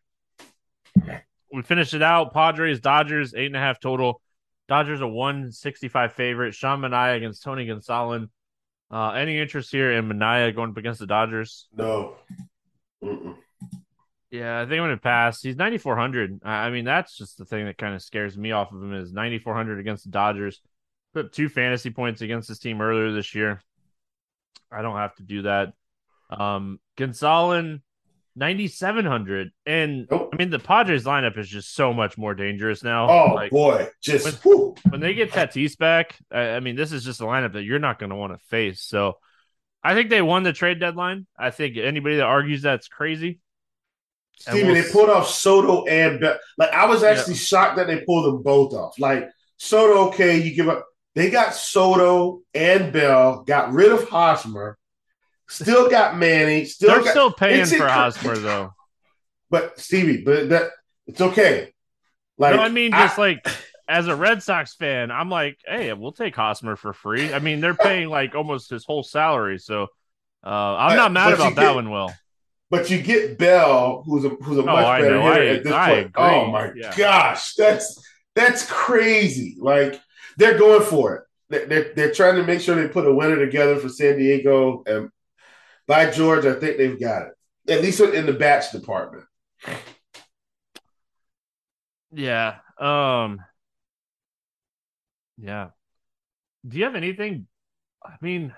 we 1.52 1.62
finished 1.62 1.94
it 1.94 2.02
out. 2.02 2.34
Padres, 2.34 2.80
Dodgers, 2.80 3.34
eight 3.34 3.48
and 3.48 3.56
a 3.56 3.60
half 3.60 3.80
total. 3.80 4.22
Dodgers 4.68 5.02
a 5.02 5.08
165 5.08 6.14
favorite. 6.14 6.54
Sean 6.54 6.80
Manaea 6.80 7.18
against 7.18 7.44
Tony 7.44 7.68
Gonsolin. 7.68 8.30
Uh, 8.90 9.12
any 9.12 9.40
interest 9.40 9.72
here 9.72 9.92
in 9.92 10.08
Manaea 10.08 10.56
going 10.56 10.72
up 10.72 10.78
against 10.78 11.00
the 11.00 11.08
Dodgers? 11.08 11.68
No. 11.76 12.16
Mm-mm. 13.04 13.36
Yeah, 14.30 14.62
I 14.62 14.66
think 14.66 14.82
I'm 14.82 14.90
to 14.90 14.98
pass. 14.98 15.42
He's 15.42 15.58
9,400. 15.58 16.40
I 16.46 16.70
mean, 16.70 16.86
that's 16.86 17.18
just 17.18 17.38
the 17.38 17.44
thing 17.44 17.66
that 17.66 17.78
kind 17.78 17.94
of 17.94 18.02
scares 18.02 18.38
me 18.38 18.52
off 18.52 18.72
of 18.72 18.82
him 18.82 18.94
is 18.94 19.12
9,400 19.12 19.80
against 19.80 20.06
the 20.06 20.12
Dodgers. 20.12 20.62
Put 21.14 21.26
up 21.26 21.32
two 21.32 21.50
fantasy 21.50 21.90
points 21.90 22.22
against 22.22 22.48
this 22.48 22.60
team 22.60 22.82
earlier 22.82 23.12
this 23.12 23.36
year. 23.36 23.62
I 24.72 24.82
don't 24.82 24.96
have 24.96 25.16
to 25.16 25.24
do 25.24 25.42
that. 25.44 25.74
Um, 26.30 26.80
Gonsolin, 26.98 27.82
9700 28.36 29.52
and 29.66 30.08
i 30.12 30.36
mean 30.38 30.50
the 30.50 30.60
padres 30.60 31.04
lineup 31.04 31.38
is 31.38 31.50
just 31.50 31.76
so 31.76 31.94
much 31.94 32.18
more 32.18 32.34
dangerous 32.34 32.82
now. 32.82 33.10
Oh 33.10 33.34
like, 33.34 33.52
boy. 33.52 33.90
Just 34.02 34.46
when, 34.46 34.74
when, 34.90 35.02
they 35.02 35.14
get 35.14 35.32
tatis 35.32 35.78
back 35.78 36.18
I, 36.32 36.52
I, 36.52 36.60
mean 36.62 36.76
this 36.76 36.94
is 36.94 37.04
just 37.04 37.20
a 37.20 37.26
lineup 37.26 37.54
that 37.54 37.64
you're 37.64 37.80
not 37.80 38.00
going 38.00 38.10
to 38.10 38.16
want 38.16 38.34
to 38.34 38.40
face. 38.46 38.82
So 38.82 39.18
i 39.84 39.94
think 39.94 40.10
they 40.10 40.22
won 40.22 40.44
the 40.44 40.54
trade 40.54 40.80
deadline. 40.80 41.28
I 41.38 41.50
think 41.50 41.76
anybody 41.76 42.18
that 42.18 42.24
argues 42.26 42.62
that's 42.62 42.88
crazy. 42.88 43.40
Steven, 44.40 44.68
we'll... 44.68 44.76
they 44.76 44.90
pulled 44.90 45.10
off 45.10 45.28
soto 45.28 45.84
and 45.86 46.22
Be- 46.22 46.34
like 46.58 46.72
i 46.72 46.86
was 46.86 47.04
actually 47.04 47.34
yeah. 47.34 47.40
shocked 47.40 47.76
that 47.78 47.88
they 47.88 48.00
pulled 48.06 48.26
them 48.26 48.44
both 48.44 48.74
off. 48.74 48.98
Like 48.98 49.30
soto 49.58 50.08
okay 50.08 50.42
you 50.42 50.56
give 50.56 50.70
up 50.70 50.86
they 51.16 51.30
got 51.30 51.54
soto 51.54 52.42
and 52.54 52.94
bell 52.94 53.44
got 53.44 53.72
rid 53.72 53.92
of 53.92 54.08
hosmer 54.10 54.78
Still 55.52 55.90
got 55.90 56.18
Manny. 56.18 56.64
Still 56.64 56.92
they're 56.92 57.04
got, 57.04 57.10
still 57.10 57.32
paying 57.32 57.66
for 57.66 57.88
Hosmer 57.88 58.38
though. 58.38 58.74
But 59.50 59.78
Stevie, 59.78 60.24
but 60.24 60.48
that 60.48 60.70
it's 61.08 61.20
okay. 61.20 61.74
Like 62.38 62.56
no, 62.56 62.62
I 62.62 62.70
mean, 62.70 62.92
just 62.92 63.20
I, 63.20 63.22
like 63.22 63.46
as 63.86 64.08
a 64.08 64.16
Red 64.16 64.42
Sox 64.42 64.76
fan, 64.76 65.12
I'm 65.12 65.30
like, 65.30 65.58
hey, 65.68 65.92
we'll 65.92 66.14
take 66.14 66.38
Hosmer 66.38 66.78
for 66.78 66.94
free. 66.94 67.34
I 67.34 67.40
mean, 67.40 67.60
they're 67.60 67.74
paying 67.74 68.08
like 68.08 68.34
almost 68.34 68.70
his 68.70 68.86
whole 68.86 69.04
salary, 69.04 69.60
so 69.60 69.88
uh, 70.42 70.76
I'm 70.78 70.96
not 70.96 71.12
mad 71.12 71.34
about 71.34 71.56
that 71.56 71.76
one. 71.76 71.92
Will, 71.92 72.14
but 72.70 72.90
you 72.90 73.02
get 73.02 73.38
Bell, 73.38 74.04
who's 74.06 74.24
a 74.24 74.30
who's 74.30 74.58
a 74.58 74.62
oh, 74.62 74.66
much 74.68 75.02
better 75.02 75.22
hitter 75.22 75.48
at 75.50 75.64
this 75.66 75.74
I 75.74 75.90
point. 75.90 76.06
Agree. 76.06 76.24
Oh 76.24 76.48
my 76.50 76.72
yeah. 76.74 76.96
gosh, 76.96 77.56
that's 77.56 78.02
that's 78.34 78.66
crazy. 78.72 79.58
Like 79.60 80.00
they're 80.42 80.58
going 80.58 80.82
for 80.82 81.16
it. 81.16 81.70
They're, 81.70 81.94
they're 81.94 82.14
trying 82.14 82.36
to 82.38 82.44
make 82.44 82.62
sure 82.62 82.76
they 82.76 82.88
put 82.88 83.06
a 83.06 83.14
winner 83.14 83.38
together 83.38 83.78
for 83.78 83.90
San 83.90 84.18
Diego, 84.18 84.84
and 84.88 85.10
by 85.88 86.10
George, 86.10 86.46
I 86.46 86.54
think 86.54 86.78
they've 86.78 87.00
got 87.00 87.28
it. 87.28 87.34
At 87.72 87.82
least 87.82 88.00
in 88.00 88.26
the 88.26 88.34
batch 88.34 88.72
department. 88.72 89.26
Yeah. 92.12 92.56
Um 92.80 93.40
Yeah. 95.38 95.70
Do 96.68 96.78
you 96.78 96.86
have 96.86 96.96
anything? 96.96 97.48
I 98.04 98.16
mean, 98.22 98.54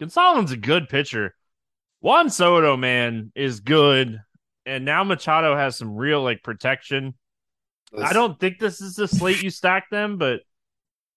Gonsolin's 0.00 0.52
a 0.52 0.56
good 0.56 0.88
pitcher. 0.88 1.34
Juan 2.00 2.30
Soto, 2.30 2.76
man, 2.76 3.32
is 3.34 3.60
good. 3.60 4.20
And 4.64 4.84
now 4.84 5.04
Machado 5.04 5.54
has 5.54 5.76
some 5.76 5.96
real 5.96 6.22
like 6.22 6.42
protection. 6.42 7.14
I 7.96 8.12
don't 8.12 8.38
think 8.40 8.58
this 8.58 8.80
is 8.80 8.94
the 8.94 9.06
slate 9.06 9.42
you 9.42 9.50
stack 9.50 9.90
them, 9.90 10.18
but 10.18 10.40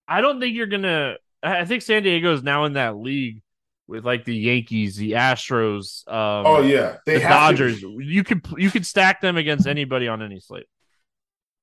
I 0.09 0.21
don't 0.21 0.39
think 0.39 0.55
you're 0.55 0.67
gonna 0.67 1.15
I 1.41 1.65
think 1.65 1.83
San 1.83 2.03
Diego 2.03 2.33
is 2.33 2.43
now 2.43 2.65
in 2.65 2.73
that 2.73 2.97
league 2.97 3.41
with 3.87 4.05
like 4.05 4.25
the 4.25 4.35
Yankees, 4.35 4.95
the 4.95 5.13
Astros. 5.13 6.07
Um, 6.07 6.45
oh 6.45 6.61
yeah, 6.61 6.97
they 7.05 7.15
the 7.15 7.21
Dodgers. 7.21 7.81
To... 7.81 7.99
You 8.01 8.23
could 8.23 8.45
you 8.57 8.69
could 8.69 8.85
stack 8.85 9.21
them 9.21 9.37
against 9.37 9.67
anybody 9.67 10.07
on 10.07 10.21
any 10.21 10.39
slate. 10.39 10.67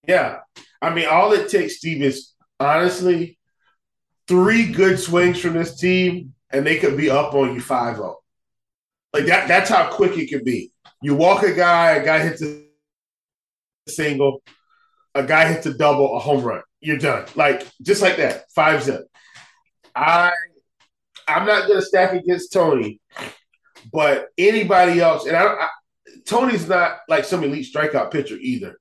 Yeah, 0.07 0.39
I 0.81 0.91
mean, 0.91 1.07
all 1.09 1.33
it 1.33 1.49
takes, 1.49 1.79
Steve, 1.79 2.03
is 2.03 2.33
honestly 2.61 3.39
three 4.29 4.73
good 4.73 4.99
swings 4.99 5.41
from 5.41 5.55
this 5.55 5.79
team, 5.79 6.35
and 6.51 6.67
they 6.67 6.79
could 6.79 6.97
be 6.97 7.11
up 7.11 7.35
on 7.35 7.55
you 7.55 7.61
5-0. 7.61 8.15
Like 9.13 9.27
that. 9.27 9.49
That's 9.49 9.71
how 9.71 9.91
quick 9.91 10.17
it 10.17 10.29
could 10.29 10.45
be. 10.45 10.73
You 11.03 11.15
walk 11.15 11.43
a 11.43 11.55
guy, 11.55 11.93
a 11.93 12.05
guy 12.05 12.21
hits 12.21 12.43
a 12.43 12.63
single, 13.89 14.43
a 15.15 15.25
guy 15.25 15.53
hits 15.53 15.67
a 15.67 15.75
double, 15.75 16.17
a 16.17 16.21
home 16.21 16.45
run. 16.45 16.63
You're 16.87 16.99
done. 16.99 17.27
Like 17.35 17.67
just 17.83 18.01
like 18.01 18.19
that, 18.19 18.45
five 18.55 18.85
zip. 18.85 19.09
I 19.97 20.31
I'm 21.27 21.45
not 21.45 21.67
to 21.67 21.83
stack 21.83 22.13
against 22.13 22.53
Tony, 22.53 23.01
but 23.93 24.29
anybody 24.39 25.01
else, 25.01 25.27
and 25.27 25.37
I, 25.37 25.47
I 25.47 25.69
Tony's 26.29 26.69
not 26.69 26.99
like 27.09 27.25
some 27.25 27.43
elite 27.43 27.67
strikeout 27.75 28.13
pitcher 28.13 28.37
either, 28.41 28.79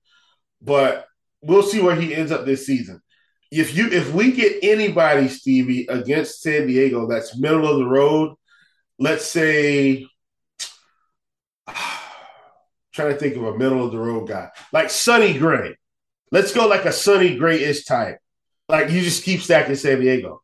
but 0.61 1.07
we'll 1.41 1.63
see 1.63 1.81
where 1.81 1.95
he 1.95 2.13
ends 2.13 2.31
up 2.31 2.45
this 2.45 2.67
season. 2.67 3.01
If 3.51 3.75
you 3.75 3.87
if 3.87 4.13
we 4.13 4.31
get 4.33 4.59
anybody, 4.61 5.27
Stevie, 5.27 5.87
against 5.87 6.43
San 6.43 6.67
Diego 6.67 7.07
that's 7.07 7.35
middle 7.35 7.67
of 7.67 7.79
the 7.79 7.87
road, 7.87 8.35
let's 8.99 9.25
say 9.25 10.05
trying 12.93 13.13
to 13.13 13.17
think 13.17 13.35
of 13.35 13.45
a 13.45 13.57
middle 13.57 13.83
of 13.83 13.91
the 13.91 13.97
road 13.97 14.27
guy 14.27 14.51
like 14.71 14.91
Sonny 14.91 15.35
Gray. 15.39 15.75
Let's 16.31 16.53
go 16.53 16.67
like 16.67 16.85
a 16.85 16.91
Sonny 16.91 17.37
Gray 17.37 17.63
ish 17.63 17.85
type. 17.85 18.19
Like 18.67 18.89
you 18.89 19.01
just 19.01 19.23
keep 19.23 19.41
stacking 19.41 19.75
San 19.75 19.99
Diego 19.99 20.41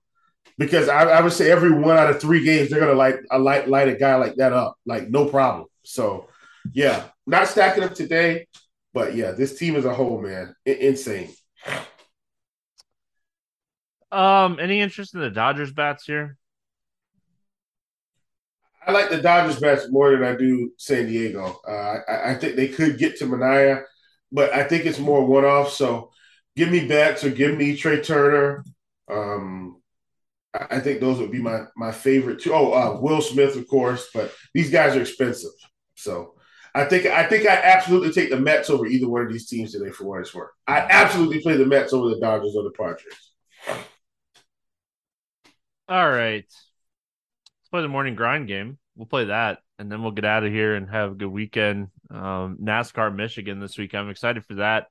because 0.57 0.89
I, 0.89 1.03
I, 1.03 1.21
would 1.21 1.33
say 1.33 1.51
every 1.51 1.71
one 1.71 1.97
out 1.97 2.11
of 2.11 2.21
three 2.21 2.43
games 2.43 2.69
they're 2.69 2.79
gonna 2.79 2.93
light 2.93 3.15
a 3.31 3.39
light 3.39 3.67
light 3.67 3.87
a 3.87 3.95
guy 3.95 4.15
like 4.15 4.35
that 4.35 4.53
up, 4.53 4.77
like 4.85 5.09
no 5.09 5.25
problem. 5.25 5.65
So 5.83 6.27
yeah, 6.73 7.05
not 7.25 7.47
stacking 7.47 7.83
them 7.83 7.95
today, 7.95 8.47
but 8.93 9.15
yeah, 9.15 9.31
this 9.31 9.57
team 9.57 9.75
as 9.75 9.85
a 9.85 9.93
whole, 9.93 10.21
man, 10.21 10.55
I- 10.67 10.71
insane. 10.71 11.33
Um, 14.11 14.59
any 14.59 14.81
interest 14.81 15.13
in 15.15 15.21
the 15.21 15.29
Dodgers 15.29 15.71
bats 15.71 16.05
here? 16.05 16.37
I 18.85 18.91
like 18.91 19.09
the 19.09 19.21
Dodgers 19.21 19.59
bats 19.59 19.89
more 19.89 20.11
than 20.11 20.23
I 20.23 20.35
do 20.35 20.71
San 20.77 21.05
Diego. 21.05 21.59
Uh, 21.67 21.99
I, 22.07 22.31
I, 22.31 22.35
think 22.35 22.55
they 22.55 22.67
could 22.67 22.97
get 22.97 23.17
to 23.17 23.25
Manaea, 23.25 23.83
but 24.31 24.53
I 24.53 24.63
think 24.63 24.85
it's 24.85 24.99
more 24.99 25.25
one 25.25 25.45
off. 25.45 25.71
So 25.71 26.11
give 26.55 26.69
me 26.69 26.87
bats 26.87 27.23
or 27.23 27.29
give 27.29 27.57
me 27.57 27.75
Trea 27.75 28.01
Turner. 28.01 28.63
Um, 29.09 29.81
I 30.53 30.79
think 30.79 30.99
those 30.99 31.19
would 31.19 31.31
be 31.31 31.41
my 31.41 31.61
my 31.77 31.91
favorite 31.91 32.41
too. 32.41 32.53
Oh, 32.53 32.71
uh, 32.73 32.99
Will 32.99 33.21
Smith, 33.21 33.55
of 33.55 33.67
course, 33.67 34.09
but 34.13 34.33
these 34.53 34.69
guys 34.69 34.95
are 34.95 35.01
expensive. 35.01 35.51
So 35.95 36.35
I 36.75 36.85
think 36.85 37.05
I 37.05 37.25
think 37.25 37.47
I 37.47 37.55
absolutely 37.55 38.11
take 38.11 38.29
the 38.29 38.39
Mets 38.39 38.69
over 38.69 38.85
either 38.85 39.07
one 39.07 39.21
of 39.25 39.31
these 39.31 39.47
teams 39.47 39.71
today 39.71 39.91
for 39.91 40.05
what 40.05 40.21
it's 40.21 40.33
worth. 40.33 40.51
I 40.67 40.79
absolutely 40.79 41.41
play 41.41 41.55
the 41.55 41.65
Mets 41.65 41.93
over 41.93 42.09
the 42.09 42.19
Dodgers 42.19 42.55
or 42.55 42.63
the 42.63 42.71
Padres. 42.71 43.31
All 45.87 46.09
right. 46.09 46.45
Let's 46.45 47.69
play 47.69 47.81
the 47.81 47.87
morning 47.87 48.15
grind 48.15 48.47
game. 48.47 48.77
We'll 48.95 49.07
play 49.07 49.25
that 49.25 49.59
and 49.79 49.91
then 49.91 50.03
we'll 50.03 50.11
get 50.11 50.25
out 50.25 50.43
of 50.43 50.51
here 50.51 50.75
and 50.75 50.89
have 50.89 51.11
a 51.11 51.15
good 51.15 51.31
weekend. 51.31 51.87
Um, 52.11 52.57
NASCAR 52.61 53.15
Michigan 53.15 53.59
this 53.59 53.77
week. 53.77 53.95
I'm 53.95 54.09
excited 54.09 54.45
for 54.45 54.55
that. 54.55 54.87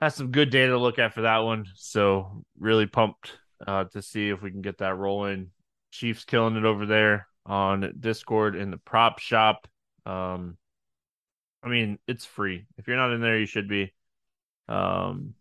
Has 0.00 0.14
some 0.14 0.30
good 0.30 0.50
data 0.50 0.72
to 0.72 0.78
look 0.78 0.98
at 0.98 1.14
for 1.14 1.22
that 1.22 1.38
one. 1.38 1.66
So 1.74 2.44
really 2.58 2.86
pumped 2.86 3.32
uh, 3.66 3.84
to 3.84 4.02
see 4.02 4.28
if 4.28 4.42
we 4.42 4.50
can 4.50 4.62
get 4.62 4.78
that 4.78 4.96
rolling. 4.96 5.50
Chiefs 5.90 6.24
killing 6.24 6.56
it 6.56 6.64
over 6.64 6.86
there 6.86 7.26
on 7.46 7.92
Discord 7.98 8.56
in 8.56 8.70
the 8.70 8.76
prop 8.76 9.18
shop. 9.18 9.66
Um, 10.04 10.56
I 11.62 11.68
mean, 11.68 11.98
it's 12.06 12.24
free. 12.24 12.66
If 12.76 12.86
you're 12.86 12.96
not 12.96 13.12
in 13.12 13.20
there, 13.20 13.38
you 13.38 13.46
should 13.46 13.68
be. 13.68 13.92
Um, 14.68 15.34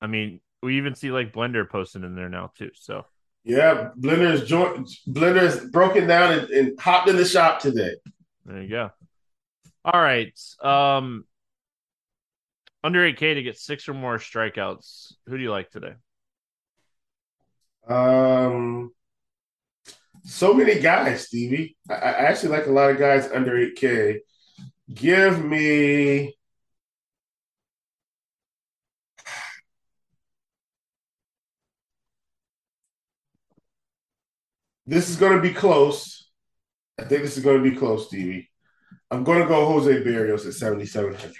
I 0.00 0.06
mean, 0.06 0.40
we 0.62 0.76
even 0.76 0.94
see 0.94 1.10
like 1.10 1.32
Blender 1.32 1.68
posting 1.68 2.04
in 2.04 2.14
there 2.14 2.28
now 2.28 2.52
too. 2.56 2.70
So 2.74 3.06
yeah, 3.44 3.90
Blender's 3.98 4.48
joint 4.48 4.88
Blender's 5.08 5.70
broken 5.70 6.06
down 6.06 6.32
and, 6.32 6.50
and 6.50 6.80
hopped 6.80 7.08
in 7.08 7.16
the 7.16 7.24
shop 7.24 7.60
today. 7.60 7.92
There 8.44 8.62
you 8.62 8.68
go. 8.68 8.90
All 9.84 10.00
right. 10.00 10.38
Um, 10.62 11.24
under 12.82 13.00
8K 13.00 13.34
to 13.34 13.42
get 13.42 13.58
six 13.58 13.88
or 13.88 13.94
more 13.94 14.18
strikeouts. 14.18 15.14
Who 15.26 15.36
do 15.36 15.42
you 15.42 15.50
like 15.50 15.70
today? 15.70 15.94
Um, 17.86 18.92
so 20.24 20.54
many 20.54 20.80
guys, 20.80 21.26
Stevie. 21.28 21.76
I, 21.88 21.94
I 21.94 22.10
actually 22.28 22.50
like 22.56 22.66
a 22.66 22.72
lot 22.72 22.90
of 22.90 22.98
guys 22.98 23.30
under 23.30 23.56
8K. 23.56 24.20
Give 24.92 25.44
me. 25.44 26.34
This 34.86 35.08
is 35.08 35.16
going 35.16 35.36
to 35.36 35.42
be 35.42 35.52
close. 35.52 36.28
I 36.98 37.04
think 37.04 37.22
this 37.22 37.36
is 37.36 37.44
going 37.44 37.62
to 37.62 37.70
be 37.70 37.76
close, 37.76 38.08
Stevie. 38.08 38.50
I'm 39.14 39.24
going 39.24 39.40
to 39.40 39.48
go 39.48 39.66
Jose 39.66 40.02
Berrios 40.02 40.46
at 40.46 40.54
7,700 40.54 41.34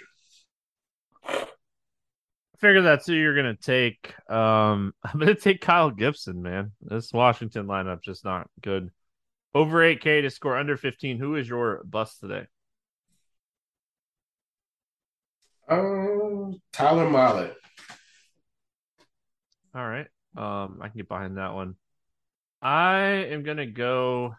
figure 2.65 2.81
that's 2.81 3.05
who 3.05 3.13
you're 3.13 3.35
gonna 3.35 3.55
take. 3.55 4.13
Um, 4.29 4.93
I'm 5.03 5.19
gonna 5.19 5.35
take 5.35 5.61
Kyle 5.61 5.91
Gibson, 5.91 6.41
man. 6.41 6.71
This 6.81 7.13
Washington 7.13 7.67
lineup 7.67 8.01
just 8.01 8.25
not 8.25 8.49
good. 8.61 8.89
Over 9.53 9.79
8K 9.79 10.23
to 10.23 10.29
score 10.29 10.57
under 10.57 10.75
15. 10.75 11.17
Who 11.17 11.35
is 11.35 11.47
your 11.47 11.81
bust 11.85 12.19
today? 12.19 12.45
Um, 15.69 16.59
Tyler 16.73 17.09
Mahle. 17.09 17.53
All 19.73 19.87
right. 19.87 20.07
Um, 20.35 20.79
I 20.81 20.89
can 20.89 20.97
get 20.97 21.07
behind 21.07 21.37
that 21.37 21.53
one. 21.53 21.75
I 22.61 22.97
am 23.29 23.43
gonna 23.43 23.67
go. 23.67 24.35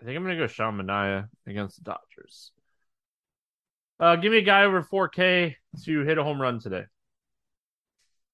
I 0.00 0.04
think 0.04 0.16
I'm 0.16 0.22
gonna 0.22 0.36
go 0.36 0.46
Sean 0.46 0.78
Manaea 0.78 1.28
against 1.46 1.76
the 1.76 1.84
Dodgers. 1.84 2.52
Uh, 3.98 4.16
give 4.16 4.32
me 4.32 4.38
a 4.38 4.42
guy 4.42 4.64
over 4.64 4.82
4K 4.82 5.54
to 5.84 6.00
hit 6.00 6.16
a 6.16 6.24
home 6.24 6.40
run 6.40 6.58
today. 6.58 6.84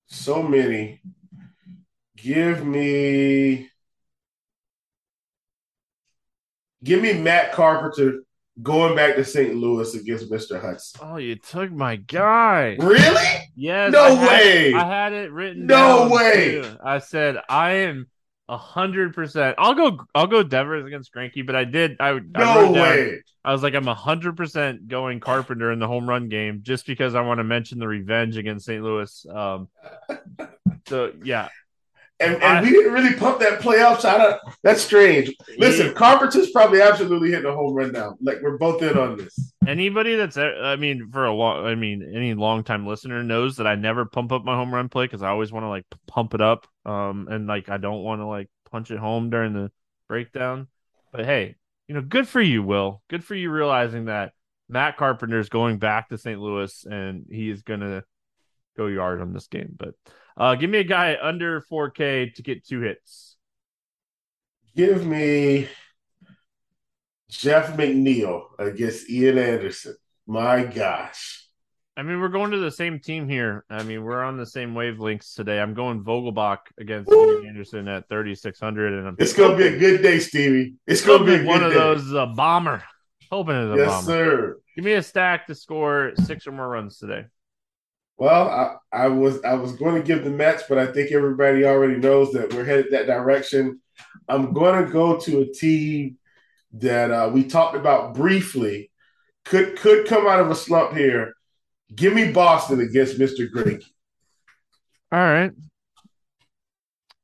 So 0.06 0.42
many. 0.42 1.00
Give 2.16 2.64
me. 2.64 3.68
Give 6.84 7.02
me 7.02 7.14
Matt 7.14 7.52
Carpenter 7.52 8.20
going 8.62 8.94
back 8.94 9.16
to 9.16 9.24
St. 9.24 9.56
Louis 9.56 9.92
against 9.94 10.30
Mr. 10.30 10.60
Hudson. 10.60 11.00
Oh, 11.02 11.16
you 11.16 11.34
took 11.34 11.72
my 11.72 11.96
guy. 11.96 12.76
Really? 12.78 13.50
Yes. 13.56 13.90
No 13.90 14.04
I 14.04 14.10
had, 14.10 14.28
way. 14.28 14.74
I 14.74 14.86
had 14.86 15.12
it 15.12 15.32
written. 15.32 15.66
No 15.66 16.08
way. 16.10 16.62
Too. 16.62 16.76
I 16.84 16.98
said 17.00 17.38
I 17.48 17.70
am 17.72 18.06
a 18.48 18.56
hundred 18.56 19.14
percent. 19.14 19.56
I'll 19.58 19.74
go. 19.74 20.06
I'll 20.14 20.26
go 20.26 20.42
Devers 20.42 20.86
against 20.86 21.12
Greinke, 21.12 21.44
but 21.44 21.56
I 21.56 21.64
did. 21.64 21.96
I 22.00 22.12
no 22.12 22.20
I 22.34 22.70
way. 22.70 23.22
I 23.44 23.52
was 23.52 23.62
like, 23.62 23.74
I'm 23.74 23.88
a 23.88 23.94
hundred 23.94 24.36
percent 24.36 24.88
going 24.88 25.20
Carpenter 25.20 25.72
in 25.72 25.78
the 25.78 25.86
home 25.86 26.08
run 26.08 26.28
game 26.28 26.60
just 26.62 26.86
because 26.86 27.14
I 27.14 27.22
want 27.22 27.38
to 27.38 27.44
mention 27.44 27.78
the 27.78 27.88
revenge 27.88 28.36
against 28.36 28.66
St. 28.66 28.82
Louis. 28.82 29.26
Um, 29.28 29.68
so 30.88 31.12
yeah, 31.22 31.48
and, 32.18 32.34
and 32.34 32.44
I, 32.44 32.62
we 32.62 32.70
didn't 32.70 32.92
really 32.92 33.14
pump 33.14 33.40
that 33.40 33.60
playoff 33.60 34.00
shot. 34.00 34.40
That's 34.62 34.80
strange. 34.80 35.34
Listen, 35.58 35.92
Carpenter's 35.94 36.50
probably 36.50 36.80
absolutely 36.80 37.30
hitting 37.30 37.46
a 37.46 37.54
home 37.54 37.74
run 37.74 37.92
now. 37.92 38.16
Like 38.20 38.40
we're 38.42 38.56
both 38.56 38.82
in 38.82 38.96
on 38.96 39.18
this. 39.18 39.52
Anybody 39.66 40.16
that's, 40.16 40.38
I 40.38 40.76
mean, 40.76 41.10
for 41.12 41.26
a 41.26 41.32
long, 41.32 41.66
I 41.66 41.74
mean, 41.74 42.10
any 42.14 42.32
long 42.34 42.64
time 42.64 42.86
listener 42.86 43.22
knows 43.22 43.56
that 43.56 43.66
I 43.66 43.74
never 43.74 44.06
pump 44.06 44.32
up 44.32 44.44
my 44.44 44.54
home 44.54 44.72
run 44.72 44.88
play 44.88 45.04
because 45.04 45.22
I 45.22 45.28
always 45.28 45.52
want 45.52 45.64
to 45.64 45.68
like 45.68 45.84
pump 46.06 46.32
it 46.32 46.40
up. 46.40 46.66
Um, 46.86 47.28
and 47.30 47.46
like 47.46 47.68
I 47.68 47.76
don't 47.76 48.02
want 48.02 48.20
to 48.20 48.26
like 48.26 48.48
punch 48.70 48.90
it 48.90 48.98
home 48.98 49.28
during 49.28 49.52
the 49.52 49.70
breakdown. 50.08 50.68
But 51.12 51.26
hey, 51.26 51.56
you 51.86 51.94
know, 51.94 52.02
good 52.02 52.26
for 52.26 52.40
you, 52.40 52.62
Will. 52.62 53.02
Good 53.08 53.24
for 53.24 53.34
you 53.34 53.50
realizing 53.50 54.06
that 54.06 54.32
Matt 54.68 54.96
Carpenter 54.96 55.38
is 55.38 55.48
going 55.48 55.78
back 55.78 56.08
to 56.08 56.18
St. 56.18 56.40
Louis 56.40 56.86
and 56.90 57.26
he's 57.30 57.62
gonna 57.62 58.04
go 58.76 58.86
yard 58.86 59.20
on 59.20 59.32
this 59.32 59.48
game. 59.48 59.74
But 59.76 59.94
uh, 60.36 60.54
give 60.54 60.70
me 60.70 60.78
a 60.78 60.84
guy 60.84 61.16
under 61.20 61.60
4K 61.62 62.34
to 62.34 62.42
get 62.42 62.64
two 62.66 62.80
hits. 62.80 63.36
Give 64.74 65.06
me 65.06 65.68
Jeff 67.30 67.76
McNeil 67.76 68.42
against 68.58 69.08
Ian 69.10 69.38
Anderson. 69.38 69.96
My 70.26 70.64
gosh. 70.64 71.42
I 71.98 72.02
mean, 72.02 72.20
we're 72.20 72.28
going 72.28 72.50
to 72.50 72.58
the 72.58 72.70
same 72.70 72.98
team 73.00 73.26
here. 73.26 73.64
I 73.70 73.82
mean, 73.82 74.02
we're 74.04 74.22
on 74.22 74.36
the 74.36 74.44
same 74.44 74.74
wavelengths 74.74 75.34
today. 75.34 75.58
I'm 75.60 75.72
going 75.72 76.04
Vogelbach 76.04 76.58
against 76.78 77.10
Ian 77.10 77.46
Anderson 77.46 77.88
at 77.88 78.06
3,600. 78.10 78.92
and 78.92 79.08
I'm 79.08 79.16
It's 79.18 79.32
going 79.32 79.52
to 79.52 79.56
be 79.56 79.74
a 79.74 79.78
good 79.78 80.02
day, 80.02 80.18
Stevie. 80.18 80.74
It's 80.86 81.04
going 81.04 81.24
to 81.24 81.38
be 81.38 81.44
one 81.44 81.62
of 81.62 81.72
day. 81.72 81.78
those 81.78 82.12
a 82.12 82.26
bomber. 82.26 82.82
Hoping 83.30 83.54
it's 83.56 83.64
a 83.64 83.68
bomber. 83.68 83.82
yes, 83.82 83.90
bomber. 83.90 84.06
sir. 84.12 84.56
Give 84.74 84.84
me 84.84 84.92
a 84.92 85.02
stack 85.02 85.46
to 85.46 85.54
score 85.54 86.12
six 86.24 86.46
or 86.46 86.52
more 86.52 86.68
runs 86.68 86.98
today. 86.98 87.24
Well, 88.18 88.48
I, 88.48 88.76
I, 89.04 89.08
was 89.08 89.42
I 89.44 89.54
was 89.54 89.72
going 89.72 89.96
to 89.96 90.02
give 90.06 90.24
the 90.24 90.30
Mets, 90.30 90.64
but 90.68 90.78
I 90.78 90.86
think 90.86 91.12
everybody 91.12 91.64
already 91.64 91.96
knows 91.96 92.32
that 92.32 92.52
we're 92.52 92.64
headed 92.64 92.92
that 92.92 93.06
direction. 93.06 93.80
I'm 94.28 94.52
going 94.52 94.84
to 94.84 94.90
go 94.90 95.18
to 95.20 95.42
a 95.42 95.52
team 95.52 96.18
that 96.74 97.10
uh, 97.10 97.30
we 97.32 97.44
talked 97.44 97.76
about 97.76 98.14
briefly. 98.14 98.90
Could 99.44 99.76
could 99.78 100.06
come 100.06 100.26
out 100.26 100.40
of 100.40 100.50
a 100.50 100.54
slump 100.56 100.96
here. 100.96 101.34
Give 101.94 102.12
me 102.12 102.32
Boston 102.32 102.80
against 102.80 103.18
Mr. 103.18 103.48
Greinke. 103.48 103.84
All 105.12 105.20
right. 105.20 105.52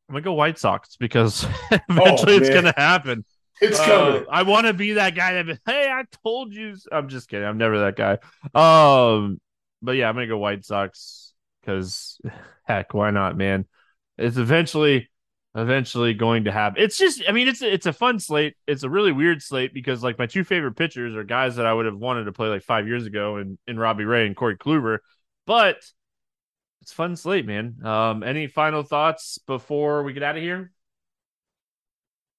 I'm 0.08 0.16
gonna 0.16 0.20
go 0.20 0.34
White 0.34 0.58
Sox 0.58 0.96
because 0.96 1.44
eventually 1.88 2.34
oh, 2.34 2.38
it's 2.38 2.50
gonna 2.50 2.74
happen. 2.76 3.24
It's 3.60 3.80
uh, 3.80 3.86
coming. 3.86 4.26
I 4.30 4.42
want 4.42 4.66
to 4.66 4.72
be 4.72 4.92
that 4.92 5.14
guy 5.14 5.42
that, 5.42 5.58
hey, 5.66 5.88
I 5.90 6.04
told 6.22 6.52
you. 6.52 6.76
I'm 6.92 7.08
just 7.08 7.28
kidding. 7.28 7.46
I'm 7.46 7.58
never 7.58 7.80
that 7.80 7.96
guy. 7.96 8.18
Um, 8.54 9.40
but 9.82 9.92
yeah, 9.92 10.08
I'm 10.08 10.14
gonna 10.14 10.26
go 10.26 10.38
White 10.38 10.64
Sox 10.64 11.34
because 11.60 12.20
heck, 12.64 12.94
why 12.94 13.10
not, 13.10 13.36
man? 13.36 13.66
It's 14.18 14.36
eventually 14.36 15.10
eventually 15.54 16.14
going 16.14 16.44
to 16.44 16.52
happen. 16.52 16.82
It's 16.82 16.96
just, 16.96 17.22
I 17.28 17.32
mean, 17.32 17.48
it's 17.48 17.62
it's 17.62 17.86
a 17.86 17.92
fun 17.92 18.18
slate. 18.18 18.56
It's 18.66 18.84
a 18.84 18.90
really 18.90 19.12
weird 19.12 19.42
slate 19.42 19.74
because 19.74 20.02
like 20.02 20.18
my 20.18 20.26
two 20.26 20.44
favorite 20.44 20.76
pitchers 20.76 21.14
are 21.14 21.24
guys 21.24 21.56
that 21.56 21.66
I 21.66 21.74
would 21.74 21.86
have 21.86 21.96
wanted 21.96 22.24
to 22.24 22.32
play 22.32 22.48
like 22.48 22.62
five 22.62 22.86
years 22.86 23.06
ago, 23.06 23.36
in 23.36 23.58
in 23.66 23.78
Robbie 23.78 24.04
Ray 24.04 24.26
and 24.26 24.36
Corey 24.36 24.56
Kluber. 24.56 24.98
But 25.46 25.76
it's 26.80 26.92
fun 26.92 27.16
slate, 27.16 27.46
man. 27.46 27.76
Um, 27.84 28.22
any 28.22 28.46
final 28.46 28.82
thoughts 28.82 29.38
before 29.46 30.02
we 30.02 30.12
get 30.12 30.22
out 30.22 30.36
of 30.36 30.42
here? 30.42 30.72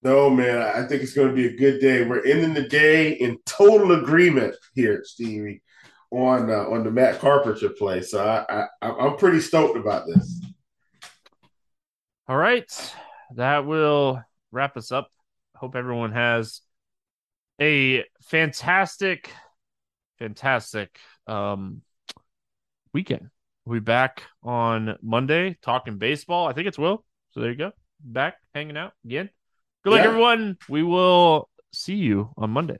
No, 0.02 0.30
man. 0.30 0.58
I 0.58 0.86
think 0.86 1.02
it's 1.02 1.14
going 1.14 1.30
to 1.30 1.34
be 1.34 1.48
a 1.48 1.56
good 1.56 1.80
day. 1.80 2.04
We're 2.04 2.26
ending 2.26 2.54
the 2.54 2.68
day 2.68 3.14
in 3.14 3.38
total 3.46 3.94
agreement 3.94 4.56
here, 4.76 5.02
Stevie, 5.06 5.62
on 6.14 6.50
uh, 6.50 6.70
on 6.70 6.84
the 6.84 6.92
Matt 6.92 7.20
Carpenter 7.20 7.70
play. 7.70 8.02
So 8.02 8.24
I, 8.24 8.68
I 8.82 8.90
I'm 8.90 9.18
pretty 9.18 9.40
stoked 9.40 9.78
about 9.78 10.06
this. 10.08 10.42
All 12.28 12.38
right, 12.38 12.72
that 13.36 13.66
will 13.66 14.22
wrap 14.52 14.78
us 14.78 14.92
up. 14.92 15.10
Hope 15.56 15.76
everyone 15.76 16.12
has 16.12 16.62
a 17.60 18.06
fantastic, 18.22 19.32
fantastic 20.20 20.98
um, 21.28 21.82
weekend. 22.94 23.30
We'll 23.66 23.80
be 23.80 23.84
back 23.84 24.24
on 24.44 24.98
Monday 25.02 25.58
talking 25.62 25.98
baseball. 25.98 26.48
I 26.48 26.54
think 26.54 26.68
it's 26.68 26.78
Will. 26.78 27.04
So 27.32 27.40
there 27.40 27.52
you 27.52 27.58
go. 27.58 27.72
Back 28.04 28.36
hanging 28.54 28.78
out 28.78 28.94
again. 29.06 29.30
Good 29.84 29.92
luck, 29.92 30.02
yeah. 30.02 30.10
everyone. 30.10 30.58
We 30.70 30.84
will 30.84 31.50
see 31.72 31.96
you 31.96 32.32
on 32.38 32.52
Monday. 32.52 32.78